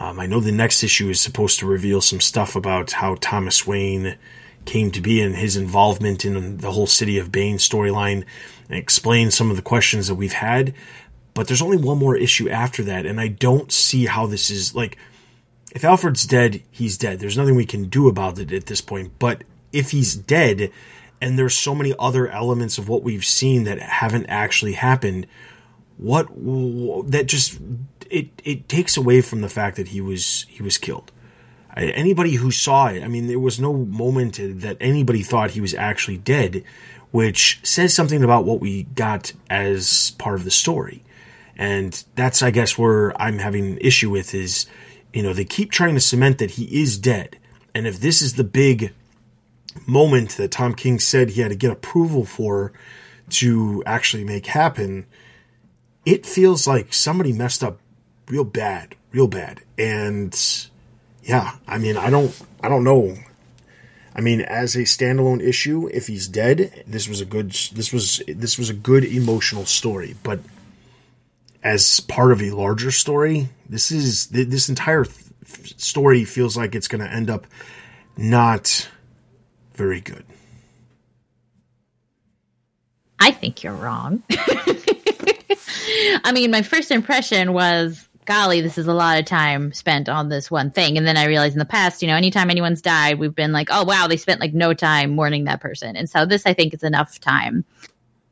Um, 0.00 0.18
I 0.18 0.26
know 0.26 0.40
the 0.40 0.50
next 0.50 0.82
issue 0.82 1.08
is 1.08 1.20
supposed 1.20 1.60
to 1.60 1.66
reveal 1.66 2.00
some 2.00 2.20
stuff 2.20 2.56
about 2.56 2.90
how 2.90 3.16
Thomas 3.20 3.64
Wayne 3.64 4.18
came 4.66 4.90
to 4.90 5.00
be 5.00 5.20
and 5.20 5.34
his 5.34 5.56
involvement 5.56 6.24
in 6.24 6.58
the 6.58 6.72
whole 6.72 6.86
City 6.86 7.18
of 7.18 7.32
Bane 7.32 7.56
storyline 7.58 8.24
and 8.68 8.78
explain 8.78 9.30
some 9.30 9.50
of 9.50 9.56
the 9.56 9.62
questions 9.62 10.08
that 10.08 10.16
we've 10.16 10.32
had. 10.32 10.74
But 11.34 11.48
there's 11.48 11.62
only 11.62 11.76
one 11.76 11.98
more 11.98 12.16
issue 12.16 12.48
after 12.48 12.82
that, 12.84 13.06
and 13.06 13.20
I 13.20 13.28
don't 13.28 13.70
see 13.70 14.06
how 14.06 14.26
this 14.26 14.50
is 14.50 14.74
like 14.74 14.98
if 15.72 15.84
Alfred's 15.84 16.24
dead, 16.24 16.62
he's 16.70 16.96
dead. 16.96 17.20
There's 17.20 17.36
nothing 17.36 17.54
we 17.54 17.66
can 17.66 17.84
do 17.84 18.08
about 18.08 18.38
it 18.38 18.50
at 18.52 18.64
this 18.64 18.80
point. 18.80 19.12
But 19.18 19.44
if 19.72 19.90
he's 19.90 20.14
dead, 20.14 20.70
and 21.20 21.38
there's 21.38 21.56
so 21.56 21.74
many 21.74 21.94
other 21.98 22.28
elements 22.28 22.78
of 22.78 22.88
what 22.88 23.02
we've 23.02 23.24
seen 23.24 23.64
that 23.64 23.80
haven't 23.80 24.26
actually 24.26 24.72
happened, 24.72 25.26
what 25.98 26.28
that 27.10 27.26
just 27.26 27.60
it 28.10 28.28
it 28.44 28.68
takes 28.68 28.96
away 28.96 29.20
from 29.20 29.40
the 29.40 29.48
fact 29.48 29.76
that 29.76 29.88
he 29.88 30.00
was 30.00 30.46
he 30.48 30.62
was 30.62 30.78
killed. 30.78 31.12
Anybody 31.76 32.34
who 32.34 32.50
saw 32.50 32.86
it, 32.86 33.02
I 33.02 33.08
mean, 33.08 33.26
there 33.26 33.38
was 33.38 33.60
no 33.60 33.72
moment 33.72 34.38
that 34.40 34.78
anybody 34.80 35.22
thought 35.22 35.50
he 35.50 35.60
was 35.60 35.74
actually 35.74 36.16
dead, 36.16 36.64
which 37.10 37.60
says 37.62 37.92
something 37.94 38.24
about 38.24 38.44
what 38.44 38.60
we 38.60 38.84
got 38.84 39.32
as 39.50 40.12
part 40.12 40.36
of 40.36 40.44
the 40.44 40.50
story. 40.50 41.02
And 41.56 42.02
that's, 42.14 42.42
I 42.42 42.50
guess, 42.50 42.78
where 42.78 43.20
I'm 43.20 43.38
having 43.38 43.78
issue 43.78 44.10
with 44.10 44.34
is 44.34 44.66
you 45.16 45.22
know, 45.22 45.32
they 45.32 45.46
keep 45.46 45.70
trying 45.70 45.94
to 45.94 46.00
cement 46.00 46.36
that 46.38 46.50
he 46.50 46.82
is 46.82 46.98
dead. 46.98 47.38
And 47.74 47.86
if 47.86 48.00
this 48.00 48.20
is 48.20 48.34
the 48.34 48.44
big 48.44 48.92
moment 49.86 50.32
that 50.32 50.50
Tom 50.50 50.74
King 50.74 50.98
said 50.98 51.30
he 51.30 51.40
had 51.40 51.50
to 51.50 51.56
get 51.56 51.70
approval 51.70 52.26
for 52.26 52.74
to 53.30 53.82
actually 53.86 54.24
make 54.24 54.44
happen, 54.44 55.06
it 56.04 56.26
feels 56.26 56.66
like 56.66 56.92
somebody 56.92 57.32
messed 57.32 57.64
up 57.64 57.78
real 58.28 58.44
bad, 58.44 58.94
real 59.10 59.26
bad. 59.26 59.62
And 59.78 60.34
yeah, 61.26 61.56
I 61.66 61.78
mean, 61.78 61.96
I 61.96 62.08
don't, 62.08 62.34
I 62.62 62.68
don't 62.68 62.84
know. 62.84 63.16
I 64.14 64.20
mean, 64.20 64.40
as 64.40 64.76
a 64.76 64.82
standalone 64.82 65.42
issue, 65.42 65.90
if 65.92 66.06
he's 66.06 66.28
dead, 66.28 66.84
this 66.86 67.08
was 67.08 67.20
a 67.20 67.26
good, 67.26 67.50
this 67.50 67.92
was, 67.92 68.22
this 68.28 68.56
was 68.56 68.70
a 68.70 68.74
good 68.74 69.04
emotional 69.04 69.66
story. 69.66 70.14
But 70.22 70.38
as 71.62 71.98
part 72.00 72.30
of 72.30 72.40
a 72.40 72.52
larger 72.52 72.92
story, 72.92 73.48
this 73.68 73.90
is 73.90 74.28
this 74.28 74.68
entire 74.68 75.04
story 75.44 76.24
feels 76.24 76.56
like 76.56 76.76
it's 76.76 76.88
going 76.88 77.04
to 77.04 77.12
end 77.12 77.28
up 77.28 77.46
not 78.16 78.88
very 79.74 80.00
good. 80.00 80.24
I 83.18 83.32
think 83.32 83.64
you're 83.64 83.74
wrong. 83.74 84.22
I 86.24 86.30
mean, 86.32 86.52
my 86.52 86.62
first 86.62 86.90
impression 86.92 87.52
was, 87.52 88.05
golly, 88.26 88.60
this 88.60 88.78
is 88.78 88.86
a 88.86 88.94
lot 88.94 89.18
of 89.18 89.24
time 89.24 89.72
spent 89.72 90.08
on 90.08 90.28
this 90.28 90.50
one 90.50 90.70
thing. 90.70 90.98
And 90.98 91.06
then 91.06 91.16
I 91.16 91.26
realized 91.26 91.54
in 91.54 91.58
the 91.58 91.64
past, 91.64 92.02
you 92.02 92.08
know, 92.08 92.16
anytime 92.16 92.50
anyone's 92.50 92.82
died, 92.82 93.18
we've 93.18 93.34
been 93.34 93.52
like, 93.52 93.68
oh, 93.70 93.84
wow, 93.84 94.06
they 94.06 94.16
spent 94.16 94.40
like 94.40 94.52
no 94.52 94.74
time 94.74 95.10
mourning 95.10 95.44
that 95.44 95.60
person. 95.60 95.96
And 95.96 96.10
so 96.10 96.26
this, 96.26 96.44
I 96.46 96.52
think, 96.52 96.74
is 96.74 96.82
enough 96.82 97.18
time 97.20 97.64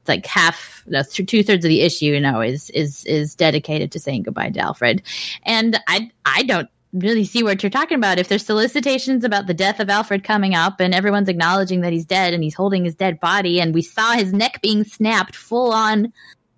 it's 0.04 0.08
like 0.10 0.26
half, 0.26 0.84
no, 0.86 1.02
two 1.02 1.42
thirds 1.42 1.64
of 1.64 1.70
the 1.70 1.80
issue, 1.80 2.06
you 2.06 2.20
know, 2.20 2.42
is 2.42 2.68
is 2.70 3.06
is 3.06 3.34
dedicated 3.34 3.90
to 3.92 3.98
saying 3.98 4.24
goodbye 4.24 4.50
to 4.50 4.60
Alfred, 4.60 5.02
and 5.44 5.80
I 5.88 6.10
I 6.26 6.42
don't 6.42 6.68
really 6.92 7.24
see 7.24 7.42
what 7.42 7.62
you're 7.62 7.70
talking 7.70 7.96
about. 7.96 8.18
If 8.18 8.28
there's 8.28 8.44
solicitations 8.44 9.24
about 9.24 9.46
the 9.46 9.54
death 9.54 9.80
of 9.80 9.88
Alfred 9.88 10.22
coming 10.22 10.54
up, 10.54 10.78
and 10.78 10.94
everyone's 10.94 11.30
acknowledging 11.30 11.80
that 11.80 11.94
he's 11.94 12.04
dead, 12.04 12.34
and 12.34 12.44
he's 12.44 12.54
holding 12.54 12.84
his 12.84 12.94
dead 12.94 13.18
body, 13.18 13.60
and 13.60 13.72
we 13.72 13.80
saw 13.80 14.12
his 14.12 14.34
neck 14.34 14.60
being 14.60 14.84
snapped 14.84 15.34
full 15.34 15.72
on. 15.72 16.12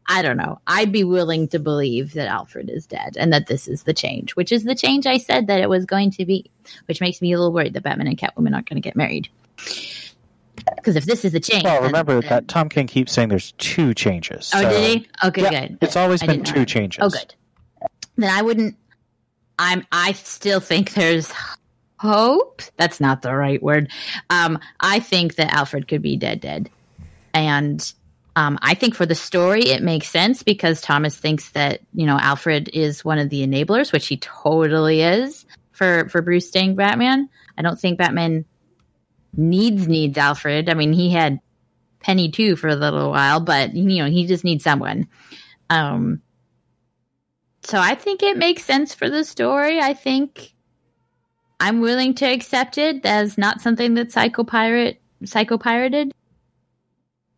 I 0.09 0.23
don't 0.23 0.37
know. 0.37 0.61
I'd 0.67 0.93
be 0.93 1.05
willing 1.05 1.49
to 1.49 1.59
believe 1.59 2.15
that 2.15 2.29
Alfred 2.29 2.71
is 2.71 2.87
dead 2.87 3.17
and 3.19 3.33
that 3.33 3.47
this 3.47 3.67
is 3.67 3.83
the 3.83 3.95
change, 3.95 4.37
which 4.37 4.53
is 4.53 4.65
the 4.65 4.75
change 4.75 5.07
I 5.07 5.19
said 5.19 5.49
that 5.49 5.61
it 5.61 5.69
was 5.69 5.85
going 5.85 6.13
to 6.13 6.25
be, 6.25 6.51
which 6.87 7.01
makes 7.01 7.21
me 7.21 7.33
a 7.33 7.39
little 7.39 7.53
worried 7.53 7.75
that 7.75 7.83
Batman 7.83 8.07
and 8.07 8.19
Catwoman 8.19 8.55
aren't 8.55 8.69
going 8.69 8.81
to 8.81 8.87
get 8.87 8.97
married. 8.97 9.29
Because 10.77 10.97
if 10.97 11.05
this 11.05 11.25
is 11.25 11.33
the 11.33 11.41
change, 11.41 11.65
well, 11.65 11.83
remember 11.83 12.21
then, 12.21 12.29
that 12.29 12.49
Tom 12.49 12.69
King 12.69 12.87
keeps 12.87 13.13
saying 13.13 13.29
there's 13.29 13.53
two 13.53 13.95
changes. 13.95 14.51
Oh, 14.55 14.63
so. 14.63 14.71
did 14.71 15.01
he? 15.01 15.09
Okay, 15.25 15.43
yeah, 15.43 15.67
good. 15.67 15.79
It's 15.81 15.97
always 15.97 16.23
I 16.23 16.27
been 16.27 16.45
two 16.45 16.65
changes. 16.65 17.03
Oh, 17.03 17.09
good. 17.09 17.35
Then 18.17 18.31
I 18.31 18.43
wouldn't. 18.43 18.77
I'm. 19.59 19.85
I 19.93 20.13
still 20.13 20.61
think 20.61 20.95
there's 20.95 21.33
hope. 21.99 22.63
That's 22.77 23.01
not 23.01 23.23
the 23.23 23.35
right 23.35 23.63
word. 23.63 23.91
Um, 24.31 24.59
I 24.81 25.01
think 25.01 25.37
that 25.37 25.53
Alfred 25.53 25.89
could 25.89 26.03
be 26.03 26.17
dead, 26.17 26.41
dead, 26.41 26.71
and 27.33 27.93
um, 28.37 28.59
I 28.61 28.75
think 28.75 28.95
for 28.95 29.07
the 29.07 29.15
story 29.15 29.63
it 29.63 29.83
makes 29.83 30.09
sense 30.09 30.43
because 30.43 30.83
Thomas 30.83 31.17
thinks 31.17 31.51
that 31.53 31.81
you 31.95 32.05
know 32.05 32.19
Alfred 32.19 32.69
is 32.75 33.03
one 33.05 33.19
of 33.19 33.31
the 33.31 33.45
enablers, 33.45 33.93
which 33.93 34.07
he 34.07 34.19
totally 34.19 35.01
is 35.01 35.47
for 35.73 36.09
for 36.11 36.21
Bruce 36.21 36.47
staying 36.47 36.75
Batman. 36.75 37.31
I 37.57 37.63
don't 37.63 37.81
think 37.81 37.99
Batman 37.99 38.45
needs 39.35 39.89
needs 39.89 40.19
Alfred. 40.19 40.69
I 40.69 40.75
mean, 40.75 40.93
he 40.93 41.11
had 41.11 41.41
Penny 42.01 42.31
too 42.31 42.57
for 42.57 42.69
a 42.69 42.77
little 42.77 43.11
while, 43.11 43.41
but 43.41 43.75
you 43.75 44.03
know, 44.03 44.11
he 44.11 44.27
just 44.27 44.45
needs 44.45 44.63
someone. 44.63 45.09
Um, 45.71 46.21
so 47.63 47.79
I 47.79 47.95
think 47.95 48.23
it 48.23 48.37
makes 48.37 48.65
sense 48.65 48.95
for 48.95 49.09
the 49.09 49.25
story. 49.25 49.81
I 49.81 49.95
think 49.95 50.55
I'm 51.59 51.81
willing 51.81 52.13
to 52.17 52.27
accept 52.27 52.77
it 52.77 53.07
as 53.07 53.39
not 53.39 53.63
something 53.63 53.95
that 53.95 54.13
Psycho 54.13 54.45
Pirate 54.45 55.01
Psycho 55.25 55.57
pirated. 55.57 56.13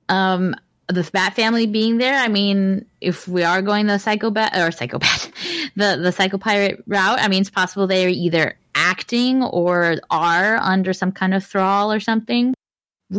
Um, 0.09 0.57
the 0.89 1.09
Bat 1.13 1.35
family 1.35 1.67
being 1.67 1.99
there. 1.99 2.15
I 2.15 2.29
mean, 2.29 2.87
if 3.01 3.29
we 3.29 3.45
are 3.45 3.63
going 3.63 3.87
the 3.87 3.99
Psycho 3.99 4.31
Bat 4.31 4.57
or 4.57 4.71
Psychopath, 4.71 5.31
the 5.77 5.99
the 6.03 6.13
Psycho 6.13 6.39
Pirate 6.39 6.83
route, 6.87 7.19
I 7.21 7.29
mean, 7.29 7.43
it's 7.43 7.51
possible 7.51 7.87
they're 7.87 8.09
either 8.09 8.59
acting 8.75 9.43
or 9.43 9.97
are 10.11 10.57
under 10.57 10.93
some 10.93 11.13
kind 11.13 11.35
of 11.35 11.45
thrall 11.45 11.93
or 11.93 12.01
something. 12.01 12.55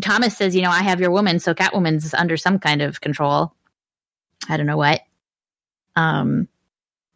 Thomas 0.01 0.37
says, 0.37 0.55
you 0.55 0.61
know, 0.61 0.69
I 0.69 0.83
have 0.83 1.01
your 1.01 1.11
woman, 1.11 1.39
so 1.39 1.53
Catwoman's 1.53 2.13
under 2.13 2.37
some 2.37 2.59
kind 2.59 2.81
of 2.81 3.01
control. 3.01 3.53
I 4.47 4.57
don't 4.57 4.67
know 4.67 4.77
what. 4.77 5.01
Um, 5.95 6.47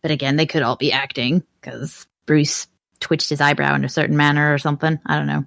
but 0.02 0.12
again, 0.12 0.36
they 0.36 0.46
could 0.46 0.64
all 0.64 0.76
be 0.76 0.92
acting 0.92 1.44
because 1.62 2.08
Bruce 2.26 2.68
twitched 3.00 3.30
his 3.30 3.42
eyebrow 3.42 3.76
in 3.76 3.86
a 3.86 3.90
certain 3.90 4.18
manner 4.18 4.54
or 4.54 4.58
something. 4.58 5.00
I 5.06 5.18
don't 5.18 5.28
know. 5.28 5.46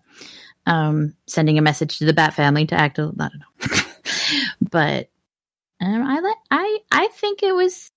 Um, 0.67 1.15
sending 1.27 1.59
a 1.59 1.63
message 1.63 1.99
to 1.99 2.05
the 2.07 2.13
Bat 2.13 2.35
family 2.35 2.67
to 2.67 2.75
act. 2.75 2.99
I 2.99 3.03
don't 3.03 3.19
know. 3.19 3.83
but 4.71 5.11
um, 5.81 6.03
I 6.03 6.35
I 6.51 6.79
I 6.91 7.07
think 7.09 7.43
it 7.43 7.55
was 7.55 7.91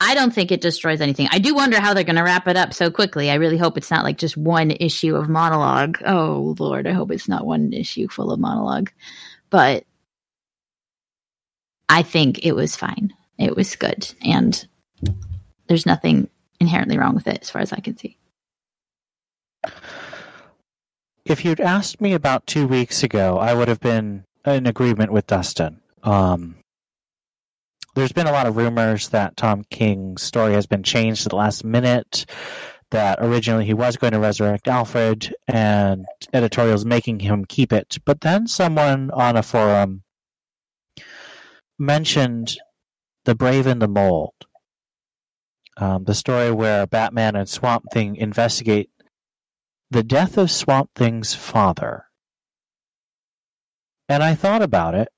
I 0.00 0.14
don't 0.14 0.34
think 0.34 0.50
it 0.50 0.60
destroys 0.60 1.00
anything. 1.00 1.28
I 1.30 1.38
do 1.38 1.54
wonder 1.54 1.80
how 1.80 1.94
they're 1.94 2.02
going 2.02 2.16
to 2.16 2.24
wrap 2.24 2.48
it 2.48 2.56
up 2.56 2.74
so 2.74 2.90
quickly. 2.90 3.30
I 3.30 3.34
really 3.34 3.56
hope 3.56 3.78
it's 3.78 3.90
not 3.90 4.02
like 4.02 4.18
just 4.18 4.36
one 4.36 4.72
issue 4.72 5.14
of 5.14 5.28
monologue. 5.28 5.98
Oh 6.04 6.56
Lord, 6.58 6.88
I 6.88 6.92
hope 6.92 7.12
it's 7.12 7.28
not 7.28 7.46
one 7.46 7.72
issue 7.72 8.08
full 8.08 8.32
of 8.32 8.40
monologue. 8.40 8.90
But 9.48 9.84
I 11.88 12.02
think 12.02 12.44
it 12.44 12.52
was 12.52 12.74
fine. 12.74 13.14
It 13.38 13.54
was 13.54 13.76
good, 13.76 14.12
and 14.24 14.66
there's 15.68 15.86
nothing 15.86 16.28
inherently 16.58 16.98
wrong 16.98 17.14
with 17.14 17.28
it, 17.28 17.38
as 17.42 17.50
far 17.50 17.62
as 17.62 17.72
I 17.72 17.80
can 17.80 17.96
see. 17.96 18.18
If 21.24 21.44
you'd 21.44 21.60
asked 21.60 22.00
me 22.00 22.14
about 22.14 22.46
two 22.46 22.66
weeks 22.66 23.04
ago, 23.04 23.38
I 23.38 23.54
would 23.54 23.68
have 23.68 23.80
been 23.80 24.24
in 24.46 24.66
agreement 24.66 25.12
with 25.12 25.26
Dustin. 25.26 25.80
Um, 26.02 26.56
there's 27.94 28.12
been 28.12 28.26
a 28.26 28.32
lot 28.32 28.46
of 28.46 28.56
rumors 28.56 29.08
that 29.10 29.36
Tom 29.36 29.64
King's 29.70 30.22
story 30.22 30.54
has 30.54 30.66
been 30.66 30.82
changed 30.82 31.26
at 31.26 31.30
the 31.30 31.36
last 31.36 31.64
minute. 31.64 32.26
That 32.90 33.18
originally 33.22 33.64
he 33.64 33.72
was 33.72 33.96
going 33.96 34.12
to 34.12 34.18
resurrect 34.18 34.68
Alfred, 34.68 35.34
and 35.48 36.04
editorials 36.34 36.84
making 36.84 37.20
him 37.20 37.46
keep 37.46 37.72
it. 37.72 37.96
But 38.04 38.20
then 38.20 38.46
someone 38.46 39.10
on 39.10 39.36
a 39.36 39.42
forum 39.42 40.02
mentioned 41.78 42.58
The 43.24 43.34
Brave 43.34 43.66
and 43.66 43.80
the 43.80 43.88
Bold, 43.88 44.34
um, 45.78 46.04
the 46.04 46.14
story 46.14 46.50
where 46.50 46.86
Batman 46.86 47.34
and 47.34 47.48
Swamp 47.48 47.84
Thing 47.94 48.16
investigate 48.16 48.90
the 49.90 50.02
death 50.02 50.36
of 50.36 50.50
Swamp 50.50 50.90
Thing's 50.94 51.34
father. 51.34 52.04
And 54.12 54.22
I 54.22 54.34
thought 54.34 54.60
about 54.60 54.94
it, 54.94 55.08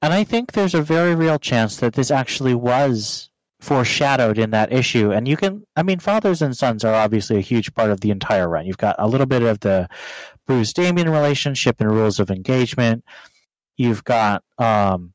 and 0.00 0.14
I 0.14 0.24
think 0.24 0.52
there's 0.52 0.72
a 0.72 0.80
very 0.80 1.14
real 1.14 1.38
chance 1.38 1.76
that 1.76 1.92
this 1.92 2.10
actually 2.10 2.54
was 2.54 3.28
foreshadowed 3.60 4.38
in 4.38 4.48
that 4.52 4.72
issue. 4.72 5.12
And 5.12 5.28
you 5.28 5.36
can, 5.36 5.66
I 5.76 5.82
mean, 5.82 5.98
fathers 5.98 6.40
and 6.40 6.56
sons 6.56 6.82
are 6.82 6.94
obviously 6.94 7.36
a 7.36 7.42
huge 7.42 7.74
part 7.74 7.90
of 7.90 8.00
the 8.00 8.10
entire 8.10 8.48
run. 8.48 8.64
You've 8.64 8.78
got 8.78 8.96
a 8.98 9.06
little 9.06 9.26
bit 9.26 9.42
of 9.42 9.60
the 9.60 9.90
Bruce 10.46 10.72
Damian 10.72 11.10
relationship 11.10 11.76
and 11.80 11.90
rules 11.90 12.18
of 12.18 12.30
engagement. 12.30 13.04
You've 13.76 14.02
got 14.02 14.42
um, 14.56 15.12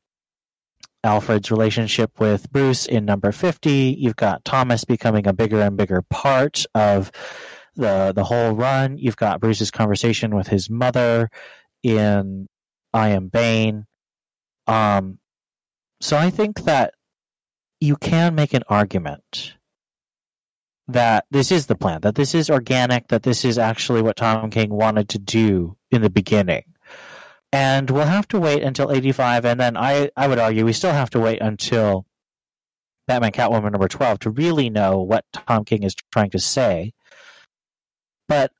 Alfred's 1.02 1.50
relationship 1.50 2.20
with 2.20 2.48
Bruce 2.52 2.86
in 2.86 3.04
number 3.04 3.32
50. 3.32 3.96
You've 3.98 4.14
got 4.14 4.44
Thomas 4.44 4.84
becoming 4.84 5.26
a 5.26 5.32
bigger 5.32 5.60
and 5.60 5.76
bigger 5.76 6.02
part 6.10 6.64
of 6.76 7.10
the 7.80 8.12
the 8.14 8.24
whole 8.24 8.52
run. 8.52 8.98
You've 8.98 9.16
got 9.16 9.40
Bruce's 9.40 9.70
conversation 9.70 10.34
with 10.34 10.46
his 10.46 10.70
mother 10.70 11.30
in 11.82 12.48
I 12.92 13.10
Am 13.10 13.28
Bane. 13.28 13.86
Um, 14.66 15.18
so 16.00 16.16
I 16.16 16.30
think 16.30 16.64
that 16.64 16.94
you 17.80 17.96
can 17.96 18.34
make 18.34 18.54
an 18.54 18.62
argument 18.68 19.54
that 20.88 21.24
this 21.30 21.52
is 21.52 21.66
the 21.66 21.74
plan, 21.74 22.00
that 22.02 22.14
this 22.14 22.34
is 22.34 22.50
organic, 22.50 23.08
that 23.08 23.22
this 23.22 23.44
is 23.44 23.58
actually 23.58 24.02
what 24.02 24.16
Tom 24.16 24.50
King 24.50 24.70
wanted 24.70 25.08
to 25.10 25.18
do 25.18 25.76
in 25.90 26.02
the 26.02 26.10
beginning. 26.10 26.64
And 27.52 27.90
we'll 27.90 28.04
have 28.04 28.28
to 28.28 28.38
wait 28.38 28.62
until 28.62 28.92
85, 28.92 29.44
and 29.44 29.58
then 29.58 29.76
I, 29.76 30.10
I 30.16 30.28
would 30.28 30.38
argue 30.38 30.64
we 30.64 30.72
still 30.72 30.92
have 30.92 31.10
to 31.10 31.20
wait 31.20 31.40
until 31.40 32.06
Batman 33.08 33.32
Catwoman 33.32 33.72
number 33.72 33.88
12 33.88 34.20
to 34.20 34.30
really 34.30 34.70
know 34.70 35.00
what 35.00 35.24
Tom 35.32 35.64
King 35.64 35.82
is 35.82 35.94
trying 36.12 36.30
to 36.30 36.38
say. 36.38 36.92
But 38.30 38.52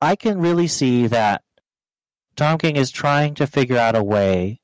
I 0.00 0.14
can 0.14 0.38
really 0.38 0.68
see 0.68 1.08
that 1.08 1.42
Tom 2.36 2.56
King 2.56 2.76
is 2.76 2.92
trying 2.92 3.34
to 3.34 3.48
figure 3.48 3.78
out 3.78 3.96
a 3.96 4.04
way 4.04 4.60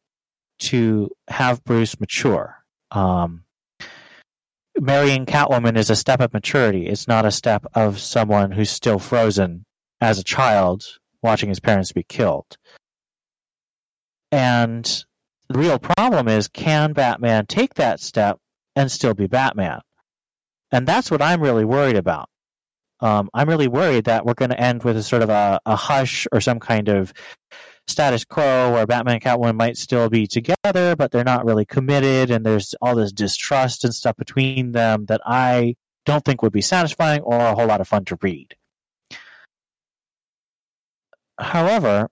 to 0.61 1.11
have 1.27 1.65
Bruce 1.65 1.99
mature. 1.99 2.63
Um, 2.93 3.43
marrying 4.79 5.27
Catwoman 5.27 5.77
is 5.77 5.91
a 5.91 5.97
step 5.97 6.21
of 6.21 6.33
maturity. 6.33 6.87
It's 6.87 7.09
not 7.09 7.27
a 7.27 7.33
step 7.33 7.67
of 7.75 7.99
someone 7.99 8.53
who's 8.53 8.71
still 8.71 9.01
frozen 9.01 9.65
as 10.01 10.21
a 10.21 10.25
child 10.25 10.85
watching 11.21 11.49
his 11.49 11.59
parents 11.59 11.91
be 11.91 12.05
killed. 12.05 12.57
And 14.31 14.85
the 15.49 15.59
real 15.59 15.81
problem 15.81 16.29
is 16.29 16.47
can 16.47 16.93
Batman 16.93 17.47
take 17.47 17.75
that 17.75 17.99
step 17.99 18.39
and 18.77 18.89
still 18.89 19.15
be 19.15 19.27
Batman? 19.27 19.81
And 20.71 20.87
that's 20.87 21.11
what 21.11 21.23
I'm 21.23 21.41
really 21.43 21.65
worried 21.65 21.97
about. 21.97 22.29
Um, 23.03 23.29
I'm 23.35 23.49
really 23.49 23.69
worried 23.69 24.05
that 24.05 24.25
we're 24.25 24.35
going 24.35 24.53
to 24.53 24.61
end 24.61 24.85
with 24.85 24.97
a 24.97 25.03
sort 25.03 25.23
of 25.23 25.29
a, 25.29 25.61
a 25.67 25.75
hush 25.75 26.27
or 26.33 26.41
some 26.41 26.61
kind 26.61 26.89
of 26.89 27.13
status 27.89 28.25
quo 28.25 28.73
where 28.73 28.87
Batman 28.87 29.17
and 29.17 29.23
Catwoman 29.23 29.57
might 29.57 29.77
still 29.77 30.09
be 30.09 30.27
together, 30.29 30.95
but 30.97 31.11
they're 31.11 31.25
not 31.25 31.45
really 31.45 31.65
committed, 31.65 32.31
and 32.31 32.47
there's 32.47 32.75
all 32.81 32.95
this 32.95 33.13
distrust 33.13 33.85
and 33.85 33.93
stuff 33.93 34.17
between 34.17 34.71
them 34.71 35.07
that 35.07 35.21
I 35.27 35.75
don't 36.07 36.25
think 36.25 36.43
would 36.43 36.53
be 36.53 36.63
satisfying 36.63 37.23
or 37.23 37.39
a 37.39 37.55
whole 37.55 37.67
lot 37.67 37.81
of 37.81 37.89
fun 37.89 38.05
to 38.07 38.19
read. 38.23 38.55
However, 41.39 42.09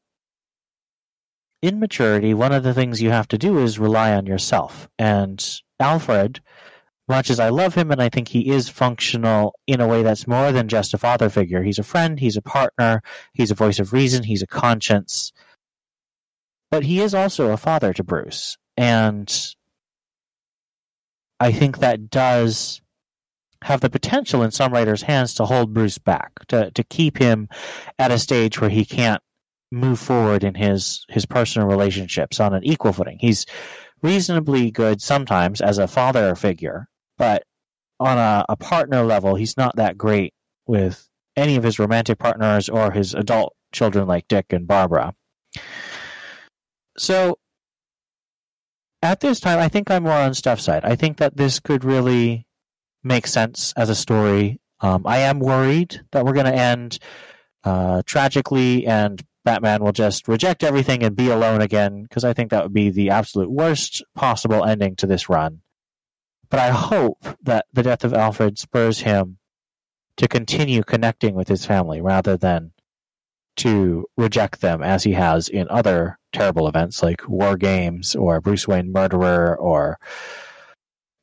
in 1.63 1.79
maturity, 1.79 2.35
one 2.35 2.53
of 2.53 2.63
the 2.63 2.75
things 2.75 3.03
you 3.03 3.11
have 3.11 3.29
to 3.29 3.39
do 3.39 3.59
is 3.59 3.79
rely 3.79 4.13
on 4.15 4.27
yourself. 4.27 4.89
And 4.99 5.45
Alfred, 5.79 6.41
much 7.11 7.29
as 7.29 7.39
I 7.39 7.51
love 7.51 7.75
him 7.75 7.91
and 7.91 8.01
I 8.01 8.09
think 8.09 8.29
he 8.29 8.49
is 8.51 8.69
functional 8.69 9.55
in 9.67 9.81
a 9.81 9.87
way 9.87 10.03
that's 10.03 10.27
more 10.27 10.53
than 10.53 10.69
just 10.69 10.95
a 10.95 10.99
father 10.99 11.29
figure, 11.29 11.63
he's 11.63 11.79
a 11.79 11.83
friend, 11.83 12.19
he's 12.19 12.37
a 12.37 12.43
partner, 12.43 13.03
he's 13.35 13.51
a 13.51 13.55
voice 13.55 13.79
of 13.79 13.93
reason, 13.93 14.23
he's 14.23 14.43
a 14.43 14.47
conscience 14.47 15.33
but 16.71 16.85
he 16.85 17.01
is 17.01 17.15
also 17.15 17.51
a 17.51 17.57
father 17.57 17.93
to 17.93 18.05
Bruce, 18.05 18.57
and 18.77 19.55
I 21.41 21.53
think 21.53 21.79
that 21.79 22.11
does 22.11 22.81
have 23.63 23.81
the 23.81 23.91
potential 23.91 24.43
in 24.43 24.53
some 24.53 24.73
writers' 24.73 25.03
hands 25.03 25.35
to 25.35 25.45
hold 25.45 25.75
Bruce 25.75 25.99
back, 25.99 26.33
to 26.49 26.71
to 26.71 26.85
keep 26.85 27.19
him 27.19 27.49
at 27.99 28.13
a 28.13 28.19
stage 28.19 28.61
where 28.61 28.71
he 28.71 28.85
can't 28.85 29.23
move 29.73 29.99
forward 29.99 30.45
in 30.45 30.55
his 30.55 31.05
his 31.09 31.27
personal 31.27 31.69
relationships 31.69 32.41
on 32.41 32.55
an 32.55 32.65
equal 32.65 32.93
footing. 32.93 33.19
He's 33.21 33.47
reasonably 34.03 34.71
good 34.71 35.03
sometimes 35.03 35.61
as 35.61 35.79
a 35.79 35.89
father 35.89 36.35
figure, 36.35 36.89
but 37.21 37.43
on 38.01 38.17
a, 38.17 38.47
a 38.49 38.57
partner 38.57 39.05
level, 39.05 39.35
he's 39.35 39.59
not 39.59 39.77
that 39.77 39.99
great 39.99 40.33
with 40.67 41.07
any 41.37 41.57
of 41.57 41.63
his 41.63 41.79
romantic 41.79 42.19
partners 42.19 42.71
or 42.71 42.91
his 42.91 43.13
adult 43.13 43.55
children 43.73 44.09
like 44.09 44.27
Dick 44.27 44.47
and 44.55 44.67
Barbara. 44.67 45.15
So 46.97 47.39
at 49.03 49.21
this 49.21 49.39
time, 49.39 49.59
I 49.59 49.69
think 49.69 49.91
I'm 49.91 50.05
more 50.05 50.13
on 50.13 50.33
Steph's 50.33 50.65
side. 50.65 50.83
I 50.83 50.97
think 50.97 51.19
that 51.19 51.37
this 51.37 51.61
could 51.61 51.85
really 51.85 52.47
make 53.05 53.27
sense 53.27 53.75
as 53.77 53.91
a 53.91 53.95
story. 53.95 54.59
Um, 54.81 55.03
I 55.07 55.19
am 55.19 55.41
worried 55.41 56.01
that 56.13 56.25
we're 56.25 56.33
going 56.33 56.47
to 56.47 56.55
end 56.55 56.99
uh, 57.65 58.01
tragically 58.07 58.87
and 58.87 59.23
Batman 59.45 59.85
will 59.85 59.93
just 59.93 60.27
reject 60.27 60.65
everything 60.65 61.03
and 61.03 61.15
be 61.15 61.29
alone 61.29 61.61
again 61.61 62.03
because 62.05 62.25
I 62.25 62.33
think 62.33 62.51
that 62.51 62.63
would 62.63 62.73
be 62.73 62.89
the 62.89 63.11
absolute 63.11 63.51
worst 63.51 64.03
possible 64.15 64.65
ending 64.65 64.97
to 64.97 65.07
this 65.07 65.29
run. 65.29 65.61
But 66.51 66.61
I 66.61 66.71
hope 66.71 67.25
that 67.43 67.67
the 67.73 67.83
death 67.83 68.05
of 68.05 68.13
Alfred 68.13 68.59
spurs 68.59 69.01
him 69.01 69.39
to 70.17 70.29
continue 70.29 70.83
connecting 70.83 71.35
with 71.35 71.49
his 71.49 71.65
family 71.65 72.01
rather 72.01 72.37
than 72.37 72.73
to 73.57 74.07
reject 74.17 74.61
them 74.61 74.83
as 74.83 75.05
he 75.05 75.13
has 75.13 75.49
in 75.49 75.69
other 75.71 76.19
terrible 76.33 76.67
events 76.67 77.03
like 77.03 77.29
War 77.29 77.57
Games 77.57 78.15
or 78.15 78.41
Bruce 78.41 78.67
Wayne 78.67 78.93
Murderer 78.93 79.57
or 79.57 79.99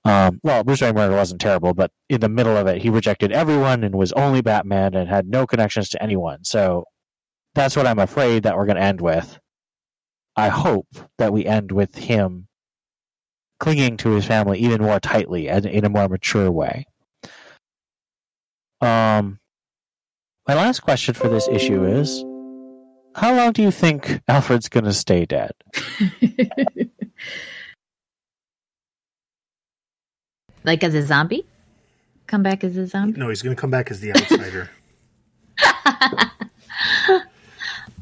um, 0.05 0.39
well, 0.41 0.63
Bruce 0.63 0.81
Wayne 0.81 0.95
Murderer 0.95 1.17
wasn't 1.17 1.41
terrible, 1.41 1.73
but 1.73 1.91
in 2.07 2.21
the 2.21 2.29
middle 2.29 2.55
of 2.55 2.65
it, 2.67 2.81
he 2.81 2.89
rejected 2.89 3.33
everyone 3.33 3.83
and 3.83 3.93
was 3.93 4.13
only 4.13 4.41
Batman 4.41 4.93
and 4.93 5.09
had 5.09 5.27
no 5.27 5.45
connections 5.45 5.89
to 5.89 6.01
anyone. 6.01 6.45
So 6.45 6.85
that's 7.53 7.75
what 7.75 7.87
I'm 7.87 7.99
afraid 7.99 8.43
that 8.43 8.55
we're 8.55 8.67
going 8.67 8.77
to 8.77 8.83
end 8.83 9.01
with. 9.01 9.37
I 10.37 10.47
hope 10.47 10.87
that 11.17 11.33
we 11.33 11.45
end 11.45 11.73
with 11.73 11.95
him 11.95 12.46
clinging 13.59 13.97
to 13.97 14.11
his 14.11 14.25
family 14.25 14.59
even 14.59 14.81
more 14.81 14.99
tightly 14.99 15.49
and 15.49 15.65
in 15.65 15.85
a 15.85 15.89
more 15.89 16.07
mature 16.07 16.51
way. 16.51 16.85
Um, 18.81 19.39
my 20.47 20.53
last 20.53 20.81
question 20.81 21.15
for 21.15 21.27
this 21.27 21.47
issue 21.47 21.83
is 21.85 22.23
how 23.15 23.35
long 23.35 23.51
do 23.51 23.63
you 23.63 23.71
think 23.71 24.21
Alfred's 24.27 24.69
going 24.69 24.83
to 24.83 24.93
stay 24.93 25.25
dead? 25.25 25.51
like 30.63 30.83
as 30.83 30.93
a 30.93 31.01
zombie? 31.01 31.43
Come 32.27 32.43
back 32.43 32.63
as 32.63 32.77
a 32.77 32.85
zombie? 32.85 33.19
No, 33.19 33.29
he's 33.29 33.41
going 33.41 33.55
to 33.55 33.59
come 33.59 33.71
back 33.71 33.89
as 33.89 34.01
the 34.01 34.11
outsider. 34.11 34.69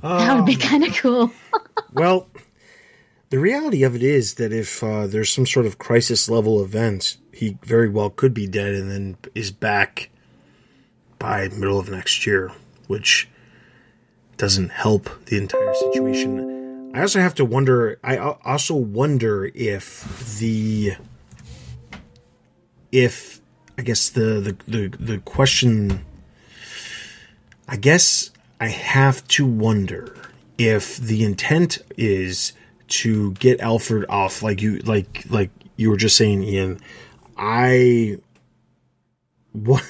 that 0.02 0.36
would 0.36 0.46
be 0.46 0.56
kind 0.56 0.84
of 0.84 0.94
cool. 0.96 1.32
well, 1.94 2.28
the 3.30 3.40
reality 3.40 3.84
of 3.84 3.96
it 3.96 4.04
is 4.04 4.36
that 4.36 4.54
if 4.54 4.84
uh, 4.84 5.08
there's 5.08 5.32
some 5.32 5.46
sort 5.46 5.66
of 5.66 5.78
crisis 5.78 6.30
level 6.30 6.64
event, 6.64 7.18
he 7.34 7.58
very 7.64 7.90
well 7.90 8.10
could 8.10 8.34
be 8.34 8.48
dead 8.48 8.74
and 8.74 8.90
then 8.90 9.18
is 9.34 9.52
back 9.52 10.10
by 11.20 11.48
middle 11.50 11.80
of 11.80 11.90
next 11.90 12.26
year, 12.26 12.52
which 12.88 13.28
doesn't 14.38 14.70
help 14.70 15.10
the 15.26 15.38
entire 15.38 15.74
situation. 15.74 16.92
I 16.94 17.02
also 17.02 17.20
have 17.20 17.36
to 17.36 17.46
wonder. 17.46 18.00
I 18.04 18.18
also 18.18 18.76
wonder 18.76 19.52
if 19.54 20.38
the 20.40 20.94
if 22.92 23.42
I 23.78 23.82
guess 23.82 24.10
the 24.10 24.40
the 24.40 24.58
the, 24.68 24.88
the 24.98 25.18
question. 25.20 26.06
I 27.68 27.78
guess 27.78 28.30
I 28.62 28.68
have 28.68 29.28
to 29.30 29.46
wonder 29.46 30.16
if 30.58 30.98
the 30.98 31.26
intent 31.26 31.80
is 31.98 32.54
to 32.88 33.34
get 33.34 33.62
Alfred 33.62 34.06
off, 34.10 34.44
like 34.44 34.62
you 34.62 34.80
like 34.80 35.26
like 35.30 35.52
you 35.76 35.90
were 35.90 35.98
just 35.98 36.18
saying, 36.18 36.44
Ian. 36.44 36.80
I 37.38 38.18
what 39.52 39.84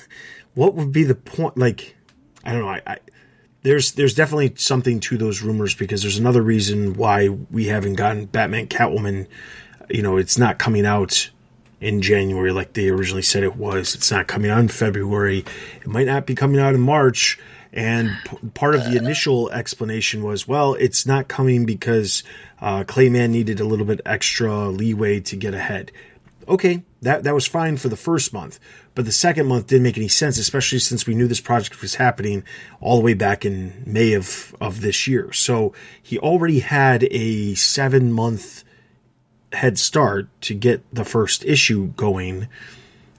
what 0.54 0.76
would 0.76 0.91
be 0.91 1.04
the 1.04 1.16
point? 1.16 1.58
Like 1.58 1.96
I 2.43 2.54
don't 2.54 2.62
know. 2.62 2.70
I, 2.70 2.82
I 2.86 2.98
there's 3.64 3.93
there's 3.93 4.14
definitely 4.14 4.54
something 4.58 5.00
to 5.02 5.18
those 5.18 5.41
rumors 5.41 5.74
because 5.74 6.02
there's 6.02 6.18
another 6.20 6.41
reason 6.41 6.93
why 6.93 7.30
we 7.30 7.66
haven't 7.66 7.96
gotten 7.96 8.26
Batman 8.26 8.68
Catwoman. 8.68 9.28
You 9.89 10.02
know, 10.02 10.18
it's 10.18 10.38
not 10.38 10.60
coming 10.60 10.86
out 10.86 11.30
in 11.82 12.02
January 12.02 12.52
like 12.52 12.74
they 12.74 12.89
originally 12.89 13.22
said 13.22 13.43
it 13.43 13.56
was. 13.56 13.96
It's 13.96 14.12
not 14.12 14.28
coming 14.28 14.52
out 14.52 14.60
in 14.60 14.68
February. 14.68 15.46
It 15.82 15.88
might 15.88 16.08
not 16.08 16.26
be 16.26 16.36
coming 16.36 16.60
out 16.60 16.76
in 16.76 16.82
March. 16.82 17.39
And 17.74 18.12
p- 18.26 18.38
part 18.54 18.76
of 18.76 18.86
the 18.86 18.96
initial 18.96 19.52
explanation 19.52 20.24
was, 20.24 20.48
well, 20.48 20.76
it's 20.76 21.06
not 21.06 21.28
coming 21.28 21.66
because 21.66 22.24
uh, 22.66 22.84
Clay 22.84 23.09
Mann 23.09 23.32
needed 23.32 23.59
a 23.59 23.63
little 23.63 23.86
bit 23.86 24.01
extra 24.07 24.70
leeway 24.70 25.20
to 25.20 25.36
get 25.36 25.53
ahead. 25.53 25.91
Okay, 26.47 26.84
that 27.03 27.24
that 27.24 27.36
was 27.36 27.45
fine 27.45 27.78
for 27.78 27.89
the 27.89 27.95
first 27.95 28.34
month, 28.34 28.59
but 28.95 29.05
the 29.05 29.11
second 29.11 29.45
month 29.45 29.68
didn't 29.68 29.84
make 29.84 29.97
any 29.97 30.07
sense, 30.07 30.39
especially 30.39 30.80
since 30.80 31.05
we 31.05 31.13
knew 31.13 31.28
this 31.28 31.39
project 31.39 31.80
was 31.80 31.95
happening 31.95 32.43
all 32.82 32.97
the 32.97 33.03
way 33.03 33.13
back 33.13 33.45
in 33.45 33.84
May 33.86 34.13
of, 34.13 34.55
of 34.59 34.82
this 34.82 35.05
year. 35.05 35.32
So 35.32 35.74
he 36.01 36.18
already 36.18 36.59
had 36.59 37.03
a 37.11 37.53
seven 37.53 38.11
month 38.11 38.63
head 39.53 39.78
start 39.78 40.28
to 40.41 40.55
get 40.55 40.84
the 40.91 41.05
first 41.05 41.45
issue 41.45 41.89
going. 41.89 42.47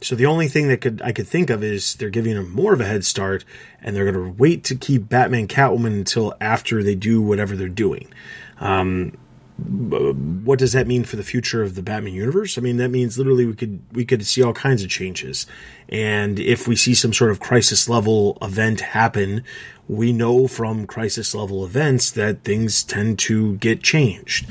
So 0.01 0.17
the 0.17 0.27
only 0.27 0.49
thing 0.49 0.67
that 0.69 0.81
could 0.81 1.01
I 1.03 1.13
could 1.13 1.29
think 1.29 1.51
of 1.51 1.63
is 1.63 1.95
they're 1.95 2.11
giving 2.11 2.37
him 2.37 2.51
more 2.51 2.73
of 2.73 2.81
a 2.81 2.85
head 2.85 3.05
start, 3.05 3.45
and 3.81 3.95
they're 3.95 4.11
going 4.11 4.27
to 4.27 4.37
wait 4.37 4.65
to 4.65 4.75
keep 4.75 5.09
Batman 5.09 5.47
Catwoman 5.47 5.95
until 5.95 6.35
after 6.41 6.83
they 6.83 6.97
do 6.97 7.23
whatever 7.23 7.55
they're 7.55 7.69
doing. 7.69 8.13
Um, 8.59 9.13
what 9.59 10.59
does 10.59 10.73
that 10.73 10.87
mean 10.87 11.05
for 11.05 11.17
the 11.17 11.23
future 11.23 11.63
of 11.63 11.77
the 11.77 11.83
Batman 11.83 12.13
universe? 12.13 12.59
I 12.59 12.61
mean, 12.61 12.77
that 12.77 12.91
means 12.91 13.17
literally 13.17 13.47
we 13.47 13.55
could 13.55 13.81
we 13.93 14.05
could 14.05 14.27
see 14.27 14.43
all 14.43 14.53
kinds 14.53 14.83
of 14.83 14.91
changes, 14.91 15.47
and 15.89 16.39
if 16.39 16.69
we 16.69 16.77
see 16.77 16.95
some 16.95 17.15
sort 17.15 17.31
of 17.31 17.41
crisis 17.41 17.89
level 17.89 18.37
event 18.43 18.81
happen, 18.81 19.45
we 19.89 20.13
know 20.13 20.47
from 20.47 20.87
crisis 20.87 21.35
level 21.35 21.65
events 21.65 22.11
that 22.13 22.45
things 22.45 22.85
tend 22.85 23.19
to 23.21 23.57
get 23.57 23.83
changed. 23.83 24.47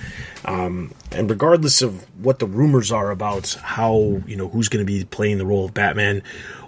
Um, 0.45 0.91
and 1.11 1.29
regardless 1.29 1.83
of 1.83 2.05
what 2.23 2.39
the 2.39 2.47
rumors 2.47 2.91
are 2.91 3.11
about 3.11 3.53
how 3.61 4.21
you 4.25 4.35
know 4.35 4.47
who's 4.47 4.69
going 4.69 4.83
to 4.83 4.91
be 4.91 5.05
playing 5.05 5.37
the 5.37 5.45
role 5.45 5.65
of 5.65 5.73
Batman 5.75 6.23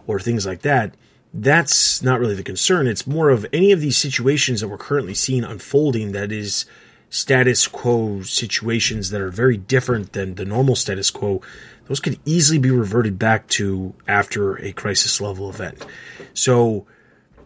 or 0.05 0.19
things 0.19 0.45
like 0.45 0.61
that, 0.61 0.93
that's 1.33 2.03
not 2.03 2.19
really 2.19 2.35
the 2.35 2.43
concern. 2.43 2.85
It's 2.85 3.07
more 3.07 3.29
of 3.29 3.47
any 3.51 3.71
of 3.71 3.81
these 3.81 3.97
situations 3.97 4.61
that 4.61 4.67
we're 4.67 4.77
currently 4.77 5.15
seeing 5.15 5.43
unfolding 5.43 6.11
that 6.11 6.31
is 6.31 6.65
status 7.09 7.67
quo 7.67 8.21
situations 8.21 9.09
that 9.09 9.21
are 9.21 9.31
very 9.31 9.57
different 9.57 10.13
than 10.13 10.35
the 10.35 10.45
normal 10.45 10.75
status 10.75 11.09
quo, 11.09 11.41
those 11.85 11.99
could 11.99 12.19
easily 12.25 12.59
be 12.59 12.71
reverted 12.71 13.17
back 13.17 13.47
to 13.47 13.93
after 14.07 14.55
a 14.57 14.73
crisis 14.73 15.21
level 15.21 15.49
event. 15.49 15.85
So, 16.33 16.85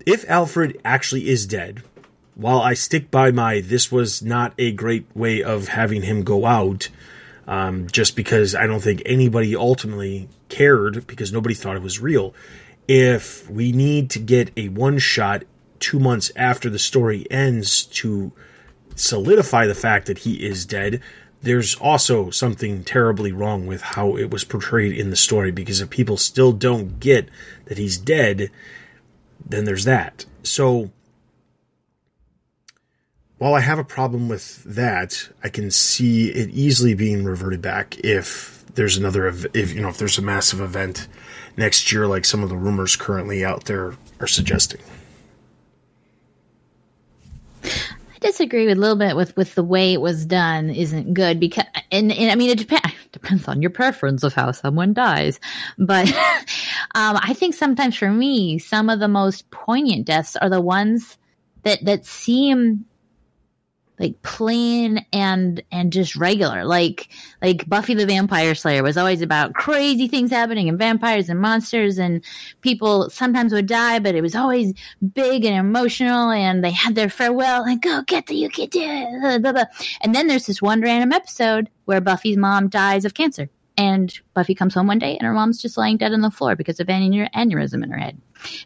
if 0.06 0.28
Alfred 0.30 0.82
actually 0.84 1.30
is 1.30 1.46
dead, 1.46 1.84
while 2.34 2.60
I 2.60 2.74
stick 2.74 3.12
by 3.12 3.32
my 3.32 3.62
this 3.62 3.92
was 3.92 4.22
not 4.24 4.54
a 4.58 4.72
great 4.72 5.06
way 5.16 5.44
of 5.44 5.68
having 5.68 6.02
him 6.02 6.24
go 6.24 6.46
out, 6.46 6.90
um, 7.48 7.88
just 7.88 8.16
because 8.16 8.56
I 8.56 8.66
don't 8.66 8.82
think 8.82 9.02
anybody 9.06 9.56
ultimately 9.56 10.28
cared 10.50 11.06
because 11.06 11.32
nobody 11.32 11.54
thought 11.54 11.76
it 11.76 11.84
was 11.84 12.00
real. 12.00 12.34
If 12.88 13.50
we 13.50 13.72
need 13.72 14.10
to 14.12 14.20
get 14.20 14.52
a 14.58 14.70
one 14.70 14.98
shot 14.98 15.44
two 15.80 16.00
months 16.00 16.32
after 16.36 16.70
the 16.70 16.80
story 16.80 17.26
ends 17.30 17.84
to 17.84 18.32
solidify 18.96 19.68
the 19.68 19.76
fact 19.76 20.08
that 20.08 20.20
he 20.20 20.46
is 20.46 20.66
dead, 20.66 21.02
there's 21.42 21.76
also 21.76 22.30
something 22.30 22.84
terribly 22.84 23.32
wrong 23.32 23.66
with 23.66 23.82
how 23.82 24.16
it 24.16 24.30
was 24.30 24.44
portrayed 24.44 24.96
in 24.96 25.10
the 25.10 25.16
story 25.16 25.52
because 25.52 25.82
if 25.82 25.90
people 25.90 26.18
still 26.18 26.52
don't 26.52 27.00
get 27.00 27.30
that 27.66 27.78
he's 27.78 27.98
dead, 27.98 28.52
then 29.44 29.66
there's 29.66 29.86
that. 29.86 30.26
So 30.44 30.92
while 33.38 33.56
I 33.56 33.62
have 33.62 33.80
a 33.80 33.84
problem 33.84 34.30
with 34.30 34.64
that, 34.66 35.30
I 35.44 35.50
can 35.50 35.72
see 35.72 36.30
it 36.30 36.52
easily 36.52 36.94
being 36.94 37.24
reverted 37.24 37.62
back 37.62 37.98
if 38.04 38.64
there's 38.76 38.98
another 38.98 39.28
if 39.28 39.74
you 39.74 39.82
know 39.82 39.90
if 39.90 39.98
there's 39.98 40.18
a 40.18 40.22
massive 40.22 40.62
event 40.62 41.08
next 41.58 41.92
year 41.92 42.08
like 42.08 42.24
some 42.24 42.44
of 42.44 42.50
the 42.50 42.56
rumors 42.56 42.96
currently 42.96 43.44
out 43.44 43.66
there 43.66 43.96
are 44.20 44.28
suggesting. 44.28 44.82
Disagree 48.22 48.68
with 48.68 48.78
a 48.78 48.80
little 48.80 48.96
bit 48.96 49.16
with 49.16 49.36
with 49.36 49.56
the 49.56 49.64
way 49.64 49.94
it 49.94 50.00
was 50.00 50.26
done 50.26 50.70
isn't 50.70 51.14
good 51.14 51.40
because 51.40 51.66
and, 51.92 52.12
and 52.12 52.32
I 52.32 52.36
mean 52.36 52.52
it 52.52 52.60
depends 52.60 52.94
depends 53.12 53.48
on 53.48 53.62
your 53.62 53.72
preference 53.72 54.24
of 54.24 54.34
how 54.34 54.52
someone 54.52 54.94
dies, 54.94 55.40
but 55.78 56.08
um, 56.96 57.20
I 57.22 57.34
think 57.34 57.56
sometimes 57.56 57.98
for 57.98 58.10
me 58.10 58.60
some 58.60 58.90
of 58.90 59.00
the 59.00 59.10
most 59.10 59.50
poignant 59.52 60.06
deaths 60.06 60.38
are 60.38 60.50
the 60.50 60.62
ones 60.62 61.18
that 61.64 61.84
that 61.84 62.06
seem 62.06 62.86
like 64.02 64.22
plain 64.24 65.06
and 65.14 65.64
and 65.72 65.94
just 65.94 66.16
regular 66.16 66.66
like 66.66 67.08
like 67.42 67.68
buffy 67.70 67.94
the 67.94 68.06
vampire 68.06 68.56
slayer 68.56 68.82
was 68.82 68.98
always 68.98 69.22
about 69.22 69.54
crazy 69.54 70.08
things 70.08 70.32
happening 70.32 70.68
and 70.68 70.80
vampires 70.80 71.30
and 71.30 71.40
monsters 71.40 71.98
and 71.98 72.24
people 72.62 73.10
sometimes 73.10 73.54
would 73.54 73.68
die 73.68 74.00
but 74.00 74.16
it 74.16 74.22
was 74.22 74.36
always 74.36 74.74
big 75.14 75.46
and 75.46 75.56
emotional 75.56 76.32
and 76.32 76.64
they 76.64 76.72
had 76.72 76.96
their 76.96 77.10
farewell 77.10 77.64
and 77.64 77.82
go 77.82 78.02
get 78.08 78.26
the 78.26 78.36
you 78.36 78.50
can 78.50 78.68
do 78.70 78.82
it 78.82 79.68
and 80.02 80.16
then 80.16 80.28
there's 80.28 80.48
this 80.48 80.62
one 80.62 80.82
random 80.82 81.14
episode 81.14 81.70
where 81.86 82.02
buffy's 82.02 82.38
mom 82.38 82.68
dies 82.68 83.06
of 83.06 83.14
cancer 83.14 83.50
and 83.78 84.20
Buffy 84.34 84.54
comes 84.54 84.76
home 84.76 84.88
one 84.88 85.00
day 85.00 85.18
and 85.18 85.26
her 85.26 85.34
mom's 85.34 85.62
just 85.62 85.78
lying 85.78 85.98
dead 85.98 86.14
on 86.14 86.22
the 86.22 86.30
floor 86.30 86.56
because 86.56 86.80
of 86.80 86.90
an 86.90 87.12
aneurysm 87.12 87.84
in 87.84 87.90
her 87.90 87.98
head. 87.98 88.22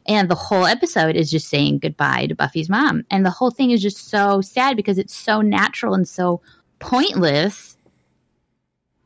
And 0.08 0.30
the 0.30 0.36
whole 0.36 0.66
episode 0.66 1.16
is 1.16 1.32
just 1.32 1.48
saying 1.48 1.80
goodbye 1.80 2.28
to 2.28 2.36
Buffy's 2.36 2.70
mom. 2.70 3.04
And 3.10 3.26
the 3.26 3.32
whole 3.32 3.52
thing 3.52 3.72
is 3.72 3.82
just 3.82 4.10
so 4.10 4.42
sad 4.42 4.76
because 4.76 4.98
it's 4.98 5.16
so 5.16 5.42
natural 5.42 5.94
and 5.94 6.08
so 6.08 6.42
pointless. 6.80 7.78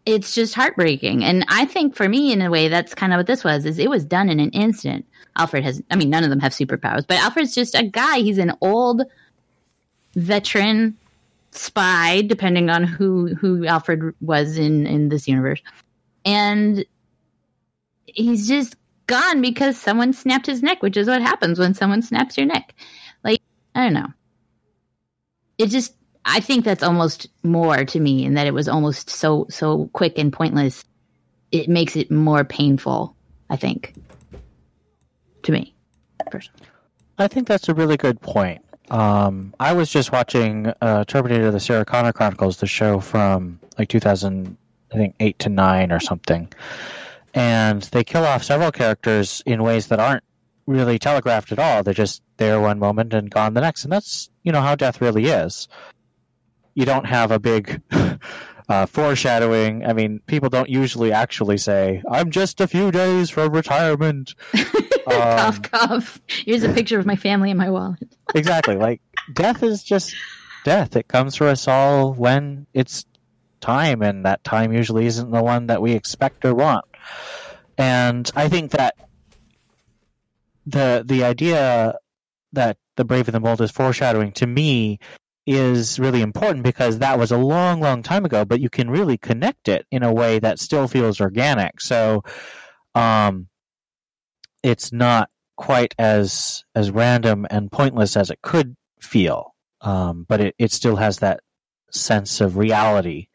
It's 0.05 0.34
just 0.34 0.55
heartbreaking. 0.55 1.24
And 1.24 1.45
I 1.49 1.65
think 1.65 1.95
for 1.95 2.07
me, 2.09 2.32
in 2.32 2.41
a 2.41 2.49
way, 2.49 2.67
that's 2.67 2.95
kind 2.95 3.13
of 3.13 3.17
what 3.17 3.28
this 3.28 3.43
was, 3.43 3.65
is 3.65 3.80
it 3.80 3.89
was 3.89 4.05
done 4.05 4.30
in 4.30 4.39
an 4.39 4.49
instant. 4.51 5.05
Alfred 5.38 5.63
has, 5.63 5.82
I 5.91 5.95
mean, 5.95 6.09
none 6.09 6.24
of 6.24 6.30
them 6.30 6.39
have 6.39 6.51
superpowers, 6.51 7.05
but 7.05 7.17
Alfred's 7.17 7.53
just 7.53 7.76
a 7.76 7.84
guy. 7.84 8.20
He's 8.20 8.39
an 8.39 8.53
old 8.61 9.03
veteran 10.15 10.97
spy, 11.51 12.22
depending 12.22 12.70
on 12.70 12.84
who, 12.84 13.36
who 13.36 13.65
Alfred 13.65 14.15
was 14.22 14.57
in, 14.57 14.88
in 14.88 15.09
this 15.09 15.28
universe 15.28 15.61
and 16.26 16.86
he's 18.05 18.47
just 18.47 18.76
gone 19.10 19.41
because 19.41 19.76
someone 19.76 20.14
snapped 20.14 20.45
his 20.45 20.62
neck, 20.62 20.82
which 20.84 20.95
is 20.95 21.07
what 21.07 21.22
happens 21.22 21.60
when 21.60 21.74
someone 21.74 22.03
snaps 22.03 22.38
your 22.38 22.45
neck. 22.45 22.76
Like, 23.24 23.41
I 23.74 23.84
don't 23.84 23.93
know. 23.93 24.14
It 25.57 25.68
just 25.68 25.95
I 26.24 26.39
think 26.39 26.64
that's 26.64 26.84
almost 26.84 27.28
more 27.43 27.84
to 27.84 27.99
me 27.99 28.24
in 28.24 28.36
that 28.36 28.45
it 28.45 28.53
was 28.53 28.70
almost 28.70 29.10
so 29.10 29.47
so 29.49 29.89
quick 29.93 30.18
and 30.18 30.32
pointless. 30.32 30.86
It 31.51 31.68
makes 31.68 31.95
it 31.95 32.12
more 32.12 32.43
painful, 32.43 33.16
I 33.49 33.55
think. 33.55 33.95
To 35.43 35.51
me, 35.51 35.74
personally. 36.30 36.62
I 37.18 37.28
think 37.28 37.47
that's 37.47 37.68
a 37.68 37.74
really 37.74 37.97
good 37.97 38.22
point. 38.22 38.64
Um, 38.91 39.55
I 39.60 39.74
was 39.74 39.89
just 39.89 40.12
watching 40.12 40.72
uh, 40.82 41.05
Terminator: 41.05 41.49
The 41.49 41.60
Sarah 41.60 41.86
Connor 41.86 42.14
Chronicles, 42.14 42.57
the 42.57 42.68
show 42.68 42.99
from 42.99 43.60
like 43.78 43.89
2000, 43.89 44.55
I 44.93 44.95
think 44.95 45.16
eight 45.20 45.39
to 45.39 45.49
nine 45.49 45.91
or 45.91 45.99
something. 45.99 46.51
And 47.34 47.82
they 47.84 48.04
kill 48.04 48.26
off 48.26 48.44
several 48.44 48.72
characters 48.72 49.44
in 49.46 49.64
ways 49.64 49.88
that 49.88 50.00
aren't 50.00 50.24
really 50.66 51.00
telegraphed 51.00 51.52
at 51.52 51.60
all. 51.60 51.84
They're 51.84 51.94
just 51.94 52.22
there 52.38 52.60
one 52.60 52.80
moment 52.80 53.14
and 53.14 53.30
gone 53.30 53.54
the 53.54 53.62
next. 53.62 53.84
And 53.84 53.92
that's, 53.92 54.30
you 54.44 54.52
know, 54.52 54.62
how 54.62 54.76
death 54.76 55.02
really 55.02 55.26
is. 55.26 55.68
You 56.76 56.86
don't 56.86 57.06
have 57.06 57.32
a 57.32 57.40
big 57.40 57.82
uh, 58.70 58.86
foreshadowing. 58.86 59.86
I 59.86 59.94
mean, 59.94 60.22
people 60.28 60.50
don't 60.50 60.70
usually 60.70 61.12
actually 61.12 61.58
say, 61.58 62.02
I'm 62.10 62.30
just 62.30 62.62
a 62.62 62.68
few 62.68 62.92
days 62.92 63.30
from 63.30 63.52
retirement. 63.52 64.36
um, 64.54 64.64
cough, 65.06 65.62
cough. 65.64 66.22
Here's 66.28 66.64
a 66.64 66.72
picture 66.72 67.00
of 67.00 67.06
my 67.06 67.16
family 67.16 67.50
in 67.50 67.58
my 67.58 67.70
wallet. 67.70 68.16
exactly. 68.36 68.76
Like, 68.76 69.02
death 69.34 69.64
is 69.64 69.84
just 69.84 70.16
death. 70.64 70.96
It 70.96 71.08
comes 71.08 71.36
for 71.36 71.48
us 71.48 71.68
all 71.68 72.14
when 72.14 72.68
it's 72.74 73.06
time, 73.60 74.02
and 74.02 74.26
that 74.26 74.44
time 74.44 74.72
usually 74.72 75.08
isn't 75.08 75.32
the 75.32 75.44
one 75.44 75.68
that 75.68 75.82
we 75.82 75.94
expect 75.94 76.46
or 76.46 76.54
want. 76.54 76.86
And 77.78 78.30
I 78.36 78.49
think 78.49 78.72
that 78.72 78.95
the 80.66 81.03
the 81.05 81.24
idea 81.24 81.95
that 82.53 82.78
the 82.97 83.05
Brave 83.05 83.28
and 83.28 83.36
the 83.36 83.39
Bold 83.39 83.62
is 83.62 83.72
foreshadowing 83.72 84.34
to 84.34 84.47
me 84.47 84.99
is 85.47 85.99
really 85.99 86.22
important 86.22 86.64
because 86.64 86.99
that 86.99 87.18
was 87.18 87.32
a 87.32 87.38
long, 87.38 87.80
long 87.80 88.03
time 88.03 88.26
ago, 88.26 88.45
but 88.45 88.60
you 88.60 88.70
can 88.70 88.89
really 88.89 89.18
connect 89.18 89.68
it 89.68 89.86
in 89.91 90.03
a 90.03 90.14
way 90.14 90.38
that 90.39 90.60
still 90.60 90.88
feels 90.88 91.20
organic. 91.22 91.82
So, 91.82 92.24
um, 92.93 93.47
it's 94.62 94.91
not 94.91 95.30
quite 95.55 95.95
as 95.97 96.64
as 96.76 96.91
random 96.91 97.47
and 97.49 97.72
pointless 97.72 98.18
as 98.18 98.30
it 98.30 98.41
could 98.41 98.76
feel, 99.01 99.55
um, 99.82 100.26
but 100.28 100.41
it, 100.41 100.55
it 100.60 100.72
still 100.72 100.97
has 100.97 101.20
that 101.20 101.39
sense 101.91 102.41
of 102.41 102.57
reality 102.57 103.30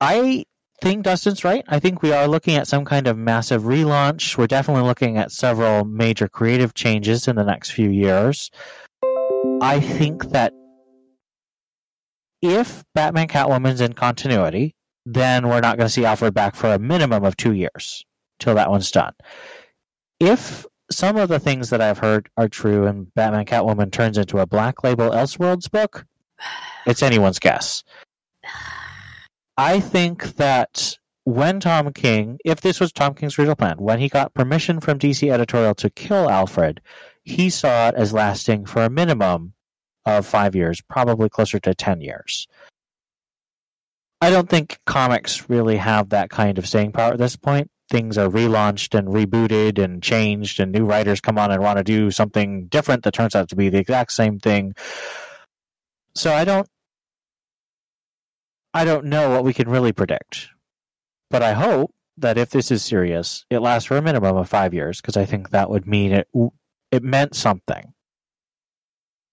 I 0.00 0.44
think 0.80 1.04
Dustin's 1.04 1.44
right. 1.44 1.64
I 1.68 1.78
think 1.78 2.02
we 2.02 2.12
are 2.12 2.28
looking 2.28 2.56
at 2.56 2.66
some 2.66 2.84
kind 2.84 3.06
of 3.06 3.16
massive 3.16 3.62
relaunch. 3.62 4.36
We're 4.36 4.46
definitely 4.46 4.84
looking 4.84 5.16
at 5.16 5.32
several 5.32 5.84
major 5.84 6.28
creative 6.28 6.74
changes 6.74 7.28
in 7.28 7.36
the 7.36 7.44
next 7.44 7.70
few 7.70 7.88
years. 7.90 8.50
I 9.60 9.80
think 9.80 10.30
that 10.30 10.52
if 12.42 12.84
Batman 12.94 13.28
Catwoman's 13.28 13.80
in 13.80 13.92
continuity, 13.92 14.74
then 15.04 15.48
we're 15.48 15.60
not 15.60 15.76
going 15.76 15.86
to 15.86 15.92
see 15.92 16.04
Alfred 16.04 16.34
back 16.34 16.54
for 16.54 16.72
a 16.72 16.78
minimum 16.78 17.24
of 17.24 17.36
two 17.36 17.54
years 17.54 18.04
till 18.38 18.54
that 18.54 18.70
one's 18.70 18.90
done. 18.90 19.14
If 20.20 20.66
some 20.90 21.16
of 21.16 21.28
the 21.28 21.40
things 21.40 21.70
that 21.70 21.80
I've 21.80 21.98
heard 21.98 22.28
are 22.36 22.48
true 22.48 22.86
and 22.86 23.12
Batman 23.14 23.46
Catwoman 23.46 23.90
turns 23.90 24.18
into 24.18 24.38
a 24.38 24.46
Black 24.46 24.84
Label 24.84 25.10
Elseworlds 25.10 25.70
book, 25.70 26.06
it's 26.86 27.02
anyone's 27.02 27.38
guess. 27.38 27.82
I 29.58 29.80
think 29.80 30.36
that 30.36 30.96
when 31.24 31.58
Tom 31.58 31.92
King, 31.92 32.38
if 32.44 32.60
this 32.60 32.78
was 32.78 32.92
Tom 32.92 33.14
King's 33.14 33.36
original 33.36 33.56
plan, 33.56 33.78
when 33.78 33.98
he 33.98 34.08
got 34.08 34.32
permission 34.32 34.78
from 34.78 35.00
DC 35.00 35.32
editorial 35.32 35.74
to 35.74 35.90
kill 35.90 36.30
Alfred, 36.30 36.80
he 37.24 37.50
saw 37.50 37.88
it 37.88 37.96
as 37.96 38.12
lasting 38.12 38.66
for 38.66 38.84
a 38.84 38.88
minimum 38.88 39.54
of 40.06 40.24
five 40.24 40.54
years, 40.54 40.80
probably 40.88 41.28
closer 41.28 41.58
to 41.58 41.74
10 41.74 42.00
years. 42.00 42.46
I 44.20 44.30
don't 44.30 44.48
think 44.48 44.78
comics 44.86 45.50
really 45.50 45.76
have 45.76 46.10
that 46.10 46.30
kind 46.30 46.56
of 46.56 46.66
staying 46.66 46.92
power 46.92 47.14
at 47.14 47.18
this 47.18 47.34
point. 47.34 47.68
Things 47.90 48.16
are 48.16 48.28
relaunched 48.28 48.96
and 48.96 49.08
rebooted 49.08 49.82
and 49.82 50.00
changed, 50.00 50.60
and 50.60 50.70
new 50.70 50.84
writers 50.84 51.20
come 51.20 51.36
on 51.36 51.50
and 51.50 51.60
want 51.60 51.78
to 51.78 51.84
do 51.84 52.12
something 52.12 52.66
different 52.66 53.02
that 53.02 53.14
turns 53.14 53.34
out 53.34 53.48
to 53.48 53.56
be 53.56 53.70
the 53.70 53.78
exact 53.78 54.12
same 54.12 54.38
thing. 54.38 54.74
So 56.14 56.32
I 56.32 56.44
don't 56.44 56.68
I 58.78 58.84
don't 58.84 59.06
know 59.06 59.30
what 59.30 59.42
we 59.42 59.52
can 59.52 59.68
really 59.68 59.90
predict. 59.90 60.50
But 61.30 61.42
I 61.42 61.52
hope 61.52 61.92
that 62.18 62.38
if 62.38 62.50
this 62.50 62.70
is 62.70 62.84
serious, 62.84 63.44
it 63.50 63.58
lasts 63.58 63.88
for 63.88 63.96
a 63.96 64.02
minimum 64.02 64.36
of 64.36 64.48
five 64.48 64.72
years 64.72 65.00
because 65.00 65.16
I 65.16 65.24
think 65.24 65.50
that 65.50 65.68
would 65.68 65.84
mean 65.84 66.12
it 66.12 66.28
it 66.92 67.02
meant 67.02 67.34
something 67.34 67.92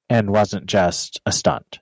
and 0.09 0.31
wasn't 0.31 0.65
just 0.65 1.21
a 1.27 1.31
stunt. 1.31 1.77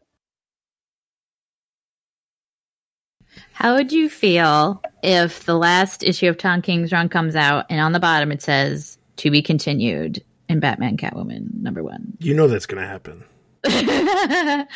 How 3.54 3.76
would 3.76 3.94
you 3.94 4.10
feel 4.10 4.82
if 5.02 5.46
the 5.46 5.56
last 5.56 6.04
issue 6.04 6.28
of 6.28 6.38
Tom 6.38 6.62
King's 6.62 6.92
run 6.92 7.08
comes 7.08 7.34
out 7.34 7.66
and 7.70 7.80
on 7.80 7.94
the 7.94 8.00
bottom 8.02 8.30
it 8.34 8.42
says 8.42 8.98
to 9.18 9.32
be 9.32 9.42
continued 9.42 10.22
in 10.50 10.60
Batman 10.60 10.98
Catwoman 10.98 11.62
number 11.62 11.82
one? 11.82 12.18
You 12.20 12.34
know 12.34 12.50
that's 12.50 12.66
going 12.66 12.82
to 12.84 12.90
happen. 12.90 13.24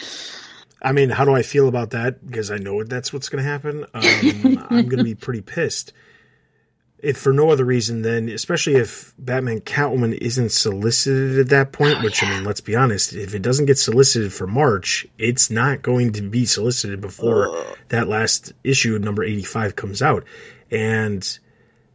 I 0.82 0.92
mean, 0.92 1.10
how 1.10 1.26
do 1.26 1.34
I 1.34 1.42
feel 1.42 1.68
about 1.68 1.92
that? 1.92 2.26
Because 2.26 2.52
I 2.52 2.58
know 2.58 2.84
that's 2.84 3.12
what's 3.12 3.30
going 3.30 3.44
to 3.44 3.50
happen. 3.50 3.86
Um, 3.94 4.66
I'm 4.70 4.88
going 4.88 5.00
to 5.00 5.04
be 5.04 5.16
pretty 5.16 5.42
pissed. 5.42 5.94
If 7.00 7.18
for 7.18 7.32
no 7.32 7.52
other 7.52 7.64
reason 7.66 8.02
than, 8.02 8.28
especially 8.28 8.76
if 8.76 9.14
Batman 9.20 9.62
Catwoman 9.62 10.18
isn't 10.18 10.52
solicited 10.52 11.38
at 11.40 11.50
that 11.50 11.72
point, 11.72 11.98
Oh, 12.00 12.04
which 12.04 12.24
I 12.24 12.30
mean, 12.30 12.44
let's 12.44 12.62
be 12.62 12.76
honest, 12.76 13.14
if 13.14 13.36
it 13.36 13.44
doesn't 13.44 13.68
get 13.68 13.78
solicited 13.78 14.34
for 14.34 14.48
March, 14.48 15.06
it's 15.20 15.52
not 15.52 15.84
going 15.84 16.12
to 16.14 16.24
be 16.24 16.46
solicited 16.46 17.00
before 17.00 17.56
that 17.90 18.08
last 18.08 18.52
issue, 18.64 18.98
number 18.98 19.24
85, 19.24 19.76
comes 19.76 20.02
out. 20.02 20.24
And 20.72 21.38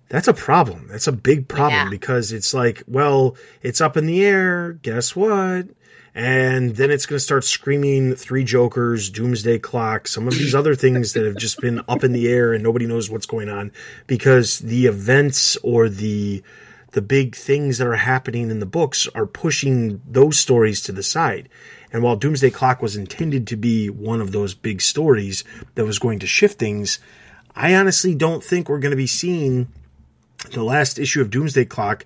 that's 0.08 0.28
a 0.28 0.34
problem. 0.34 0.86
That's 0.88 1.08
a 1.08 1.12
big 1.12 1.48
problem 1.48 1.86
Yeah. 1.86 1.90
because 1.90 2.30
it's 2.30 2.54
like, 2.54 2.84
well, 2.86 3.36
it's 3.60 3.80
up 3.80 3.96
in 3.96 4.06
the 4.06 4.24
air. 4.24 4.74
Guess 4.82 5.16
what? 5.16 5.66
And 6.14 6.76
then 6.76 6.90
it's 6.90 7.06
going 7.06 7.16
to 7.16 7.24
start 7.24 7.44
screaming 7.44 8.14
Three 8.14 8.44
Jokers, 8.44 9.08
Doomsday 9.08 9.58
Clock, 9.60 10.06
some 10.06 10.28
of 10.28 10.34
these 10.34 10.54
other 10.54 10.74
things 10.74 11.14
that 11.14 11.24
have 11.24 11.36
just 11.36 11.60
been 11.60 11.80
up 11.88 12.04
in 12.04 12.12
the 12.12 12.28
air 12.28 12.52
and 12.52 12.62
nobody 12.62 12.86
knows 12.86 13.08
what's 13.08 13.24
going 13.24 13.48
on 13.48 13.72
because 14.06 14.58
the 14.58 14.86
events 14.86 15.56
or 15.62 15.88
the 15.88 16.42
the 16.92 17.00
big 17.00 17.34
things 17.34 17.78
that 17.78 17.86
are 17.86 17.96
happening 17.96 18.50
in 18.50 18.60
the 18.60 18.66
books 18.66 19.08
are 19.14 19.24
pushing 19.24 20.02
those 20.06 20.38
stories 20.38 20.82
to 20.82 20.92
the 20.92 21.02
side. 21.02 21.48
And 21.90 22.02
while 22.02 22.16
Doomsday 22.16 22.50
Clock 22.50 22.82
was 22.82 22.96
intended 22.96 23.46
to 23.46 23.56
be 23.56 23.88
one 23.88 24.20
of 24.20 24.32
those 24.32 24.54
big 24.54 24.82
stories 24.82 25.42
that 25.74 25.86
was 25.86 25.98
going 25.98 26.18
to 26.18 26.26
shift 26.26 26.58
things, 26.58 26.98
I 27.56 27.74
honestly 27.74 28.14
don't 28.14 28.44
think 28.44 28.68
we're 28.68 28.78
going 28.78 28.90
to 28.90 28.96
be 28.96 29.06
seeing 29.06 29.68
the 30.52 30.62
last 30.62 30.98
issue 30.98 31.20
of 31.20 31.30
Doomsday 31.30 31.64
Clock 31.64 32.04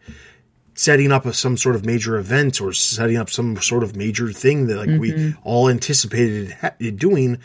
setting 0.76 1.10
up 1.10 1.24
a, 1.26 1.32
some 1.32 1.56
sort 1.56 1.74
of 1.74 1.84
major 1.84 2.16
event 2.16 2.60
or 2.60 2.72
setting 2.72 3.16
up 3.16 3.30
some 3.30 3.56
sort 3.56 3.82
of 3.82 3.96
major 3.96 4.30
thing 4.30 4.66
that 4.66 4.76
like 4.76 5.00
we 5.00 5.34
all 5.42 5.68
anticipated 5.68 6.50
it, 6.50 6.52
ha- 6.52 6.74
it 6.78 6.96
doing, 6.96 7.38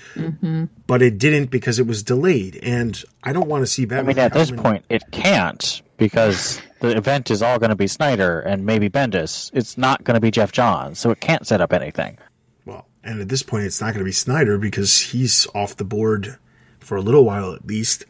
but 0.85 1.01
it 1.01 1.17
didn't 1.17 1.49
because 1.49 1.79
it 1.79 1.87
was 1.87 2.03
delayed. 2.03 2.59
And 2.61 3.01
I 3.23 3.33
don't 3.33 3.47
want 3.47 3.63
to 3.63 3.67
see 3.67 3.87
I 3.89 4.03
mean, 4.03 4.19
at 4.19 4.33
this 4.33 4.51
Catwoman- 4.51 4.61
point, 4.61 4.85
it 4.89 5.03
can't 5.11 5.81
because 5.97 6.61
the 6.81 6.95
event 6.97 7.31
is 7.31 7.41
all 7.41 7.57
going 7.57 7.69
to 7.69 7.75
be 7.75 7.87
Snyder 7.87 8.41
and 8.41 8.65
maybe 8.65 8.89
Bendis. 8.89 9.49
It's 9.53 9.77
not 9.77 10.03
going 10.03 10.15
to 10.15 10.21
be 10.21 10.29
Geoff 10.29 10.51
Johns, 10.51 10.99
so 10.99 11.09
it 11.11 11.21
can't 11.21 11.47
set 11.47 11.61
up 11.61 11.71
anything. 11.73 12.17
Well, 12.65 12.85
and 13.03 13.21
at 13.21 13.29
this 13.29 13.43
point, 13.43 13.63
it's 13.63 13.79
not 13.79 13.93
going 13.93 13.99
to 13.99 14.05
be 14.05 14.11
Snyder 14.11 14.57
because 14.57 14.99
he's 14.99 15.47
off 15.55 15.77
the 15.77 15.85
board 15.85 16.37
for 16.79 16.97
a 16.97 17.01
little 17.01 17.23
while 17.23 17.53
at 17.53 17.65
least, 17.65 18.05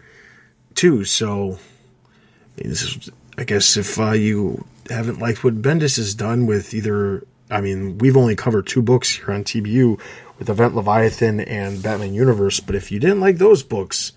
too. 0.73 1.03
So, 1.03 1.59
I 2.57 2.61
mean, 2.61 2.69
this 2.69 2.81
is, 2.81 3.09
I 3.37 3.43
guess, 3.43 3.77
if 3.77 3.99
uh, 3.99 4.11
you 4.11 4.65
haven't 4.91 5.19
liked 5.19 5.43
what 5.43 5.61
Bendis 5.61 5.97
has 5.97 6.15
done 6.15 6.45
with 6.45 6.73
either, 6.73 7.25
I 7.49 7.61
mean, 7.61 7.97
we've 7.97 8.17
only 8.17 8.35
covered 8.35 8.67
two 8.67 8.81
books 8.81 9.15
here 9.15 9.31
on 9.31 9.43
TBU 9.43 9.99
with 10.37 10.49
Event 10.49 10.75
Leviathan 10.75 11.39
and 11.41 11.81
Batman 11.81 12.13
Universe, 12.13 12.59
but 12.59 12.75
if 12.75 12.91
you 12.91 12.99
didn't 12.99 13.19
like 13.19 13.37
those 13.37 13.63
books, 13.63 14.11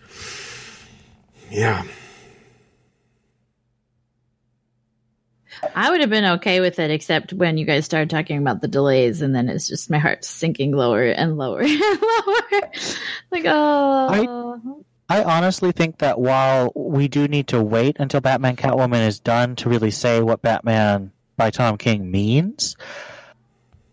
yeah, 1.50 1.84
I 5.74 5.90
would 5.90 6.00
have 6.00 6.10
been 6.10 6.24
okay 6.24 6.60
with 6.60 6.78
it, 6.78 6.90
except 6.90 7.32
when 7.32 7.56
you 7.56 7.64
guys 7.64 7.84
started 7.84 8.10
talking 8.10 8.38
about 8.38 8.60
the 8.60 8.68
delays, 8.68 9.22
and 9.22 9.34
then 9.34 9.48
it's 9.48 9.68
just 9.68 9.90
my 9.90 9.98
heart 9.98 10.24
sinking 10.24 10.72
lower 10.72 11.04
and 11.04 11.36
lower 11.36 11.60
and 11.62 11.80
lower. 11.80 12.60
like, 13.30 13.44
oh, 13.46 14.08
I 14.10 14.82
honestly 15.22 15.72
think 15.72 15.98
that 15.98 16.18
while 16.18 16.72
we 16.74 17.08
do 17.08 17.28
need 17.28 17.48
to 17.48 17.62
wait 17.62 17.96
until 17.98 18.20
Batman 18.20 18.56
Catwoman 18.56 19.06
is 19.06 19.20
done 19.20 19.56
to 19.56 19.68
really 19.68 19.90
say 19.90 20.20
what 20.20 20.42
Batman 20.42 21.12
by 21.36 21.50
Tom 21.50 21.76
King 21.76 22.10
means, 22.10 22.76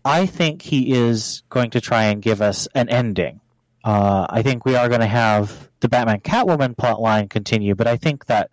I 0.04 0.26
think 0.26 0.62
he 0.62 0.92
is 0.92 1.42
going 1.50 1.70
to 1.70 1.80
try 1.80 2.04
and 2.04 2.20
give 2.22 2.42
us 2.42 2.66
an 2.74 2.88
ending. 2.88 3.40
Uh, 3.84 4.26
I 4.28 4.42
think 4.42 4.64
we 4.64 4.76
are 4.76 4.88
going 4.88 5.00
to 5.00 5.06
have 5.06 5.70
the 5.80 5.88
Batman 5.88 6.20
Catwoman 6.20 6.74
plotline 6.76 7.28
continue, 7.28 7.74
but 7.74 7.86
I 7.86 7.96
think 7.96 8.26
that 8.26 8.50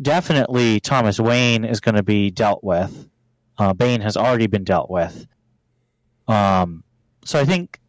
definitely 0.00 0.80
Thomas 0.80 1.18
Wayne 1.18 1.64
is 1.64 1.80
going 1.80 1.94
to 1.94 2.02
be 2.02 2.30
dealt 2.30 2.62
with. 2.62 3.08
Uh, 3.58 3.72
Bane 3.74 4.00
has 4.00 4.16
already 4.16 4.46
been 4.46 4.64
dealt 4.64 4.90
with. 4.90 5.26
Um, 6.26 6.84
so 7.24 7.38
I 7.38 7.44
think 7.44 7.79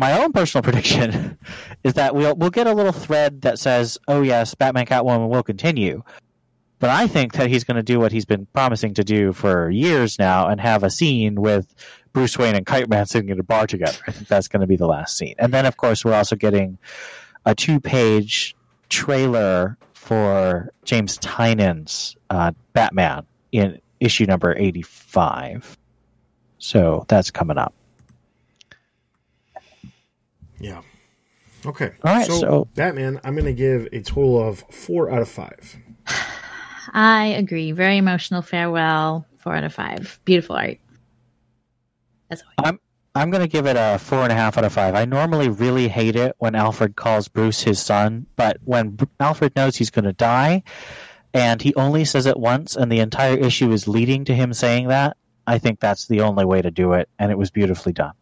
my 0.00 0.18
own 0.20 0.32
personal 0.32 0.62
prediction 0.68 1.38
is 1.84 1.94
that 1.94 2.14
we'll 2.14 2.34
we'll 2.34 2.50
get 2.50 2.66
a 2.66 2.74
little 2.74 2.92
thread 2.92 3.42
that 3.42 3.58
says, 3.58 3.98
"Oh 4.08 4.22
yes, 4.22 4.54
Batman 4.54 4.86
Catwoman 4.86 5.28
will 5.28 5.42
continue." 5.42 6.02
But 6.80 6.88
I 6.88 7.06
think 7.08 7.34
that 7.34 7.50
he's 7.50 7.64
going 7.64 7.76
to 7.76 7.82
do 7.82 8.00
what 8.00 8.10
he's 8.10 8.24
been 8.24 8.46
promising 8.46 8.94
to 8.94 9.04
do 9.04 9.34
for 9.34 9.68
years 9.68 10.18
now 10.18 10.48
and 10.48 10.58
have 10.58 10.82
a 10.82 10.88
scene 10.88 11.38
with 11.38 11.74
Bruce 12.14 12.38
Wayne 12.38 12.56
and 12.56 12.64
Kite 12.64 12.88
Man 12.88 13.04
sitting 13.04 13.28
in 13.28 13.38
a 13.38 13.42
bar 13.42 13.66
together. 13.66 13.98
I 14.08 14.12
think 14.12 14.28
that's 14.28 14.48
going 14.48 14.62
to 14.62 14.66
be 14.66 14.76
the 14.76 14.86
last 14.86 15.18
scene. 15.18 15.34
And 15.38 15.52
then, 15.52 15.66
of 15.66 15.76
course, 15.76 16.06
we're 16.06 16.14
also 16.14 16.36
getting 16.36 16.78
a 17.44 17.54
two-page 17.54 18.56
trailer 18.88 19.76
for 19.92 20.72
James 20.86 21.18
Tynion's 21.18 22.16
uh, 22.30 22.52
Batman 22.72 23.26
in 23.52 23.78
issue 24.00 24.24
number 24.24 24.56
eighty-five. 24.56 25.76
So 26.56 27.04
that's 27.08 27.30
coming 27.30 27.58
up. 27.58 27.74
Yeah. 30.60 30.82
Okay. 31.66 31.92
All 32.04 32.14
right, 32.14 32.26
so- 32.26 32.68
Batman, 32.74 33.20
I'm 33.24 33.34
going 33.34 33.44
to 33.46 33.52
give 33.52 33.88
a 33.92 34.00
total 34.00 34.40
of 34.46 34.60
four 34.70 35.10
out 35.10 35.20
of 35.22 35.28
five. 35.28 35.76
I 36.92 37.26
agree. 37.26 37.72
Very 37.72 37.98
emotional 37.98 38.42
farewell. 38.42 39.26
Four 39.38 39.56
out 39.56 39.64
of 39.64 39.72
five. 39.74 40.20
Beautiful 40.24 40.56
art. 40.56 40.78
As 42.30 42.42
always. 42.42 42.54
I'm 42.58 42.80
I'm 43.14 43.30
gonna 43.30 43.48
give 43.48 43.66
it 43.66 43.76
a 43.76 43.98
four 43.98 44.20
and 44.22 44.30
a 44.30 44.36
half 44.36 44.56
out 44.56 44.64
of 44.64 44.72
five. 44.72 44.94
I 44.94 45.04
normally 45.04 45.48
really 45.48 45.88
hate 45.88 46.14
it 46.14 46.36
when 46.38 46.54
Alfred 46.54 46.94
calls 46.94 47.26
Bruce 47.26 47.60
his 47.60 47.80
son, 47.80 48.26
but 48.36 48.58
when 48.64 48.90
Br- 48.90 49.04
Alfred 49.18 49.56
knows 49.56 49.74
he's 49.76 49.90
gonna 49.90 50.12
die, 50.12 50.62
and 51.34 51.60
he 51.60 51.74
only 51.74 52.04
says 52.04 52.26
it 52.26 52.38
once, 52.38 52.76
and 52.76 52.90
the 52.90 53.00
entire 53.00 53.36
issue 53.36 53.72
is 53.72 53.88
leading 53.88 54.24
to 54.26 54.34
him 54.34 54.52
saying 54.52 54.88
that, 54.88 55.16
I 55.46 55.58
think 55.58 55.80
that's 55.80 56.06
the 56.06 56.20
only 56.20 56.44
way 56.44 56.62
to 56.62 56.70
do 56.70 56.92
it, 56.92 57.08
and 57.18 57.32
it 57.32 57.38
was 57.38 57.50
beautifully 57.50 57.92
done. 57.92 58.12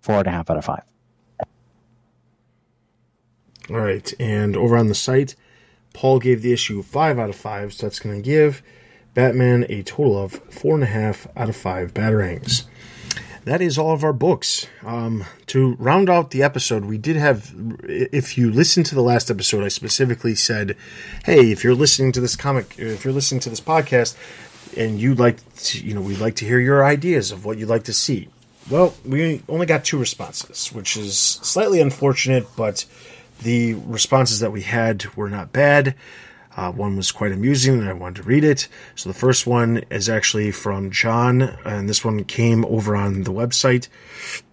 Four 0.00 0.18
and 0.18 0.26
a 0.26 0.30
half 0.30 0.48
out 0.48 0.56
of 0.56 0.64
five. 0.64 0.84
All 3.70 3.78
right, 3.78 4.12
and 4.18 4.56
over 4.56 4.76
on 4.76 4.88
the 4.88 4.94
site, 4.94 5.36
Paul 5.92 6.18
gave 6.18 6.42
the 6.42 6.52
issue 6.52 6.82
five 6.82 7.18
out 7.18 7.30
of 7.30 7.36
five, 7.36 7.72
so 7.72 7.86
that's 7.86 8.00
going 8.00 8.16
to 8.16 8.22
give 8.22 8.62
Batman 9.14 9.64
a 9.68 9.82
total 9.82 10.20
of 10.20 10.32
four 10.32 10.74
and 10.74 10.82
a 10.82 10.86
half 10.86 11.28
out 11.36 11.48
of 11.48 11.56
five 11.56 11.94
batarangs. 11.94 12.64
That 13.44 13.62
is 13.62 13.78
all 13.78 13.92
of 13.92 14.04
our 14.04 14.12
books. 14.12 14.66
Um, 14.84 15.24
to 15.46 15.74
round 15.76 16.10
out 16.10 16.30
the 16.30 16.42
episode, 16.42 16.84
we 16.84 16.98
did 16.98 17.16
have. 17.16 17.54
If 17.84 18.36
you 18.36 18.50
listen 18.50 18.82
to 18.84 18.94
the 18.94 19.02
last 19.02 19.30
episode, 19.30 19.64
I 19.64 19.68
specifically 19.68 20.34
said, 20.34 20.76
"Hey, 21.24 21.50
if 21.50 21.64
you're 21.64 21.74
listening 21.74 22.12
to 22.12 22.20
this 22.20 22.36
comic, 22.36 22.74
if 22.76 23.04
you're 23.04 23.14
listening 23.14 23.40
to 23.42 23.50
this 23.50 23.60
podcast, 23.60 24.14
and 24.76 25.00
you'd 25.00 25.18
like, 25.18 25.38
to, 25.56 25.84
you 25.84 25.94
know, 25.94 26.00
we'd 26.00 26.18
like 26.18 26.34
to 26.36 26.44
hear 26.44 26.60
your 26.60 26.84
ideas 26.84 27.32
of 27.32 27.44
what 27.44 27.56
you'd 27.56 27.68
like 27.68 27.84
to 27.84 27.92
see." 27.92 28.28
Well, 28.68 28.94
we 29.04 29.42
only 29.48 29.66
got 29.66 29.84
two 29.84 29.98
responses, 29.98 30.68
which 30.68 30.96
is 30.96 31.18
slightly 31.18 31.80
unfortunate, 31.80 32.46
but 32.56 32.84
the 33.42 33.74
responses 33.74 34.40
that 34.40 34.52
we 34.52 34.62
had 34.62 35.04
were 35.16 35.30
not 35.30 35.52
bad. 35.52 35.94
Uh, 36.56 36.70
one 36.72 36.96
was 36.96 37.12
quite 37.12 37.32
amusing, 37.32 37.78
and 37.78 37.88
I 37.88 37.92
wanted 37.92 38.22
to 38.22 38.28
read 38.28 38.42
it. 38.42 38.66
So 38.96 39.08
the 39.08 39.14
first 39.14 39.46
one 39.46 39.84
is 39.90 40.08
actually 40.08 40.50
from 40.50 40.90
John, 40.90 41.42
and 41.64 41.88
this 41.88 42.04
one 42.04 42.24
came 42.24 42.64
over 42.64 42.96
on 42.96 43.22
the 43.22 43.32
website. 43.32 43.88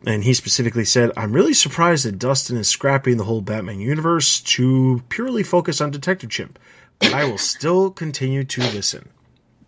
And 0.06 0.24
he 0.24 0.34
specifically 0.34 0.86
said, 0.86 1.12
I'm 1.18 1.34
really 1.34 1.54
surprised 1.54 2.06
that 2.06 2.20
Dustin 2.20 2.58
is 2.58 2.68
scrapping 2.68 3.18
the 3.18 3.24
whole 3.24 3.42
Batman 3.42 3.80
universe 3.80 4.42
to 4.42 5.02
purely 5.10 5.44
focus 5.44 5.82
on 5.82 5.90
Detective 5.90 6.30
Chimp, 6.30 6.60
but 7.00 7.14
I 7.14 7.26
will 7.26 7.40
still 7.40 7.90
continue 7.90 8.44
to 8.44 8.62
listen. 8.62 9.10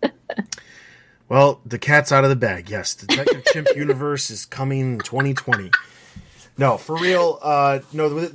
Well, 1.30 1.60
the 1.64 1.78
cat's 1.78 2.10
out 2.10 2.24
of 2.24 2.30
the 2.30 2.34
bag. 2.34 2.68
Yes, 2.68 2.92
Detective 2.96 3.44
Chimp 3.52 3.68
universe 3.76 4.30
is 4.30 4.44
coming 4.44 4.94
in 4.94 4.98
2020. 4.98 5.70
No, 6.58 6.76
for 6.76 6.96
real. 6.96 7.38
Uh, 7.40 7.80
no, 7.92 8.28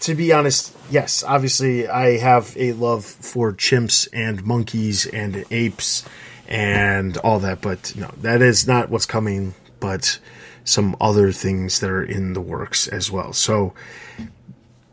to 0.00 0.14
be 0.14 0.32
honest, 0.32 0.76
yes. 0.90 1.22
Obviously, 1.22 1.86
I 1.86 2.18
have 2.18 2.56
a 2.56 2.72
love 2.72 3.04
for 3.04 3.52
chimps 3.52 4.08
and 4.12 4.44
monkeys 4.44 5.06
and 5.06 5.44
apes 5.50 6.04
and 6.48 7.16
all 7.18 7.38
that, 7.40 7.60
but 7.60 7.94
no, 7.96 8.10
that 8.22 8.42
is 8.42 8.66
not 8.66 8.90
what's 8.90 9.06
coming. 9.06 9.54
But 9.78 10.18
some 10.64 10.96
other 11.00 11.30
things 11.30 11.80
that 11.80 11.90
are 11.90 12.02
in 12.02 12.32
the 12.32 12.40
works 12.40 12.88
as 12.88 13.10
well. 13.10 13.32
So 13.32 13.74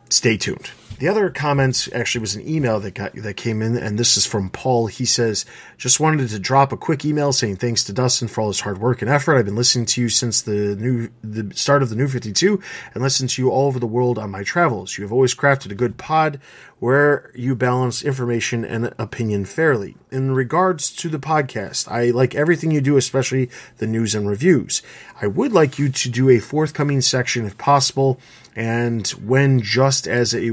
stay 0.10 0.38
tuned. 0.38 0.70
The 1.02 1.08
other 1.08 1.32
comments 1.32 1.89
actually 1.95 2.22
was 2.22 2.36
an 2.36 2.47
email 2.47 2.80
that 2.80 2.93
got 2.93 3.16
that 3.16 3.34
came 3.34 3.64
in, 3.64 3.76
and 3.76 3.97
this 3.97 4.18
is 4.18 4.28
from 4.28 4.52
Paul. 4.52 4.86
He 4.86 5.04
says, 5.04 5.45
"Just 5.76 5.99
wanted 5.99 6.30
to 6.30 6.38
drop 6.38 6.72
a 6.72 6.78
quick 6.78 7.04
email 7.04 7.34
saying 7.34 7.56
thanks 7.56 7.84
to 7.86 7.91
Dustin 7.91 8.28
for 8.28 8.41
all 8.41 8.49
his 8.49 8.60
hard 8.60 8.78
work 8.78 9.02
and 9.02 9.10
effort. 9.10 9.36
I've 9.36 9.45
been 9.45 9.56
listening 9.56 9.88
to 9.88 10.02
you 10.02 10.10
since 10.10 10.43
the 10.43 10.76
new 10.76 11.10
the 11.24 11.56
start 11.56 11.82
of 11.82 11.89
the 11.89 11.95
new 11.95 12.08
52, 12.08 12.62
and 12.93 13.02
listened 13.02 13.32
to 13.32 13.41
you 13.41 13.49
all 13.49 13.66
over 13.66 13.80
the 13.80 13.88
world 13.88 14.20
on 14.20 14.30
my 14.30 14.43
travels. 14.43 14.95
You 14.95 15.04
have 15.04 15.12
always 15.12 15.34
crafted 15.34 15.72
a 15.72 15.76
good 15.76 15.97
pod 15.97 16.39
where 16.82 17.29
you 17.36 17.53
balance 17.53 18.01
information 18.01 18.65
and 18.65 18.91
opinion 18.97 19.45
fairly. 19.45 19.95
In 20.09 20.34
regards 20.34 20.91
to 20.95 21.09
the 21.09 21.19
podcast, 21.19 21.88
I 21.88 22.09
like 22.09 22.34
everything 22.34 22.71
you 22.71 22.82
do, 22.82 22.97
especially 22.97 23.51
the 23.77 23.86
news 23.86 24.15
and 24.15 24.27
reviews. 24.27 24.82
I 25.21 25.27
would 25.27 25.53
like 25.53 25.77
you 25.77 25.89
to 25.89 26.09
do 26.09 26.27
a 26.32 26.39
forthcoming 26.39 27.01
section 27.01 27.45
if 27.45 27.55
possible." 27.57 28.19
and 28.53 29.07
when 29.09 29.61
just 29.61 30.07
as 30.07 30.36
a 30.36 30.49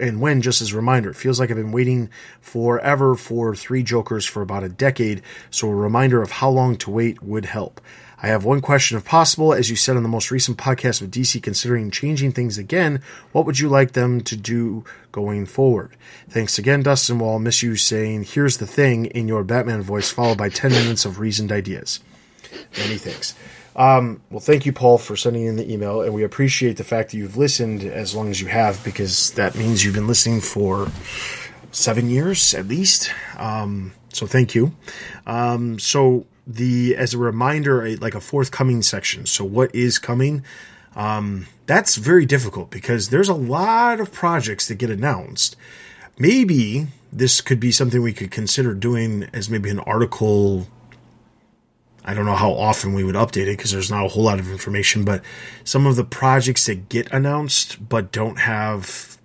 and 0.00 0.20
when 0.20 0.40
just 0.40 0.62
as 0.62 0.72
a 0.72 0.76
reminder 0.76 1.10
it 1.10 1.16
feels 1.16 1.38
like 1.38 1.50
i've 1.50 1.56
been 1.56 1.70
waiting 1.70 2.08
forever 2.40 3.14
for 3.14 3.54
three 3.54 3.82
jokers 3.82 4.24
for 4.24 4.40
about 4.40 4.64
a 4.64 4.70
decade 4.70 5.20
so 5.50 5.68
a 5.68 5.74
reminder 5.74 6.22
of 6.22 6.30
how 6.30 6.48
long 6.48 6.76
to 6.76 6.90
wait 6.90 7.22
would 7.22 7.44
help 7.44 7.78
i 8.22 8.28
have 8.28 8.44
one 8.44 8.60
question 8.60 8.96
if 8.96 9.04
possible. 9.04 9.52
As 9.52 9.68
you 9.68 9.76
said 9.76 9.96
on 9.96 10.02
the 10.02 10.08
most 10.08 10.30
recent 10.30 10.56
podcast 10.56 11.00
with 11.00 11.10
dc 11.10 11.42
considering 11.42 11.90
changing 11.90 12.32
things 12.32 12.56
again 12.56 13.02
what 13.32 13.44
would 13.44 13.58
you 13.58 13.68
like 13.68 13.92
them 13.92 14.20
to 14.22 14.36
do 14.36 14.84
going 15.10 15.44
forward? 15.44 15.90
Thanks 16.28 16.58
again 16.58 16.82
dustin. 16.82 17.18
Well 17.18 17.32
i'll 17.32 17.38
miss 17.38 17.62
you 17.62 17.76
saying 17.76 18.24
here's 18.24 18.58
the 18.58 18.66
thing 18.66 19.06
in 19.06 19.28
your 19.28 19.44
batman 19.44 19.82
voice 19.82 20.10
followed 20.10 20.38
by 20.38 20.48
10 20.48 20.70
minutes 20.70 21.04
of 21.04 21.18
reasoned 21.18 21.52
ideas. 21.52 22.00
Many 22.78 22.96
thanks. 22.96 23.34
Um, 23.74 24.20
well, 24.30 24.40
thank 24.40 24.66
you, 24.66 24.72
Paul, 24.72 24.98
for 24.98 25.16
sending 25.16 25.46
in 25.46 25.56
the 25.56 25.72
email, 25.72 26.02
and 26.02 26.12
we 26.12 26.24
appreciate 26.24 26.76
the 26.76 26.84
fact 26.84 27.10
that 27.10 27.16
you've 27.16 27.38
listened 27.38 27.82
as 27.82 28.14
long 28.14 28.28
as 28.28 28.38
you 28.38 28.48
have, 28.48 28.82
because 28.84 29.30
that 29.32 29.54
means 29.54 29.82
you've 29.82 29.94
been 29.94 30.06
listening 30.06 30.42
for 30.42 30.88
seven 31.70 32.10
years 32.10 32.54
at 32.54 32.68
least. 32.68 33.10
Um, 33.38 33.92
so 34.10 34.26
thank 34.26 34.54
you. 34.54 34.72
Um, 35.26 35.78
so 35.78 36.26
the 36.46 36.96
as 36.96 37.14
a 37.14 37.18
reminder, 37.18 37.84
a, 37.84 37.96
like 37.96 38.14
a 38.14 38.20
forthcoming 38.20 38.82
section. 38.82 39.26
So 39.26 39.44
what 39.44 39.74
is 39.74 39.98
coming? 39.98 40.44
Um, 40.94 41.46
that's 41.66 41.96
very 41.96 42.26
difficult 42.26 42.70
because 42.70 43.08
there's 43.08 43.28
a 43.28 43.34
lot 43.34 44.00
of 44.00 44.12
projects 44.12 44.68
that 44.68 44.76
get 44.76 44.90
announced. 44.90 45.56
Maybe 46.18 46.88
this 47.12 47.40
could 47.40 47.60
be 47.60 47.72
something 47.72 48.02
we 48.02 48.12
could 48.12 48.30
consider 48.30 48.74
doing 48.74 49.28
as 49.32 49.48
maybe 49.48 49.70
an 49.70 49.80
article 49.80 50.66
I 52.04 52.14
don't 52.14 52.26
know 52.26 52.34
how 52.34 52.52
often 52.52 52.94
we 52.94 53.04
would 53.04 53.14
update 53.14 53.46
it 53.46 53.56
because 53.56 53.70
there's 53.70 53.90
not 53.90 54.04
a 54.04 54.08
whole 54.08 54.24
lot 54.24 54.40
of 54.40 54.50
information, 54.50 55.04
but 55.04 55.22
some 55.62 55.86
of 55.86 55.96
the 55.96 56.04
projects 56.04 56.66
that 56.66 56.88
get 56.88 57.12
announced 57.12 57.88
but 57.88 58.10
don't 58.10 58.40
have 58.40 59.18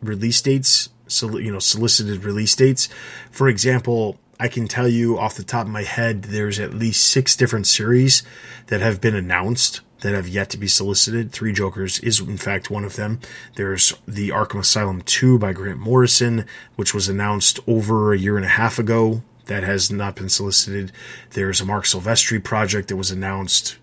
release 0.00 0.40
dates, 0.40 0.88
so 1.06 1.36
you 1.36 1.52
know, 1.52 1.58
solicited 1.58 2.24
release 2.24 2.56
dates. 2.56 2.88
For 3.30 3.48
example, 3.48 4.18
I 4.42 4.48
can 4.48 4.66
tell 4.66 4.88
you 4.88 5.20
off 5.20 5.36
the 5.36 5.44
top 5.44 5.66
of 5.66 5.72
my 5.72 5.84
head, 5.84 6.24
there's 6.24 6.58
at 6.58 6.74
least 6.74 7.06
six 7.06 7.36
different 7.36 7.64
series 7.68 8.24
that 8.66 8.80
have 8.80 9.00
been 9.00 9.14
announced 9.14 9.82
that 10.00 10.14
have 10.14 10.26
yet 10.26 10.50
to 10.50 10.58
be 10.58 10.66
solicited. 10.66 11.30
Three 11.30 11.52
Jokers 11.52 12.00
is 12.00 12.18
in 12.18 12.38
fact 12.38 12.68
one 12.68 12.82
of 12.82 12.96
them. 12.96 13.20
There's 13.54 13.94
the 14.08 14.30
Arkham 14.30 14.58
Asylum 14.58 15.02
2 15.02 15.38
by 15.38 15.52
Grant 15.52 15.78
Morrison, 15.78 16.44
which 16.74 16.92
was 16.92 17.08
announced 17.08 17.60
over 17.68 18.12
a 18.12 18.18
year 18.18 18.36
and 18.36 18.44
a 18.44 18.48
half 18.48 18.80
ago 18.80 19.22
that 19.46 19.62
has 19.62 19.92
not 19.92 20.16
been 20.16 20.28
solicited. 20.28 20.90
There's 21.30 21.60
a 21.60 21.64
Marc 21.64 21.84
Silvestri 21.84 22.42
project 22.42 22.88
that 22.88 22.96
was 22.96 23.12
announced 23.12 23.78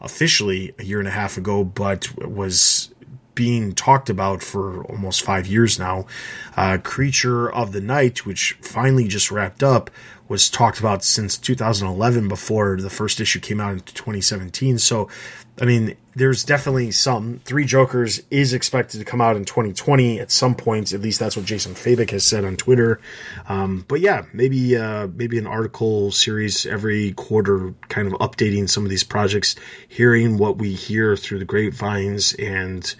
officially 0.00 0.74
a 0.76 0.82
year 0.82 0.98
and 0.98 1.06
a 1.06 1.12
half 1.12 1.36
ago, 1.36 1.62
but 1.62 2.08
was 2.18 2.92
being 3.34 3.72
talked 3.72 4.10
about 4.10 4.42
for 4.42 4.84
almost 4.84 5.22
five 5.22 5.46
years 5.46 5.78
now. 5.78 6.06
Uh, 6.56 6.78
Creature 6.82 7.52
of 7.52 7.72
the 7.72 7.80
Night, 7.80 8.24
which 8.26 8.52
finally 8.60 9.08
just 9.08 9.30
wrapped 9.30 9.62
up, 9.62 9.90
was 10.28 10.48
talked 10.48 10.78
about 10.78 11.04
since 11.04 11.36
2011 11.36 12.28
before 12.28 12.76
the 12.80 12.90
first 12.90 13.20
issue 13.20 13.40
came 13.40 13.60
out 13.60 13.72
in 13.72 13.80
2017. 13.80 14.78
So, 14.78 15.08
I 15.60 15.66
mean, 15.66 15.96
there's 16.16 16.44
definitely 16.44 16.92
some. 16.92 17.40
Three 17.44 17.64
Jokers 17.64 18.22
is 18.30 18.52
expected 18.54 18.98
to 18.98 19.04
come 19.04 19.20
out 19.20 19.36
in 19.36 19.44
2020 19.44 20.20
at 20.20 20.30
some 20.30 20.54
point. 20.54 20.92
At 20.92 21.00
least 21.00 21.20
that's 21.20 21.36
what 21.36 21.44
Jason 21.44 21.74
Fabok 21.74 22.10
has 22.10 22.24
said 22.24 22.44
on 22.44 22.56
Twitter. 22.56 23.00
Um, 23.48 23.84
but 23.86 24.00
yeah, 24.00 24.24
maybe 24.32 24.76
uh, 24.76 25.08
maybe 25.08 25.38
an 25.38 25.46
article 25.46 26.10
series 26.10 26.64
every 26.66 27.12
quarter, 27.12 27.74
kind 27.88 28.08
of 28.08 28.14
updating 28.14 28.68
some 28.68 28.84
of 28.84 28.90
these 28.90 29.04
projects, 29.04 29.56
hearing 29.88 30.38
what 30.38 30.56
we 30.56 30.72
hear 30.72 31.16
through 31.16 31.40
the 31.40 31.44
grapevines, 31.44 32.32
and 32.34 32.94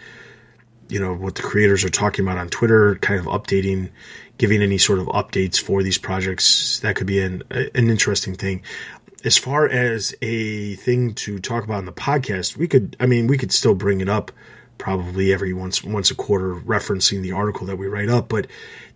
you 0.89 1.01
know 1.01 1.14
what 1.14 1.35
the 1.35 1.43
creators 1.43 1.85
are 1.85 1.91
talking 1.91 2.24
about 2.24 2.39
on 2.39 2.49
Twitter, 2.49 2.97
kind 2.97 3.18
of 3.18 3.26
updating, 3.26 3.91
giving 4.39 4.62
any 4.62 4.78
sort 4.78 4.99
of 4.99 5.07
updates 5.07 5.61
for 5.61 5.82
these 5.82 5.99
projects. 5.99 6.80
That 6.80 6.97
could 6.97 7.07
be 7.07 7.20
an 7.20 7.43
an 7.51 7.91
interesting 7.91 8.35
thing 8.35 8.62
as 9.24 9.39
far 9.39 9.66
as 9.66 10.14
a 10.20 10.74
thing 10.76 11.14
to 11.14 11.39
talk 11.39 11.64
about 11.64 11.78
in 11.78 11.87
the 11.87 11.93
podcast, 11.93 12.59
we 12.59 12.68
could, 12.68 12.95
I 13.01 13.07
mean, 13.07 13.26
we 13.26 13.39
could 13.39 13.53
still 13.53 13.74
bring 13.74 14.03
it 14.03 14.09
up 14.09 14.30
probably 14.76 15.32
every 15.32 15.55
once 15.55 15.82
once 15.82 16.11
a 16.11 16.14
quarter, 16.14 16.55
referencing 16.55 17.22
the 17.22 17.32
article 17.32 17.66
that 17.66 17.76
we 17.76 17.87
write 17.87 18.11
up. 18.11 18.28
But 18.28 18.47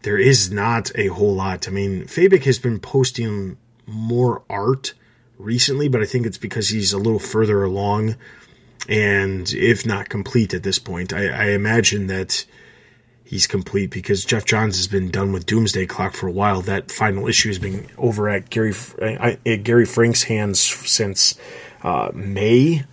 there 0.02 0.18
is 0.18 0.50
not 0.50 0.90
a 0.94 1.06
whole 1.08 1.34
lot. 1.34 1.66
I 1.66 1.70
mean, 1.70 2.04
Fabok 2.04 2.44
has 2.44 2.58
been 2.58 2.78
posting 2.78 3.56
more 3.86 4.42
art 4.50 4.92
recently, 5.38 5.88
but 5.88 6.02
I 6.02 6.04
think 6.04 6.26
it's 6.26 6.38
because 6.38 6.68
he's 6.68 6.92
a 6.92 6.98
little 6.98 7.18
further 7.18 7.64
along, 7.64 8.16
and 8.88 9.52
if 9.52 9.84
not 9.84 10.08
complete 10.08 10.54
at 10.54 10.62
this 10.62 10.78
point, 10.78 11.12
I, 11.12 11.28
I 11.28 11.44
imagine 11.50 12.06
that 12.06 12.46
he's 13.22 13.46
complete 13.46 13.90
because 13.90 14.24
Geoff 14.24 14.46
Johns 14.46 14.78
has 14.78 14.88
been 14.88 15.10
done 15.10 15.32
with 15.32 15.44
Doomsday 15.44 15.86
Clock 15.86 16.14
for 16.14 16.26
a 16.26 16.32
while. 16.32 16.62
That 16.62 16.90
final 16.90 17.28
issue 17.28 17.50
has 17.50 17.58
been 17.58 17.86
over 17.98 18.30
at 18.30 18.48
Gary 18.48 18.74
at 19.02 19.62
Gary 19.62 19.84
Frank's 19.84 20.22
hands 20.24 20.58
since 20.60 21.38
uh, 21.82 22.10
May, 22.14 22.84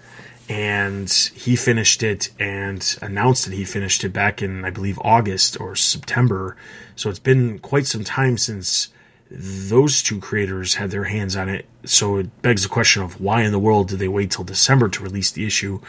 and 0.50 1.10
he 1.10 1.56
finished 1.56 2.04
it 2.04 2.30
and 2.38 2.98
announced 3.02 3.46
that 3.46 3.54
he 3.54 3.64
finished 3.64 4.04
it 4.04 4.10
back 4.10 4.42
in 4.42 4.66
I 4.66 4.72
believe 4.72 5.00
August 5.02 5.60
or 5.62 5.78
September. 5.78 6.58
So 6.98 7.10
it's 7.10 7.20
been 7.20 7.60
quite 7.60 7.88
some 7.88 8.04
time 8.04 8.38
since 8.38 8.90
those 9.30 10.04
two 10.04 10.20
creators 10.20 10.76
had 10.76 10.92
their 10.92 11.06
hands 11.06 11.36
on 11.36 11.50
it. 11.50 11.66
So 11.84 12.18
it 12.18 12.42
begs 12.42 12.64
the 12.64 12.70
question 12.70 13.04
of 13.04 13.20
why 13.20 13.42
in 13.42 13.52
the 13.52 13.60
world 13.60 13.90
did 13.90 14.00
they 14.00 14.08
wait 14.08 14.32
till 14.32 14.44
December 14.44 14.90
to 14.90 15.04
release 15.04 15.32
the 15.32 15.46
issue? 15.46 15.82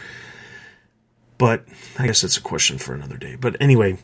But 1.39 1.65
I 1.99 2.07
guess 2.07 2.23
that's 2.23 2.39
a 2.39 2.43
question 2.43 2.79
for 2.79 2.95
another 2.95 3.19
day. 3.19 3.37
But 3.37 3.57
anyway, 3.61 3.99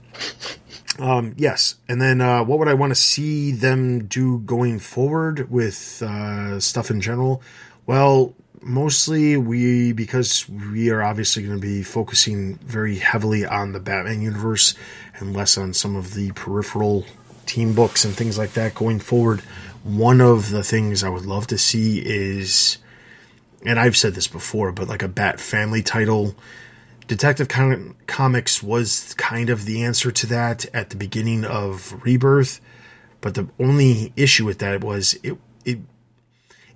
um, 0.99 1.35
yes. 1.39 1.77
And 1.89 2.01
then 2.01 2.21
uh, 2.21 2.45
what 2.45 2.59
would 2.59 2.69
I 2.69 2.75
want 2.75 2.91
to 2.91 3.01
see 3.01 3.53
them 3.53 4.07
do 4.07 4.41
going 4.41 4.79
forward 4.79 5.51
with 5.51 6.03
uh, 6.03 6.61
stuff 6.61 6.91
in 6.91 7.01
general? 7.01 7.43
Well, 7.87 8.35
mostly 8.61 9.37
we 9.37 9.93
because 9.93 10.49
we 10.49 10.91
are 10.91 11.03
obviously 11.03 11.43
going 11.43 11.57
to 11.57 11.61
be 11.61 11.83
focusing 11.83 12.57
very 12.57 12.99
heavily 12.99 13.45
on 13.45 13.73
the 13.73 13.81
Batman 13.81 14.23
universe 14.23 14.75
and 15.19 15.35
less 15.35 15.59
on 15.59 15.73
some 15.73 15.97
of 15.97 16.15
the 16.15 16.33
peripheral 16.33 17.05
team 17.47 17.75
books 17.75 18.05
and 18.05 18.15
things 18.15 18.39
like 18.39 18.53
that 18.53 18.75
going 18.75 19.01
forward. 19.01 19.41
One 19.83 20.21
of 20.21 20.51
the 20.51 20.63
things 20.63 21.03
I 21.03 21.09
would 21.09 21.27
love 21.27 21.47
to 21.49 21.59
see 21.59 22.01
is, 22.05 22.79
and 23.65 23.79
I've 23.79 23.97
said 23.97 24.15
this 24.15 24.29
before, 24.29 24.73
but 24.73 24.89
like 24.89 25.03
a 25.03 25.09
Bat 25.09 25.41
Family 25.41 25.83
title 25.83 26.35
Detective 27.09 27.49
Com- 27.49 27.97
Comics 28.07 28.63
was 28.63 29.15
kind 29.15 29.51
of 29.51 29.65
the 29.65 29.83
answer 29.85 30.11
to 30.13 30.27
that 30.29 30.67
at 30.75 30.91
the 30.91 30.97
beginning 30.97 31.45
of 31.45 32.01
Rebirth, 32.05 32.61
but 33.21 33.35
the 33.35 33.49
only 33.59 34.13
issue 34.17 34.45
with 34.45 34.59
that 34.61 34.83
was 34.83 35.15
it 35.23 35.37
it 35.65 35.81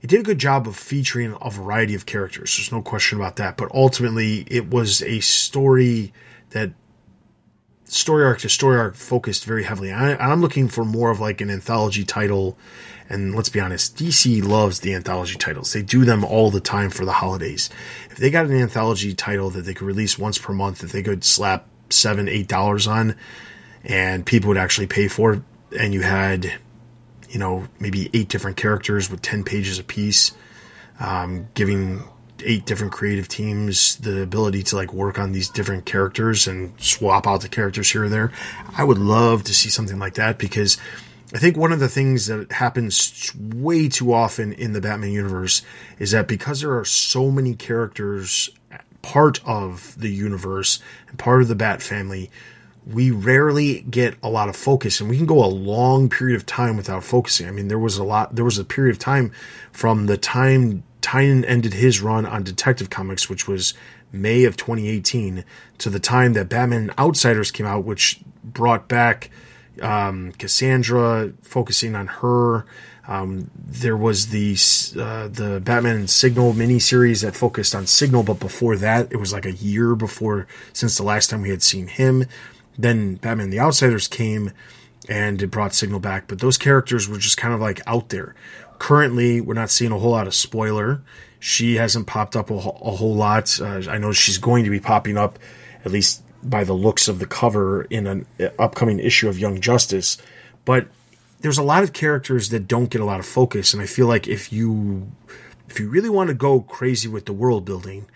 it 0.02 0.08
did 0.08 0.20
a 0.20 0.24
good 0.24 0.38
job 0.38 0.68
of 0.68 0.76
featuring 0.76 1.36
a 1.40 1.50
variety 1.50 1.94
of 1.94 2.06
characters. 2.06 2.56
There's 2.56 2.72
no 2.72 2.82
question 2.82 3.18
about 3.18 3.36
that, 3.36 3.56
but 3.56 3.72
ultimately 3.72 4.46
it 4.48 4.68
was 4.68 5.02
a 5.02 5.20
story 5.20 6.12
that 6.50 6.72
story 7.86 8.24
arc 8.24 8.40
to 8.40 8.48
story 8.48 8.78
arc 8.78 8.94
focused 8.94 9.44
very 9.44 9.64
heavily. 9.64 9.92
I, 9.92 10.16
I'm 10.16 10.40
looking 10.40 10.68
for 10.68 10.84
more 10.84 11.10
of 11.10 11.20
like 11.20 11.40
an 11.40 11.50
anthology 11.50 12.04
title 12.04 12.56
and 13.08 13.34
let's 13.34 13.48
be 13.48 13.60
honest, 13.60 13.96
DC 13.96 14.44
loves 14.44 14.80
the 14.80 14.94
anthology 14.94 15.36
titles. 15.36 15.72
They 15.72 15.82
do 15.82 16.04
them 16.04 16.24
all 16.24 16.50
the 16.50 16.60
time 16.60 16.90
for 16.90 17.04
the 17.04 17.12
holidays. 17.12 17.70
If 18.10 18.16
they 18.16 18.30
got 18.30 18.46
an 18.46 18.56
anthology 18.56 19.14
title 19.14 19.50
that 19.50 19.62
they 19.62 19.74
could 19.74 19.86
release 19.86 20.18
once 20.18 20.38
per 20.38 20.52
month, 20.52 20.78
that 20.78 20.90
they 20.90 21.02
could 21.02 21.22
slap 21.24 21.68
seven, 21.90 22.28
eight 22.28 22.48
dollars 22.48 22.86
on, 22.86 23.14
and 23.84 24.26
people 24.26 24.48
would 24.48 24.56
actually 24.56 24.88
pay 24.88 25.08
for 25.08 25.34
it, 25.34 25.42
and 25.78 25.94
you 25.94 26.02
had, 26.02 26.52
you 27.28 27.38
know, 27.38 27.68
maybe 27.78 28.10
eight 28.12 28.28
different 28.28 28.56
characters 28.56 29.10
with 29.10 29.22
10 29.22 29.44
pages 29.44 29.78
apiece, 29.78 30.32
um, 30.98 31.48
giving 31.54 32.02
eight 32.44 32.66
different 32.66 32.92
creative 32.92 33.28
teams 33.28 33.96
the 33.96 34.22
ability 34.22 34.62
to 34.62 34.76
like 34.76 34.92
work 34.92 35.18
on 35.18 35.32
these 35.32 35.48
different 35.48 35.86
characters 35.86 36.46
and 36.46 36.72
swap 36.80 37.26
out 37.26 37.40
the 37.40 37.48
characters 37.48 37.90
here 37.90 38.04
or 38.04 38.08
there. 38.08 38.32
I 38.76 38.84
would 38.84 38.98
love 38.98 39.44
to 39.44 39.54
see 39.54 39.68
something 39.68 39.98
like 39.98 40.14
that 40.14 40.38
because 40.38 40.76
I 41.34 41.38
think 41.38 41.56
one 41.56 41.72
of 41.72 41.80
the 41.80 41.88
things 41.88 42.26
that 42.26 42.52
happens 42.52 43.32
way 43.36 43.88
too 43.88 44.12
often 44.12 44.52
in 44.52 44.72
the 44.72 44.80
Batman 44.80 45.10
universe 45.10 45.62
is 45.98 46.12
that 46.12 46.28
because 46.28 46.60
there 46.60 46.76
are 46.78 46.84
so 46.84 47.30
many 47.30 47.54
characters 47.54 48.50
part 49.02 49.40
of 49.44 49.94
the 49.98 50.10
universe 50.10 50.80
and 51.08 51.18
part 51.18 51.42
of 51.42 51.48
the 51.48 51.54
Bat 51.54 51.82
family, 51.82 52.30
we 52.86 53.10
rarely 53.10 53.80
get 53.82 54.16
a 54.22 54.28
lot 54.28 54.48
of 54.48 54.56
focus 54.56 55.00
and 55.00 55.10
we 55.10 55.16
can 55.16 55.26
go 55.26 55.44
a 55.44 55.46
long 55.46 56.08
period 56.08 56.36
of 56.36 56.46
time 56.46 56.76
without 56.76 57.02
focusing. 57.02 57.48
I 57.48 57.50
mean, 57.50 57.68
there 57.68 57.78
was 57.78 57.98
a 57.98 58.04
lot, 58.04 58.34
there 58.34 58.44
was 58.44 58.58
a 58.58 58.64
period 58.64 58.94
of 58.94 58.98
time 59.00 59.32
from 59.72 60.06
the 60.06 60.16
time 60.16 60.84
Tynion 61.06 61.44
ended 61.46 61.72
his 61.72 62.00
run 62.00 62.26
on 62.26 62.42
Detective 62.42 62.90
Comics, 62.90 63.30
which 63.30 63.46
was 63.46 63.74
May 64.10 64.42
of 64.42 64.56
2018, 64.56 65.44
to 65.78 65.88
the 65.88 66.00
time 66.00 66.32
that 66.32 66.48
Batman 66.48 66.90
Outsiders 66.98 67.52
came 67.52 67.64
out, 67.64 67.84
which 67.84 68.20
brought 68.42 68.88
back 68.88 69.30
um, 69.80 70.32
Cassandra, 70.32 71.32
focusing 71.42 71.94
on 71.94 72.08
her. 72.08 72.66
Um, 73.06 73.52
there 73.56 73.96
was 73.96 74.28
the 74.28 74.54
uh, 75.00 75.28
the 75.28 75.60
Batman 75.64 76.08
Signal 76.08 76.54
miniseries 76.54 77.22
that 77.22 77.36
focused 77.36 77.72
on 77.72 77.86
Signal, 77.86 78.24
but 78.24 78.40
before 78.40 78.76
that, 78.76 79.12
it 79.12 79.18
was 79.18 79.32
like 79.32 79.46
a 79.46 79.52
year 79.52 79.94
before 79.94 80.48
since 80.72 80.96
the 80.96 81.04
last 81.04 81.30
time 81.30 81.42
we 81.42 81.50
had 81.50 81.62
seen 81.62 81.86
him. 81.86 82.24
Then 82.76 83.14
Batman 83.14 83.50
the 83.50 83.60
Outsiders 83.60 84.08
came 84.08 84.50
and 85.08 85.40
it 85.40 85.52
brought 85.52 85.72
Signal 85.72 86.00
back, 86.00 86.26
but 86.26 86.40
those 86.40 86.58
characters 86.58 87.08
were 87.08 87.18
just 87.18 87.36
kind 87.36 87.54
of 87.54 87.60
like 87.60 87.80
out 87.86 88.08
there. 88.08 88.34
Currently, 88.78 89.40
we're 89.40 89.54
not 89.54 89.70
seeing 89.70 89.92
a 89.92 89.98
whole 89.98 90.12
lot 90.12 90.26
of 90.26 90.34
spoiler. 90.34 91.02
She 91.38 91.76
hasn't 91.76 92.06
popped 92.06 92.36
up 92.36 92.50
a, 92.50 92.54
a 92.54 92.58
whole 92.60 93.14
lot. 93.14 93.60
Uh, 93.60 93.82
I 93.88 93.98
know 93.98 94.12
she's 94.12 94.38
going 94.38 94.64
to 94.64 94.70
be 94.70 94.80
popping 94.80 95.16
up, 95.16 95.38
at 95.84 95.92
least 95.92 96.22
by 96.42 96.64
the 96.64 96.72
looks 96.72 97.08
of 97.08 97.18
the 97.18 97.26
cover, 97.26 97.82
in 97.82 98.06
an 98.06 98.26
upcoming 98.58 98.98
issue 98.98 99.28
of 99.28 99.38
Young 99.38 99.60
Justice. 99.60 100.18
But 100.64 100.88
there's 101.40 101.58
a 101.58 101.62
lot 101.62 101.82
of 101.82 101.92
characters 101.92 102.48
that 102.50 102.66
don't 102.66 102.90
get 102.90 103.00
a 103.00 103.04
lot 103.04 103.20
of 103.20 103.26
focus, 103.26 103.72
and 103.72 103.82
I 103.82 103.86
feel 103.86 104.06
like 104.06 104.26
if 104.26 104.52
you 104.52 105.10
if 105.68 105.80
you 105.80 105.88
really 105.88 106.10
want 106.10 106.28
to 106.28 106.34
go 106.34 106.60
crazy 106.60 107.08
with 107.08 107.26
the 107.26 107.32
world 107.32 107.64
building, 107.64 108.06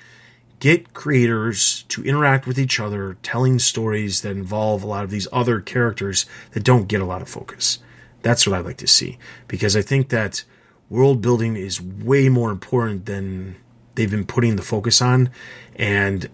get 0.60 0.94
creators 0.94 1.84
to 1.88 2.04
interact 2.04 2.46
with 2.46 2.58
each 2.58 2.78
other, 2.78 3.16
telling 3.22 3.58
stories 3.58 4.22
that 4.22 4.32
involve 4.32 4.82
a 4.82 4.86
lot 4.86 5.04
of 5.04 5.10
these 5.10 5.26
other 5.32 5.60
characters 5.60 6.26
that 6.52 6.62
don't 6.62 6.86
get 6.86 7.00
a 7.00 7.04
lot 7.04 7.22
of 7.22 7.28
focus. 7.28 7.78
That's 8.22 8.46
what 8.46 8.58
I'd 8.58 8.64
like 8.64 8.78
to 8.78 8.86
see 8.86 9.18
because 9.48 9.76
I 9.76 9.82
think 9.82 10.08
that 10.10 10.44
world 10.88 11.22
building 11.22 11.56
is 11.56 11.80
way 11.80 12.28
more 12.28 12.50
important 12.50 13.06
than 13.06 13.56
they've 13.94 14.10
been 14.10 14.26
putting 14.26 14.56
the 14.56 14.62
focus 14.62 15.00
on. 15.00 15.30
And 15.76 16.28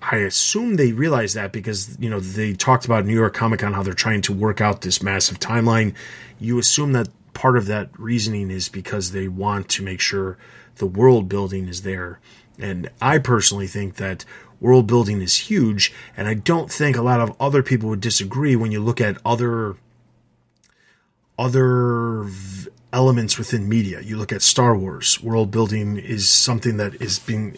I 0.00 0.16
assume 0.18 0.76
they 0.76 0.92
realize 0.92 1.34
that 1.34 1.52
because, 1.52 1.98
you 1.98 2.08
know, 2.08 2.20
they 2.20 2.54
talked 2.54 2.84
about 2.84 3.04
New 3.04 3.14
York 3.14 3.34
Comic 3.34 3.60
Con 3.60 3.74
how 3.74 3.82
they're 3.82 3.94
trying 3.94 4.22
to 4.22 4.32
work 4.32 4.60
out 4.60 4.82
this 4.82 5.02
massive 5.02 5.40
timeline. 5.40 5.94
You 6.38 6.58
assume 6.58 6.92
that 6.92 7.08
part 7.34 7.56
of 7.56 7.66
that 7.66 7.90
reasoning 7.98 8.50
is 8.50 8.68
because 8.68 9.12
they 9.12 9.28
want 9.28 9.68
to 9.70 9.82
make 9.82 10.00
sure 10.00 10.38
the 10.76 10.86
world 10.86 11.28
building 11.28 11.68
is 11.68 11.82
there. 11.82 12.20
And 12.58 12.90
I 13.00 13.18
personally 13.18 13.66
think 13.66 13.96
that 13.96 14.24
world 14.60 14.86
building 14.86 15.20
is 15.20 15.36
huge. 15.36 15.92
And 16.16 16.28
I 16.28 16.34
don't 16.34 16.70
think 16.70 16.96
a 16.96 17.02
lot 17.02 17.20
of 17.20 17.36
other 17.40 17.62
people 17.62 17.88
would 17.88 18.00
disagree 18.00 18.56
when 18.56 18.72
you 18.72 18.80
look 18.80 19.00
at 19.00 19.18
other 19.24 19.76
other 21.38 22.24
v- 22.24 22.70
elements 22.92 23.38
within 23.38 23.68
media. 23.68 24.00
You 24.00 24.16
look 24.16 24.32
at 24.32 24.42
Star 24.42 24.76
Wars, 24.76 25.22
world 25.22 25.50
building 25.50 25.96
is 25.96 26.28
something 26.28 26.78
that 26.78 27.00
is 27.00 27.18
being 27.18 27.56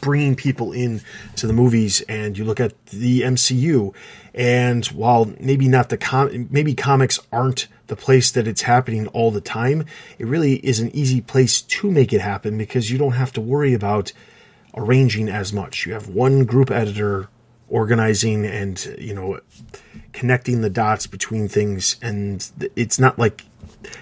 bringing 0.00 0.36
people 0.36 0.72
in 0.72 1.00
to 1.36 1.46
the 1.46 1.52
movies, 1.52 2.02
and 2.02 2.38
you 2.38 2.44
look 2.44 2.60
at 2.60 2.86
the 2.86 3.22
MCU, 3.22 3.94
and 4.34 4.86
while 4.86 5.32
maybe 5.40 5.68
not 5.68 5.88
the 5.88 5.96
com, 5.96 6.48
maybe 6.50 6.74
comics 6.74 7.18
aren't 7.32 7.66
the 7.88 7.96
place 7.96 8.30
that 8.30 8.46
it's 8.46 8.62
happening 8.62 9.06
all 9.08 9.30
the 9.30 9.40
time, 9.40 9.84
it 10.18 10.26
really 10.26 10.56
is 10.56 10.78
an 10.78 10.94
easy 10.94 11.20
place 11.20 11.60
to 11.62 11.90
make 11.90 12.12
it 12.12 12.20
happen 12.20 12.56
because 12.56 12.90
you 12.90 12.98
don't 12.98 13.12
have 13.12 13.32
to 13.32 13.40
worry 13.40 13.74
about 13.74 14.12
arranging 14.76 15.28
as 15.28 15.52
much. 15.52 15.86
You 15.86 15.94
have 15.94 16.08
one 16.08 16.44
group 16.44 16.70
editor 16.70 17.28
organizing 17.68 18.46
and 18.46 18.96
you 18.98 19.14
know 19.14 19.40
connecting 20.12 20.60
the 20.60 20.70
dots 20.70 21.06
between 21.06 21.48
things 21.48 21.96
and 22.02 22.50
it's 22.74 22.98
not 22.98 23.18
like 23.18 23.44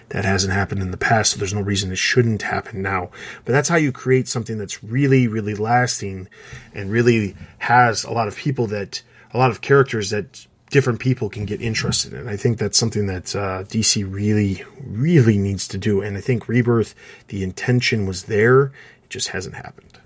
that 0.09 0.25
hasn't 0.25 0.53
happened 0.53 0.81
in 0.81 0.91
the 0.91 0.97
past 0.97 1.33
so 1.33 1.39
there's 1.39 1.53
no 1.53 1.61
reason 1.61 1.93
it 1.93 1.99
shouldn't 1.99 2.43
happen 2.43 2.83
now. 2.83 3.11
But 3.45 3.53
that's 3.53 3.69
how 3.69 3.77
you 3.77 3.93
create 3.93 4.29
something 4.29 4.59
that's 4.59 4.83
really 4.83 5.27
really 5.29 5.55
lasting 5.55 6.29
and 6.75 6.91
really 6.91 7.37
has 7.59 8.05
a 8.05 8.13
lot 8.13 8.29
of 8.29 8.37
people 8.37 8.67
that 8.69 9.03
a 9.35 9.39
lot 9.39 9.51
of 9.51 9.61
characters 9.61 10.11
that 10.11 10.47
different 10.71 10.99
people 10.99 11.29
can 11.29 11.45
get 11.45 11.61
interested 11.61 12.13
in. 12.13 12.29
I 12.29 12.37
think 12.37 12.59
that's 12.59 12.79
something 12.79 13.07
that 13.07 13.37
uh, 13.37 13.65
dc 13.65 14.13
really 14.13 14.65
really 14.81 15.39
needs 15.39 15.69
to 15.69 15.79
do 15.79 16.01
and 16.01 16.17
i 16.17 16.21
think 16.21 16.49
rebirth 16.49 16.95
the 17.29 17.43
intention 17.43 18.07
was 18.07 18.25
there 18.25 18.73
it 19.05 19.11
just 19.11 19.29
hasn't 19.29 19.55
happened. 19.55 20.01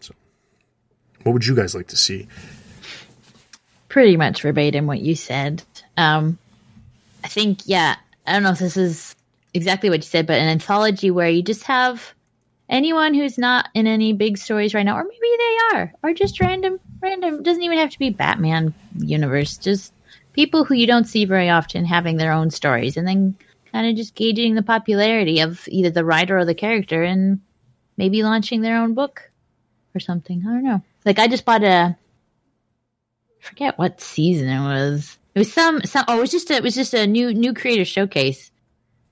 So 0.00 0.14
what 1.22 1.32
would 1.32 1.46
you 1.46 1.54
guys 1.54 1.74
like 1.74 1.88
to 1.88 1.96
see 1.96 2.26
pretty 3.94 4.16
much 4.16 4.42
verbatim 4.42 4.88
what 4.88 4.98
you 4.98 5.14
said. 5.14 5.62
Um, 5.96 6.36
I 7.22 7.28
think, 7.28 7.60
yeah, 7.64 7.94
I 8.26 8.32
don't 8.32 8.42
know 8.42 8.50
if 8.50 8.58
this 8.58 8.76
is 8.76 9.14
exactly 9.54 9.88
what 9.88 10.00
you 10.00 10.02
said, 10.02 10.26
but 10.26 10.40
an 10.40 10.48
anthology 10.48 11.12
where 11.12 11.28
you 11.28 11.44
just 11.44 11.62
have 11.62 12.12
anyone 12.68 13.14
who's 13.14 13.38
not 13.38 13.68
in 13.72 13.86
any 13.86 14.12
big 14.12 14.36
stories 14.36 14.74
right 14.74 14.82
now, 14.82 14.96
or 14.96 15.04
maybe 15.04 15.36
they 15.38 15.78
are, 15.78 15.92
or 16.02 16.12
just 16.12 16.40
random, 16.40 16.80
random. 17.00 17.44
Doesn't 17.44 17.62
even 17.62 17.78
have 17.78 17.90
to 17.90 17.98
be 18.00 18.10
Batman 18.10 18.74
universe. 18.98 19.56
Just 19.58 19.92
people 20.32 20.64
who 20.64 20.74
you 20.74 20.88
don't 20.88 21.06
see 21.06 21.24
very 21.24 21.48
often 21.48 21.84
having 21.84 22.16
their 22.16 22.32
own 22.32 22.50
stories, 22.50 22.96
and 22.96 23.06
then 23.06 23.36
kind 23.70 23.88
of 23.88 23.94
just 23.94 24.16
gauging 24.16 24.56
the 24.56 24.62
popularity 24.62 25.38
of 25.38 25.68
either 25.68 25.90
the 25.90 26.04
writer 26.04 26.36
or 26.36 26.44
the 26.44 26.52
character, 26.52 27.04
and 27.04 27.40
maybe 27.96 28.24
launching 28.24 28.60
their 28.60 28.76
own 28.76 28.94
book 28.94 29.30
or 29.94 30.00
something. 30.00 30.42
I 30.44 30.50
don't 30.50 30.64
know. 30.64 30.82
Like 31.04 31.20
I 31.20 31.28
just 31.28 31.44
bought 31.44 31.62
a 31.62 31.96
forget 33.44 33.78
what 33.78 34.00
season 34.00 34.48
it 34.48 34.60
was. 34.60 35.18
It 35.34 35.38
was 35.40 35.52
some 35.52 35.82
some. 35.82 36.04
Oh, 36.08 36.18
it 36.18 36.20
was 36.20 36.30
just 36.30 36.50
a, 36.50 36.54
it 36.54 36.62
was 36.62 36.74
just 36.74 36.94
a 36.94 37.06
new 37.06 37.32
new 37.32 37.54
creator 37.54 37.84
showcase. 37.84 38.50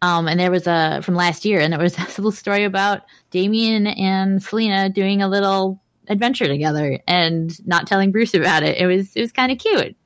Um, 0.00 0.26
and 0.26 0.40
there 0.40 0.50
was 0.50 0.66
a 0.66 1.00
from 1.02 1.14
last 1.14 1.44
year, 1.44 1.60
and 1.60 1.72
there 1.72 1.80
was 1.80 1.96
a 1.98 2.02
little 2.02 2.32
story 2.32 2.64
about 2.64 3.02
Damian 3.30 3.86
and 3.86 4.42
Selina 4.42 4.88
doing 4.88 5.22
a 5.22 5.28
little 5.28 5.80
adventure 6.08 6.48
together 6.48 7.00
and 7.06 7.66
not 7.66 7.86
telling 7.86 8.10
Bruce 8.10 8.34
about 8.34 8.62
it. 8.62 8.78
It 8.78 8.86
was 8.86 9.14
it 9.14 9.20
was 9.20 9.32
kind 9.32 9.52
of 9.52 9.58
cute, 9.58 9.96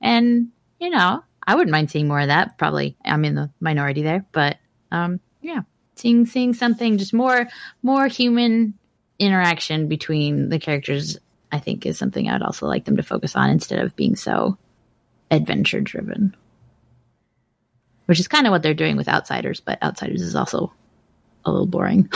and 0.00 0.48
you 0.78 0.90
know 0.90 1.22
I 1.46 1.54
wouldn't 1.54 1.72
mind 1.72 1.90
seeing 1.90 2.08
more 2.08 2.20
of 2.20 2.28
that. 2.28 2.58
Probably 2.58 2.96
I'm 3.04 3.24
in 3.24 3.34
the 3.34 3.50
minority 3.60 4.02
there, 4.02 4.24
but 4.32 4.58
um, 4.90 5.20
yeah, 5.40 5.62
seeing 5.96 6.26
seeing 6.26 6.54
something 6.54 6.98
just 6.98 7.14
more 7.14 7.48
more 7.82 8.06
human 8.08 8.74
interaction 9.18 9.88
between 9.88 10.48
the 10.48 10.58
characters 10.58 11.16
I 11.52 11.58
think 11.58 11.84
is 11.84 11.98
something 11.98 12.28
I'd 12.28 12.42
also 12.42 12.66
like 12.66 12.86
them 12.86 12.96
to 12.96 13.02
focus 13.02 13.36
on 13.36 13.50
instead 13.50 13.78
of 13.78 13.94
being 13.94 14.16
so 14.16 14.56
adventure 15.30 15.80
driven. 15.80 16.34
Which 18.06 18.18
is 18.18 18.26
kind 18.26 18.46
of 18.46 18.50
what 18.50 18.62
they're 18.62 18.74
doing 18.74 18.96
with 18.96 19.08
Outsiders, 19.08 19.60
but 19.60 19.82
Outsiders 19.82 20.22
is 20.22 20.34
also 20.34 20.72
a 21.44 21.50
little 21.50 21.66
boring. 21.66 22.10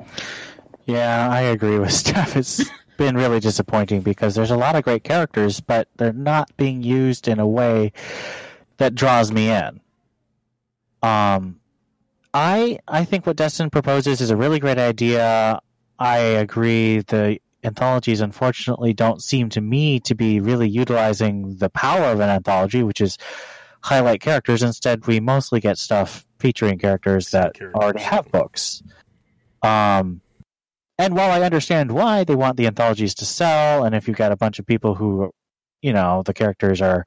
yeah, 0.86 1.28
I 1.30 1.40
agree 1.40 1.78
with 1.78 1.92
Steph. 1.94 2.36
It's 2.36 2.64
been 2.96 3.16
really 3.16 3.40
disappointing 3.40 4.02
because 4.02 4.34
there's 4.34 4.50
a 4.50 4.56
lot 4.56 4.74
of 4.74 4.84
great 4.84 5.04
characters, 5.04 5.60
but 5.60 5.88
they're 5.96 6.12
not 6.12 6.54
being 6.56 6.82
used 6.82 7.28
in 7.28 7.38
a 7.38 7.46
way 7.46 7.92
that 8.78 8.94
draws 8.94 9.32
me 9.32 9.50
in. 9.50 9.80
Um, 11.02 11.60
I 12.34 12.80
I 12.88 13.04
think 13.04 13.26
what 13.26 13.36
Dustin 13.36 13.70
proposes 13.70 14.20
is 14.20 14.30
a 14.30 14.36
really 14.36 14.58
great 14.58 14.78
idea. 14.78 15.60
I 15.98 16.18
agree. 16.18 17.00
The 17.00 17.40
anthologies 17.68 18.20
unfortunately 18.20 18.92
don't 18.92 19.22
seem 19.22 19.48
to 19.50 19.60
me 19.60 20.00
to 20.00 20.14
be 20.14 20.40
really 20.40 20.68
utilizing 20.68 21.56
the 21.56 21.70
power 21.70 22.06
of 22.06 22.20
an 22.20 22.28
anthology, 22.28 22.82
which 22.82 23.00
is 23.00 23.16
highlight 23.82 24.20
characters. 24.20 24.62
Instead, 24.62 25.06
we 25.06 25.20
mostly 25.20 25.60
get 25.60 25.78
stuff 25.78 26.26
featuring 26.38 26.78
characters 26.78 27.30
that 27.30 27.54
characters. 27.54 27.74
already 27.74 28.00
have 28.00 28.30
books. 28.30 28.82
Um, 29.62 30.20
and 30.98 31.14
while 31.14 31.30
I 31.30 31.44
understand 31.44 31.92
why 31.92 32.24
they 32.24 32.34
want 32.34 32.56
the 32.56 32.66
anthologies 32.66 33.14
to 33.16 33.24
sell, 33.24 33.84
and 33.84 33.94
if 33.94 34.08
you've 34.08 34.16
got 34.16 34.32
a 34.32 34.36
bunch 34.36 34.58
of 34.58 34.66
people 34.66 34.96
who, 34.96 35.30
you 35.80 35.92
know, 35.92 36.22
the 36.24 36.34
characters 36.34 36.82
are 36.82 37.06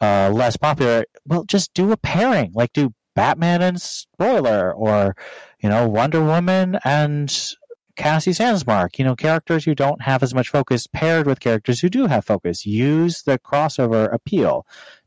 uh, 0.00 0.30
less 0.32 0.56
popular, 0.56 1.04
well, 1.26 1.44
just 1.44 1.72
do 1.74 1.92
a 1.92 1.96
pairing, 1.96 2.50
like 2.54 2.72
do 2.72 2.92
Batman 3.14 3.62
and 3.62 3.80
Spoiler, 3.80 4.72
or 4.72 5.14
you 5.60 5.68
know, 5.68 5.88
Wonder 5.88 6.22
Woman 6.24 6.78
and 6.84 7.54
Cassie 8.02 8.32
Sandsmark, 8.32 8.98
you 8.98 9.04
know, 9.04 9.14
characters 9.14 9.64
who 9.64 9.76
don't 9.76 10.02
have 10.02 10.24
as 10.24 10.34
much 10.34 10.48
focus 10.48 10.88
paired 10.88 11.24
with 11.24 11.38
characters 11.38 11.78
who 11.78 11.88
do 11.88 12.06
have 12.06 12.24
focus. 12.24 12.66
Use 12.66 13.22
the 13.22 13.38
crossover 13.38 14.12
appeal. 14.12 14.66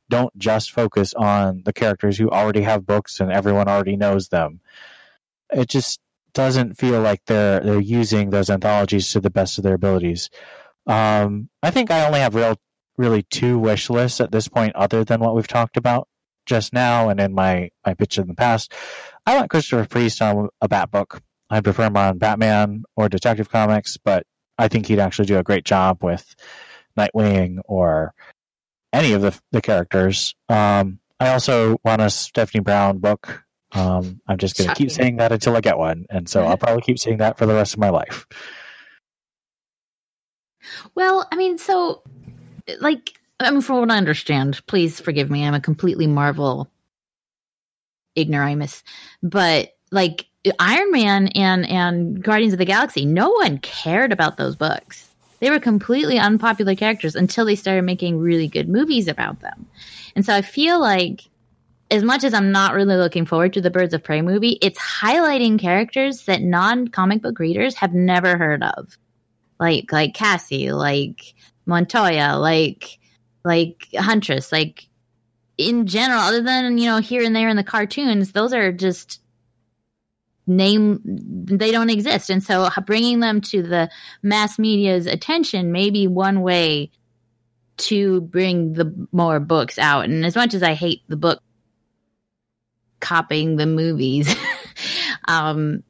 Don't 0.10 0.36
just 0.38 0.72
focus 0.72 1.14
on 1.14 1.64
the 1.66 1.74
characters 1.74 2.18
who 2.18 2.30
already 2.30 2.62
have 2.62 2.86
books 2.86 3.20
and 3.20 3.34
everyone 3.34 3.68
already 3.68 3.98
knows 3.98 4.30
them. 4.30 4.62
It 5.52 5.68
just 5.68 6.00
doesn't 6.34 6.76
feel 6.76 7.02
like 7.02 7.20
they're 7.26 7.60
they're 7.60 7.82
using 7.82 8.30
those 8.30 8.50
anthologies 8.50 9.12
to 9.12 9.20
the 9.20 9.30
best 9.30 9.58
of 9.58 9.66
their 9.66 9.76
abilities. 9.76 10.30
Um, 10.88 11.50
I 11.62 11.72
think 11.72 11.92
I 11.92 12.06
only 12.06 12.20
have 12.20 12.34
real 12.34 12.56
really 12.98 13.24
two 13.24 13.60
wish 13.60 13.90
lists 13.90 14.22
at 14.22 14.32
this 14.32 14.48
point, 14.48 14.74
other 14.74 15.04
than 15.04 15.20
what 15.20 15.36
we've 15.36 15.48
talked 15.48 15.76
about 15.76 16.08
just 16.46 16.72
now 16.72 17.10
and 17.10 17.20
in 17.20 17.34
my 17.34 17.72
my 17.86 17.94
pitch 17.94 18.18
in 18.18 18.28
the 18.28 18.36
past. 18.36 18.74
I 19.26 19.36
want 19.36 19.50
Christopher 19.50 19.86
Priest 19.86 20.22
on 20.22 20.48
a 20.62 20.70
Bat 20.70 20.92
book. 20.92 21.22
I 21.50 21.62
prefer 21.62 21.86
him 21.86 21.98
on 21.98 22.18
Batman 22.18 22.84
or 22.96 23.10
Detective 23.10 23.50
Comics, 23.50 23.98
but 23.98 24.26
I 24.58 24.68
think 24.68 24.88
he'd 24.88 25.00
actually 25.00 25.26
do 25.26 25.38
a 25.38 25.44
great 25.44 25.66
job 25.66 26.04
with 26.04 26.36
Nightwing 26.98 27.60
or 27.66 28.14
any 28.94 29.14
of 29.14 29.22
the 29.22 29.38
the 29.52 29.62
characters. 29.62 30.34
Um, 30.50 31.00
I 31.20 31.30
also 31.30 31.78
want 31.84 32.02
a 32.02 32.10
Stephanie 32.10 32.62
Brown 32.62 33.00
book. 33.00 33.44
Um, 33.72 34.22
I'm 34.28 34.38
just 34.38 34.58
going 34.58 34.70
to 34.70 34.76
keep 34.76 34.92
saying 34.92 35.18
that 35.18 35.32
until 35.32 35.56
I 35.56 35.62
get 35.62 35.78
one, 35.78 36.06
and 36.10 36.30
so 36.30 36.46
I'll 36.46 36.58
probably 36.58 36.82
keep 36.82 37.00
saying 37.00 37.18
that 37.18 37.38
for 37.38 37.46
the 37.46 37.54
rest 37.54 37.74
of 37.74 37.80
my 37.80 37.90
life. 37.90 38.26
Well, 40.96 41.28
I 41.32 41.36
mean, 41.36 41.58
so 41.58 42.02
like, 42.80 43.20
I 43.40 43.52
mean, 43.52 43.62
from 43.62 43.80
what 43.80 43.92
I 43.92 43.98
understand, 43.98 44.66
please 44.66 45.00
forgive 45.00 45.30
me. 45.30 45.46
I'm 45.46 45.54
a 45.54 45.60
completely 45.60 46.08
Marvel 46.08 46.72
ignoramus, 48.18 48.82
but 49.22 49.75
like 49.92 50.28
Iron 50.60 50.92
Man 50.92 51.28
and 51.30 51.68
and 51.70 52.24
Guardians 52.24 52.54
of 52.54 52.60
the 52.60 52.66
Galaxy, 52.66 53.06
no 53.06 53.30
one 53.32 53.58
cared 53.60 54.12
about 54.12 54.38
those 54.38 54.56
books. 54.56 55.10
They 55.40 55.50
were 55.50 55.60
completely 55.60 56.18
unpopular 56.18 56.76
characters 56.76 57.16
until 57.16 57.46
they 57.46 57.56
started 57.56 57.84
making 57.84 58.20
really 58.20 58.48
good 58.48 58.70
movies 58.70 59.08
about 59.08 59.42
them. 59.42 59.68
And 60.16 60.26
so 60.26 60.34
I 60.34 60.42
feel 60.42 60.80
like 60.80 61.24
as 61.92 62.04
much 62.04 62.24
as 62.24 62.34
I'm 62.34 62.52
not 62.52 62.74
really 62.74 62.96
looking 62.96 63.26
forward 63.26 63.54
to 63.54 63.62
the 63.62 63.70
Birds 63.70 63.94
of 63.94 64.04
Prey 64.04 64.22
movie, 64.22 64.58
it's 64.62 64.80
highlighting 64.80 65.60
characters 65.60 66.24
that 66.26 66.42
non-comic 66.42 67.22
book 67.22 67.38
readers 67.38 67.76
have 67.76 67.94
never 67.94 68.38
heard 68.38 68.64
of. 68.64 68.98
Like 69.60 69.92
like 69.92 70.14
Cassie, 70.14 70.72
like 70.72 71.34
Montoya, 71.66 72.38
like 72.38 73.00
like 73.44 73.88
Huntress, 73.96 74.52
like 74.52 74.88
in 75.58 75.88
general, 75.88 76.20
other 76.20 76.42
than, 76.42 76.78
you 76.78 76.88
know, 76.88 76.98
here 76.98 77.24
and 77.24 77.36
there 77.36 77.50
in 77.50 77.56
the 77.56 77.64
cartoons, 77.64 78.32
those 78.32 78.52
are 78.54 78.72
just 78.72 79.22
name 80.48 81.00
they 81.04 81.72
don't 81.72 81.90
exist. 81.90 82.30
And 82.30 82.44
so 82.44 82.70
bringing 82.86 83.20
them 83.20 83.42
to 83.42 83.64
the 83.64 83.90
mass 84.22 84.60
media's 84.60 85.06
attention 85.06 85.72
may 85.72 85.90
be 85.90 86.08
one 86.08 86.42
way 86.42 86.92
to 87.78 88.22
bring 88.22 88.74
the 88.74 89.08
more 89.12 89.40
books 89.40 89.78
out. 89.78 90.06
And 90.06 90.26
as 90.26 90.36
much 90.36 90.54
as 90.54 90.64
i 90.64 90.74
hate 90.74 91.02
the 91.08 91.18
book 91.18 91.42
copying 93.02 93.58
the 93.58 93.66
movies 93.66 94.34
um 95.28 95.84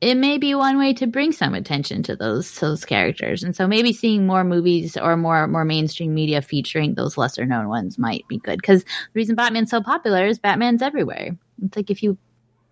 it 0.00 0.14
may 0.14 0.38
be 0.38 0.54
one 0.54 0.78
way 0.78 0.94
to 0.94 1.06
bring 1.06 1.30
some 1.32 1.54
attention 1.54 2.02
to 2.04 2.16
those 2.16 2.58
those 2.58 2.84
characters. 2.84 3.42
And 3.42 3.54
so 3.54 3.68
maybe 3.68 3.92
seeing 3.92 4.26
more 4.26 4.44
movies 4.44 4.96
or 4.96 5.16
more 5.16 5.46
more 5.46 5.64
mainstream 5.64 6.14
media 6.14 6.40
featuring 6.40 6.94
those 6.94 7.18
lesser 7.18 7.44
known 7.44 7.68
ones 7.68 7.98
might 7.98 8.26
be 8.26 8.38
good. 8.38 8.56
Because 8.56 8.82
the 8.84 8.90
reason 9.14 9.36
batman's 9.36 9.70
so 9.70 9.82
popular 9.82 10.26
is 10.26 10.38
batman's 10.38 10.82
everywhere. 10.82 11.36
It's 11.62 11.76
like 11.76 11.90
if 11.90 12.02
you 12.02 12.16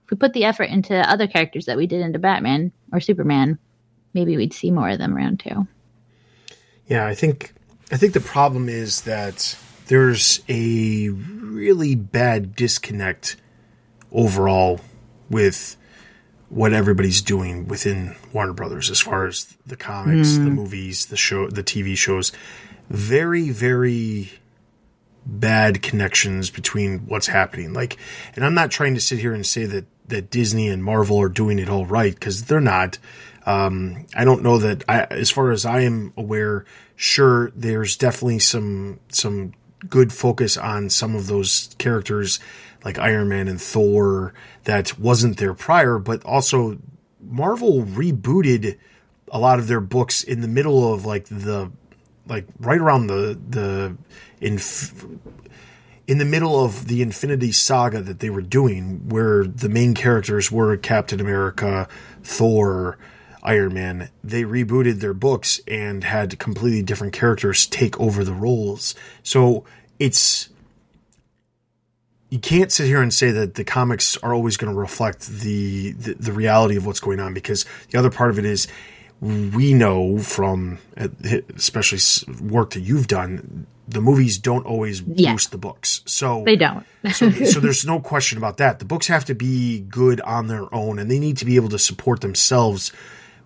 if 0.08 0.12
we 0.12 0.16
put 0.16 0.32
the 0.32 0.44
effort 0.44 0.70
into 0.70 0.96
other 0.96 1.26
characters 1.26 1.66
that 1.66 1.76
we 1.76 1.86
did 1.86 2.00
into 2.00 2.18
batman 2.18 2.72
or 2.92 3.00
superman 3.00 3.58
maybe 4.14 4.36
we'd 4.36 4.54
see 4.54 4.70
more 4.70 4.88
of 4.88 4.98
them 4.98 5.14
around 5.14 5.38
too 5.38 5.66
Yeah, 6.88 7.06
I 7.06 7.14
think 7.14 7.52
I 7.92 7.96
think 7.96 8.14
the 8.14 8.20
problem 8.20 8.68
is 8.68 9.02
that 9.02 9.56
there's 9.86 10.40
a 10.48 11.10
really 11.10 11.94
bad 11.94 12.56
disconnect 12.56 13.36
overall 14.10 14.80
with 15.30 15.76
what 16.48 16.72
everybody's 16.72 17.20
doing 17.20 17.68
within 17.68 18.16
Warner 18.32 18.54
Brothers 18.54 18.90
as 18.90 19.00
far 19.00 19.26
as 19.26 19.54
the 19.66 19.76
comics, 19.76 20.36
the 20.36 20.44
hmm. 20.44 20.54
movies, 20.54 21.06
the 21.06 21.16
show, 21.16 21.48
the 21.48 21.62
TV 21.62 21.96
shows. 21.96 22.32
Very, 22.88 23.50
very 23.50 24.32
bad 25.26 25.82
connections 25.82 26.48
between 26.48 27.00
what's 27.00 27.26
happening. 27.26 27.74
Like, 27.74 27.98
and 28.34 28.46
I'm 28.46 28.54
not 28.54 28.70
trying 28.70 28.94
to 28.94 29.00
sit 29.00 29.18
here 29.18 29.34
and 29.34 29.46
say 29.46 29.66
that 29.66 29.84
that 30.08 30.30
Disney 30.30 30.68
and 30.68 30.82
Marvel 30.82 31.20
are 31.20 31.28
doing 31.28 31.58
it 31.58 31.68
all 31.68 31.86
right 31.86 32.14
because 32.14 32.44
they're 32.44 32.60
not. 32.60 32.98
Um, 33.46 34.06
I 34.14 34.24
don't 34.24 34.42
know 34.42 34.58
that. 34.58 34.84
I, 34.88 35.04
as 35.04 35.30
far 35.30 35.50
as 35.50 35.64
I 35.64 35.80
am 35.80 36.12
aware, 36.16 36.64
sure, 36.96 37.50
there's 37.54 37.96
definitely 37.96 38.40
some 38.40 39.00
some 39.08 39.54
good 39.88 40.12
focus 40.12 40.56
on 40.56 40.90
some 40.90 41.14
of 41.14 41.28
those 41.28 41.74
characters 41.78 42.40
like 42.84 42.98
Iron 42.98 43.28
Man 43.28 43.48
and 43.48 43.60
Thor 43.60 44.34
that 44.64 44.98
wasn't 44.98 45.38
there 45.38 45.54
prior, 45.54 45.98
but 45.98 46.24
also 46.24 46.78
Marvel 47.20 47.82
rebooted 47.82 48.78
a 49.30 49.38
lot 49.38 49.58
of 49.58 49.68
their 49.68 49.80
books 49.80 50.22
in 50.22 50.40
the 50.40 50.48
middle 50.48 50.92
of 50.92 51.04
like 51.04 51.26
the 51.26 51.70
like 52.26 52.46
right 52.60 52.80
around 52.80 53.06
the 53.06 53.38
the 53.48 53.96
inf- 54.40 55.04
in 56.08 56.16
the 56.16 56.24
middle 56.24 56.64
of 56.64 56.86
the 56.88 57.02
Infinity 57.02 57.52
Saga 57.52 58.00
that 58.00 58.20
they 58.20 58.30
were 58.30 58.40
doing, 58.40 59.08
where 59.10 59.44
the 59.44 59.68
main 59.68 59.92
characters 59.92 60.50
were 60.50 60.74
Captain 60.78 61.20
America, 61.20 61.86
Thor, 62.24 62.96
Iron 63.42 63.74
Man, 63.74 64.08
they 64.24 64.42
rebooted 64.42 65.00
their 65.00 65.12
books 65.12 65.60
and 65.68 66.02
had 66.02 66.38
completely 66.38 66.82
different 66.82 67.12
characters 67.12 67.66
take 67.66 68.00
over 68.00 68.24
the 68.24 68.32
roles. 68.32 68.94
So 69.22 69.64
it's 69.98 70.48
you 72.30 72.38
can't 72.38 72.72
sit 72.72 72.86
here 72.86 73.02
and 73.02 73.12
say 73.12 73.30
that 73.30 73.54
the 73.54 73.64
comics 73.64 74.16
are 74.18 74.34
always 74.34 74.56
going 74.56 74.72
to 74.72 74.78
reflect 74.78 75.26
the, 75.28 75.92
the 75.92 76.14
the 76.14 76.32
reality 76.32 76.76
of 76.76 76.86
what's 76.86 77.00
going 77.00 77.20
on 77.20 77.34
because 77.34 77.64
the 77.90 77.98
other 77.98 78.10
part 78.10 78.30
of 78.30 78.38
it 78.38 78.44
is 78.44 78.66
we 79.20 79.74
know 79.74 80.18
from 80.18 80.78
especially 81.56 81.98
work 82.40 82.70
that 82.70 82.80
you've 82.80 83.08
done 83.08 83.66
the 83.88 84.00
movies 84.02 84.36
don't 84.38 84.66
always 84.66 85.00
Yeah. 85.00 85.32
boost 85.32 85.50
the 85.50 85.58
books 85.58 86.02
so 86.04 86.42
they 86.44 86.56
don't 86.56 86.84
so, 87.12 87.30
so 87.52 87.58
there's 87.60 87.86
no 87.86 88.00
question 88.00 88.36
about 88.38 88.58
that. 88.58 88.78
The 88.80 88.84
books 88.84 89.06
have 89.06 89.24
to 89.26 89.34
be 89.34 89.80
good 89.80 90.20
on 90.22 90.48
their 90.48 90.72
own, 90.74 90.98
and 90.98 91.10
they 91.10 91.18
need 91.18 91.36
to 91.38 91.44
be 91.44 91.56
able 91.56 91.68
to 91.70 91.78
support 91.78 92.20
themselves, 92.20 92.92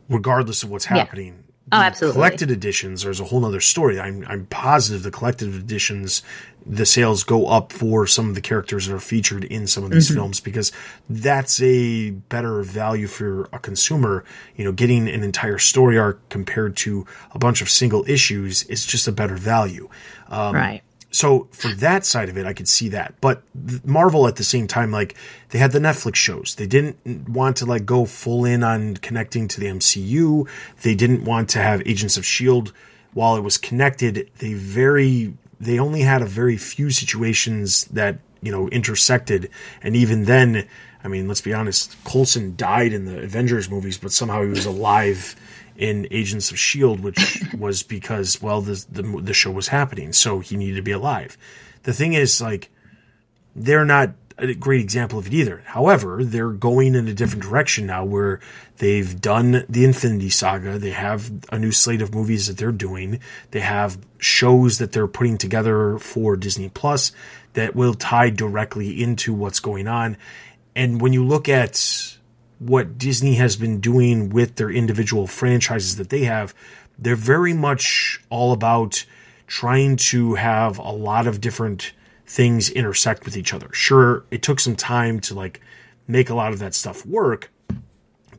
regardless 0.08 0.62
of 0.62 0.70
what's 0.70 0.86
happening. 0.86 1.41
Oh, 1.70 1.76
absolutely. 1.78 2.16
Collected 2.16 2.50
editions, 2.50 3.02
there's 3.02 3.20
a 3.20 3.24
whole 3.24 3.44
other 3.46 3.60
story. 3.60 4.00
I'm 4.00 4.24
I'm 4.28 4.46
positive 4.46 5.02
the 5.04 5.10
collected 5.10 5.54
editions, 5.54 6.22
the 6.66 6.84
sales 6.84 7.22
go 7.24 7.46
up 7.46 7.72
for 7.72 8.06
some 8.06 8.28
of 8.28 8.34
the 8.34 8.40
characters 8.40 8.86
that 8.86 8.94
are 8.94 9.00
featured 9.00 9.44
in 9.44 9.66
some 9.66 9.84
of 9.84 9.90
these 9.90 10.06
Mm-hmm. 10.08 10.16
films 10.16 10.40
because 10.40 10.72
that's 11.08 11.62
a 11.62 12.10
better 12.10 12.62
value 12.62 13.06
for 13.06 13.48
a 13.52 13.58
consumer. 13.58 14.24
You 14.56 14.64
know, 14.64 14.72
getting 14.72 15.08
an 15.08 15.22
entire 15.22 15.58
story 15.58 15.98
arc 15.98 16.28
compared 16.28 16.76
to 16.78 17.06
a 17.32 17.38
bunch 17.38 17.62
of 17.62 17.70
single 17.70 18.04
issues 18.08 18.64
is 18.64 18.84
just 18.84 19.06
a 19.08 19.12
better 19.12 19.36
value. 19.36 19.88
Um, 20.28 20.54
right 20.54 20.82
so 21.12 21.46
for 21.52 21.68
that 21.68 22.06
side 22.06 22.30
of 22.30 22.38
it, 22.38 22.46
I 22.46 22.54
could 22.54 22.68
see 22.68 22.88
that. 22.88 23.14
But 23.20 23.42
Marvel 23.84 24.26
at 24.26 24.36
the 24.36 24.44
same 24.44 24.66
time, 24.66 24.90
like 24.90 25.14
they 25.50 25.58
had 25.58 25.72
the 25.72 25.78
Netflix 25.78 26.16
shows. 26.16 26.54
They 26.56 26.66
didn't 26.66 27.28
want 27.28 27.58
to 27.58 27.66
like 27.66 27.84
go 27.84 28.06
full 28.06 28.46
in 28.46 28.64
on 28.64 28.96
connecting 28.96 29.46
to 29.48 29.60
the 29.60 29.66
MCU. 29.66 30.48
They 30.82 30.94
didn't 30.94 31.24
want 31.24 31.50
to 31.50 31.58
have 31.58 31.82
Agents 31.86 32.16
of 32.16 32.24
Shield 32.24 32.72
while 33.12 33.36
it 33.36 33.42
was 33.42 33.58
connected. 33.58 34.30
They 34.38 34.54
very 34.54 35.34
they 35.60 35.78
only 35.78 36.00
had 36.00 36.22
a 36.22 36.26
very 36.26 36.56
few 36.56 36.90
situations 36.90 37.84
that 37.86 38.18
you 38.40 38.50
know 38.50 38.68
intersected, 38.70 39.50
and 39.82 39.94
even 39.94 40.24
then, 40.24 40.66
I 41.04 41.08
mean, 41.08 41.28
let's 41.28 41.42
be 41.42 41.52
honest, 41.52 41.94
Coulson 42.04 42.56
died 42.56 42.94
in 42.94 43.04
the 43.04 43.22
Avengers 43.22 43.68
movies, 43.68 43.98
but 43.98 44.12
somehow 44.12 44.42
he 44.42 44.48
was 44.48 44.64
alive 44.64 45.36
in 45.76 46.06
Agents 46.10 46.50
of 46.50 46.58
Shield, 46.58 47.00
which 47.00 47.42
was 47.58 47.82
because 47.82 48.40
well 48.42 48.60
the, 48.60 48.84
the 48.90 49.02
the 49.02 49.34
show 49.34 49.50
was 49.50 49.68
happening, 49.68 50.12
so 50.12 50.40
he 50.40 50.56
needed 50.56 50.76
to 50.76 50.82
be 50.82 50.92
alive. 50.92 51.36
The 51.84 51.92
thing 51.92 52.12
is, 52.12 52.40
like, 52.40 52.70
they're 53.56 53.84
not 53.84 54.10
a 54.38 54.54
great 54.54 54.80
example 54.80 55.18
of 55.18 55.26
it 55.26 55.34
either. 55.34 55.62
However, 55.66 56.24
they're 56.24 56.50
going 56.50 56.94
in 56.94 57.06
a 57.08 57.14
different 57.14 57.44
direction 57.44 57.86
now, 57.86 58.04
where 58.04 58.40
they've 58.78 59.20
done 59.20 59.64
the 59.68 59.84
Infinity 59.84 60.30
Saga. 60.30 60.78
They 60.78 60.90
have 60.90 61.30
a 61.50 61.58
new 61.58 61.72
slate 61.72 62.02
of 62.02 62.14
movies 62.14 62.46
that 62.46 62.56
they're 62.56 62.72
doing. 62.72 63.20
They 63.50 63.60
have 63.60 63.98
shows 64.18 64.78
that 64.78 64.92
they're 64.92 65.06
putting 65.06 65.38
together 65.38 65.98
for 65.98 66.36
Disney 66.36 66.68
Plus 66.68 67.12
that 67.52 67.76
will 67.76 67.94
tie 67.94 68.30
directly 68.30 69.02
into 69.02 69.34
what's 69.34 69.60
going 69.60 69.86
on. 69.86 70.16
And 70.74 71.00
when 71.00 71.12
you 71.12 71.24
look 71.24 71.48
at 71.48 72.16
what 72.66 72.98
Disney 72.98 73.34
has 73.34 73.56
been 73.56 73.80
doing 73.80 74.30
with 74.30 74.56
their 74.56 74.70
individual 74.70 75.26
franchises 75.26 75.96
that 75.96 76.10
they 76.10 76.24
have, 76.24 76.54
they're 76.98 77.16
very 77.16 77.52
much 77.52 78.20
all 78.30 78.52
about 78.52 79.04
trying 79.46 79.96
to 79.96 80.34
have 80.34 80.78
a 80.78 80.90
lot 80.90 81.26
of 81.26 81.40
different 81.40 81.92
things 82.26 82.70
intersect 82.70 83.24
with 83.24 83.36
each 83.36 83.52
other. 83.52 83.68
Sure, 83.72 84.24
it 84.30 84.42
took 84.42 84.60
some 84.60 84.76
time 84.76 85.20
to 85.20 85.34
like 85.34 85.60
make 86.06 86.30
a 86.30 86.34
lot 86.34 86.52
of 86.52 86.58
that 86.60 86.74
stuff 86.74 87.04
work, 87.04 87.50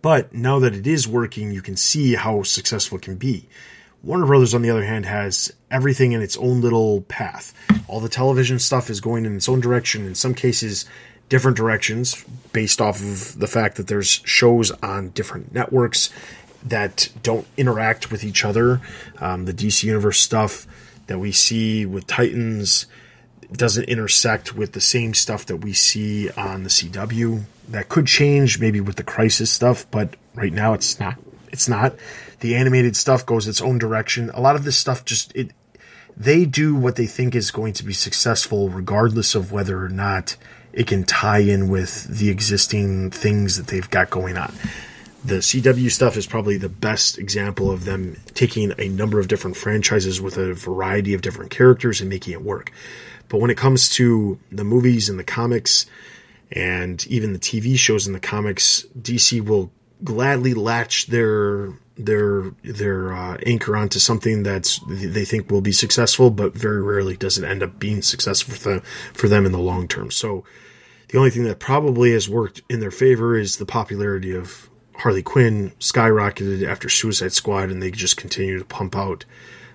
but 0.02 0.34
now 0.34 0.60
that 0.60 0.74
it 0.74 0.88
is 0.88 1.08
working, 1.08 1.52
you 1.52 1.62
can 1.62 1.76
see 1.76 2.16
how 2.16 2.44
successful 2.44 2.98
it 2.98 3.04
can 3.04 3.16
be. 3.16 3.48
Warner 4.04 4.26
Brothers, 4.26 4.54
on 4.54 4.62
the 4.62 4.70
other 4.70 4.84
hand, 4.84 5.06
has 5.06 5.54
everything 5.72 6.12
in 6.12 6.22
its 6.22 6.36
own 6.36 6.60
little 6.60 7.02
path. 7.04 7.54
All 7.88 8.02
the 8.02 8.10
television 8.10 8.60
stuff 8.60 8.90
is 8.90 9.00
going 9.00 9.26
in 9.26 9.36
its 9.36 9.48
own 9.48 9.62
direction. 9.62 10.06
In 10.06 10.14
some 10.14 10.34
cases, 10.34 10.86
different 11.34 11.57
directions 11.57 12.23
based 12.51 12.80
off 12.80 13.01
of 13.01 13.39
the 13.39 13.47
fact 13.47 13.77
that 13.77 13.88
there's 13.88 14.22
shows 14.23 14.69
on 14.84 15.10
different 15.10 15.51
networks 15.51 16.11
that 16.64 17.10
don't 17.23 17.47
interact 17.57 18.11
with 18.11 18.23
each 18.23 18.45
other. 18.45 18.80
Um, 19.19 19.45
the 19.45 19.53
DC 19.53 19.84
Universe 19.84 20.19
stuff 20.19 20.68
that 21.07 21.18
we 21.18 21.31
see 21.31 21.88
with 21.88 22.05
Titans 22.05 22.85
doesn't 23.51 23.85
intersect 23.85 24.53
with 24.53 24.73
the 24.73 24.80
same 24.80 25.15
stuff 25.15 25.43
that 25.47 25.57
we 25.57 25.73
see 25.73 26.30
on 26.34 26.61
the 26.61 26.69
CW. 26.69 27.45
That 27.68 27.89
could 27.89 28.05
change 28.05 28.60
maybe 28.60 28.80
with 28.80 28.97
the 28.97 29.03
Crisis 29.03 29.49
stuff, 29.49 29.89
but 29.89 30.15
right 30.35 30.53
now 30.53 30.73
it's 30.73 30.99
not. 30.99 31.15
It's 31.51 31.68
not. 31.68 31.95
The 32.41 32.53
animated 32.53 32.95
stuff 32.95 33.26
goes 33.26 33.47
its 33.47 33.60
own 33.60 33.80
direction. 33.80 34.30
A 34.35 34.39
lot 34.39 34.55
of 34.55 34.65
this 34.65 34.77
stuff 34.77 35.03
just 35.03 35.35
it 35.35 35.49
they 36.15 36.45
do 36.45 36.76
what 36.76 36.95
they 36.95 37.07
think 37.07 37.34
is 37.34 37.49
going 37.49 37.73
to 37.73 37.84
be 37.84 37.93
successful, 37.93 38.69
regardless 38.69 39.34
of 39.34 39.51
whether 39.51 39.84
or 39.84 39.89
not 39.89 40.38
it 40.74 40.88
can 40.88 41.04
tie 41.04 41.40
in 41.40 41.70
with 41.70 42.06
the 42.06 42.30
existing 42.30 43.12
things 43.12 43.58
that 43.58 43.68
they've 43.68 43.90
got 43.90 44.10
going 44.10 44.38
on. 44.38 44.54
The 45.24 45.36
CW 45.36 45.90
stuff 45.90 46.18
is 46.18 46.28
probably 46.28 46.58
the 46.58 46.68
best 46.68 47.18
example 47.18 47.72
of 47.72 47.86
them 47.86 48.18
taking 48.34 48.74
a 48.78 48.90
number 48.90 49.20
of 49.20 49.30
different 49.30 49.56
franchises 49.56 50.20
with 50.20 50.38
a 50.38 50.54
variety 50.54 51.14
of 51.14 51.22
different 51.22 51.52
characters 51.52 52.02
and 52.02 52.10
making 52.10 52.34
it 52.34 52.41
work. 52.41 52.72
But 53.30 53.40
when 53.40 53.50
it 53.50 53.58
comes 53.58 53.90
to 53.91 54.38
the 54.52 54.66
movies 54.66 55.08
and 55.08 55.18
the 55.18 55.24
comics, 55.24 55.86
and 56.52 57.06
even 57.08 57.34
the 57.34 57.40
TV 57.40 57.78
shows 57.78 58.06
in 58.06 58.14
the 58.14 58.20
comics, 58.20 58.86
DC 59.00 59.44
will 59.44 59.72
gladly 60.04 60.54
latch 60.54 61.08
their 61.08 61.72
their 61.95 62.52
their 62.64 63.14
uh, 63.14 63.38
anchor 63.45 63.78
onto 63.78 64.00
something 64.00 64.44
that 64.44 64.78
they 64.88 65.26
think 65.26 65.50
will 65.50 65.62
be 65.62 65.72
successful, 65.72 66.30
but 66.32 66.54
very 66.54 66.82
rarely 66.82 67.16
does 67.16 67.38
it 67.38 67.44
end 67.44 67.64
up 67.64 67.80
being 67.80 68.02
successful 68.02 68.56
for 68.56 68.70
them 68.70 68.82
for 69.14 69.28
them 69.28 69.45
in 69.45 69.52
the 69.52 69.60
long 69.60 69.88
term. 69.88 70.12
So 70.12 70.44
the 71.14 71.19
only 71.19 71.30
thing 71.30 71.44
that 71.44 71.60
probably 71.60 72.11
has 72.14 72.27
worked 72.27 72.64
in 72.69 72.80
their 72.80 72.90
favor 72.90 73.38
is 73.38 73.57
the 73.57 73.68
popularity 73.68 74.35
of 74.35 74.68
Harley 74.95 75.22
Quinn 75.22 75.72
skyrocketed 75.80 76.68
after 76.68 76.90
Suicide 76.90 77.34
Squad, 77.34 77.69
and 77.69 77.84
they 77.84 77.91
just 77.91 78.18
continue 78.18 78.57
to 78.57 78.65
pump 78.65 78.95
out 78.95 79.23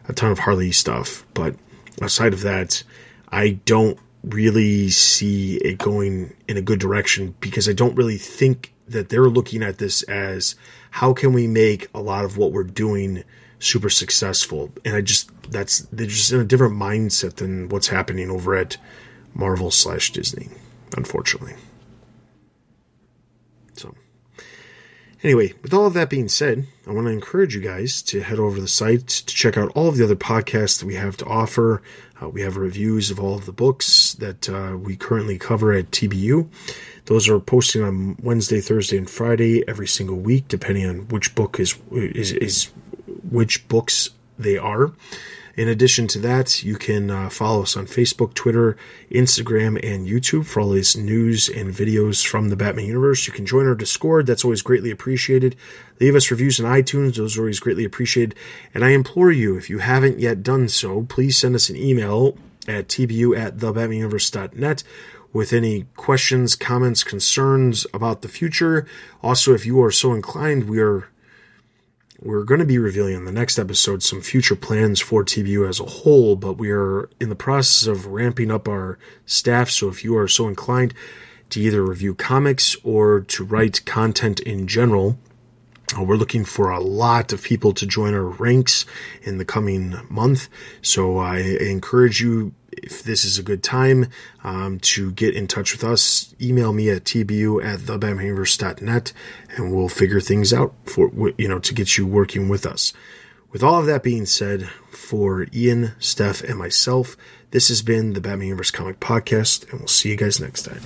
a 0.08 0.12
ton 0.12 0.32
of 0.32 0.40
Harley 0.40 0.72
stuff. 0.72 1.24
But 1.34 1.54
aside 2.02 2.32
of 2.32 2.40
that, 2.40 2.82
I 3.28 3.50
don't 3.66 4.00
really 4.24 4.90
see 4.90 5.58
it 5.58 5.78
going 5.78 6.34
in 6.48 6.56
a 6.56 6.62
good 6.62 6.80
direction 6.80 7.36
because 7.38 7.68
I 7.68 7.72
don't 7.72 7.94
really 7.94 8.18
think 8.18 8.74
that 8.88 9.08
they're 9.08 9.28
looking 9.28 9.62
at 9.62 9.78
this 9.78 10.02
as 10.02 10.56
how 10.90 11.12
can 11.12 11.32
we 11.32 11.46
make 11.46 11.86
a 11.94 12.00
lot 12.00 12.24
of 12.24 12.36
what 12.36 12.50
we're 12.50 12.64
doing 12.64 13.22
super 13.60 13.90
successful 13.90 14.70
and 14.84 14.94
i 14.94 15.00
just 15.00 15.32
that's 15.50 15.80
they're 15.90 16.06
just 16.06 16.30
in 16.30 16.38
a 16.38 16.44
different 16.44 16.74
mindset 16.74 17.34
than 17.36 17.68
what's 17.70 17.88
happening 17.88 18.30
over 18.30 18.54
at 18.54 18.76
marvel 19.34 19.68
slash 19.68 20.12
disney 20.12 20.48
unfortunately. 20.96 21.54
So 23.74 23.94
anyway 25.22 25.52
with 25.62 25.74
all 25.74 25.86
of 25.86 25.94
that 25.94 26.08
being 26.08 26.28
said 26.28 26.64
i 26.86 26.92
want 26.92 27.04
to 27.04 27.12
encourage 27.12 27.52
you 27.52 27.60
guys 27.60 28.02
to 28.02 28.20
head 28.20 28.38
over 28.38 28.54
to 28.54 28.62
the 28.62 28.68
site 28.68 29.08
to 29.08 29.34
check 29.34 29.56
out 29.56 29.68
all 29.74 29.88
of 29.88 29.96
the 29.96 30.04
other 30.04 30.14
podcasts 30.14 30.78
that 30.78 30.86
we 30.86 30.94
have 30.94 31.16
to 31.16 31.24
offer. 31.26 31.82
Uh, 32.22 32.28
we 32.28 32.40
have 32.40 32.56
reviews 32.56 33.10
of 33.10 33.20
all 33.20 33.34
of 33.34 33.46
the 33.46 33.52
books 33.52 34.14
that 34.14 34.48
uh, 34.48 34.76
we 34.76 34.96
currently 34.96 35.38
cover 35.38 35.72
at 35.72 35.90
tbu 35.90 36.48
those 37.08 37.26
are 37.26 37.40
posted 37.40 37.82
on 37.82 38.18
Wednesday, 38.22 38.60
Thursday, 38.60 38.98
and 38.98 39.08
Friday 39.08 39.66
every 39.66 39.88
single 39.88 40.16
week, 40.16 40.46
depending 40.46 40.86
on 40.86 41.08
which 41.08 41.34
book 41.34 41.58
is 41.58 41.74
is, 41.90 42.32
is 42.32 42.64
which 43.30 43.66
books 43.68 44.10
they 44.38 44.58
are. 44.58 44.92
In 45.58 45.66
addition 45.66 46.06
to 46.08 46.20
that, 46.20 46.62
you 46.62 46.76
can 46.76 47.10
uh, 47.10 47.28
follow 47.30 47.62
us 47.62 47.76
on 47.76 47.86
Facebook, 47.86 48.32
Twitter, 48.34 48.76
Instagram, 49.10 49.76
and 49.82 50.06
YouTube 50.06 50.46
for 50.46 50.60
all 50.60 50.68
this 50.68 50.96
news 50.96 51.48
and 51.48 51.74
videos 51.74 52.24
from 52.24 52.48
the 52.48 52.54
Batman 52.54 52.86
universe. 52.86 53.26
You 53.26 53.32
can 53.32 53.44
join 53.44 53.66
our 53.66 53.74
Discord. 53.74 54.28
That's 54.28 54.44
always 54.44 54.62
greatly 54.62 54.92
appreciated. 54.92 55.56
Leave 55.98 56.14
us 56.14 56.30
reviews 56.30 56.60
on 56.60 56.66
iTunes. 56.66 57.16
Those 57.16 57.36
are 57.36 57.40
always 57.40 57.58
greatly 57.58 57.84
appreciated. 57.84 58.36
And 58.72 58.84
I 58.84 58.90
implore 58.90 59.32
you, 59.32 59.56
if 59.56 59.68
you 59.68 59.78
haven't 59.78 60.20
yet 60.20 60.44
done 60.44 60.68
so, 60.68 61.02
please 61.02 61.36
send 61.36 61.56
us 61.56 61.68
an 61.68 61.74
email 61.74 62.38
at 62.68 62.86
tbu 62.86 63.36
at 63.36 63.56
thebatmanuniverse.net 63.56 64.84
with 65.32 65.52
any 65.52 65.86
questions, 65.96 66.54
comments, 66.54 67.02
concerns 67.02 67.84
about 67.92 68.22
the 68.22 68.28
future. 68.28 68.86
Also, 69.24 69.54
if 69.54 69.66
you 69.66 69.82
are 69.82 69.90
so 69.90 70.14
inclined, 70.14 70.68
we 70.68 70.78
are 70.78 71.08
we're 72.20 72.44
going 72.44 72.58
to 72.58 72.66
be 72.66 72.78
revealing 72.78 73.14
in 73.14 73.24
the 73.24 73.32
next 73.32 73.58
episode 73.58 74.02
some 74.02 74.20
future 74.20 74.56
plans 74.56 75.00
for 75.00 75.24
TBU 75.24 75.68
as 75.68 75.78
a 75.78 75.84
whole, 75.84 76.34
but 76.34 76.54
we 76.54 76.70
are 76.70 77.08
in 77.20 77.28
the 77.28 77.36
process 77.36 77.86
of 77.86 78.06
ramping 78.06 78.50
up 78.50 78.66
our 78.66 78.98
staff. 79.24 79.70
So 79.70 79.88
if 79.88 80.02
you 80.02 80.16
are 80.16 80.26
so 80.26 80.48
inclined 80.48 80.94
to 81.50 81.60
either 81.60 81.82
review 81.82 82.14
comics 82.14 82.76
or 82.82 83.20
to 83.20 83.44
write 83.44 83.84
content 83.84 84.40
in 84.40 84.66
general, 84.66 85.16
uh, 85.96 86.02
we're 86.02 86.16
looking 86.16 86.44
for 86.44 86.70
a 86.70 86.80
lot 86.80 87.32
of 87.32 87.42
people 87.42 87.72
to 87.74 87.86
join 87.86 88.14
our 88.14 88.24
ranks 88.24 88.84
in 89.22 89.38
the 89.38 89.44
coming 89.44 89.94
month. 90.10 90.48
So 90.82 91.18
I 91.18 91.38
encourage 91.38 92.20
you 92.20 92.52
if 92.82 93.02
this 93.02 93.24
is 93.24 93.38
a 93.38 93.42
good 93.42 93.62
time 93.62 94.06
um, 94.44 94.78
to 94.80 95.12
get 95.12 95.34
in 95.34 95.46
touch 95.46 95.72
with 95.72 95.84
us, 95.84 96.34
email 96.40 96.72
me 96.72 96.90
at 96.90 97.04
tbu 97.04 97.64
at 97.64 97.80
thebatmanuniverse.net 97.80 99.12
and 99.56 99.74
we'll 99.74 99.88
figure 99.88 100.20
things 100.20 100.52
out 100.52 100.74
for, 100.84 101.10
you 101.38 101.48
know, 101.48 101.58
to 101.58 101.74
get 101.74 101.96
you 101.96 102.06
working 102.06 102.48
with 102.48 102.66
us. 102.66 102.92
With 103.50 103.62
all 103.62 103.80
of 103.80 103.86
that 103.86 104.02
being 104.02 104.26
said, 104.26 104.68
for 104.90 105.46
Ian, 105.54 105.92
Steph, 105.98 106.42
and 106.42 106.58
myself, 106.58 107.16
this 107.50 107.68
has 107.68 107.80
been 107.80 108.12
the 108.12 108.20
Batman 108.20 108.48
Universe 108.48 108.70
Comic 108.70 109.00
Podcast, 109.00 109.70
and 109.70 109.80
we'll 109.80 109.88
see 109.88 110.10
you 110.10 110.16
guys 110.16 110.38
next 110.38 110.62
time. 110.62 110.82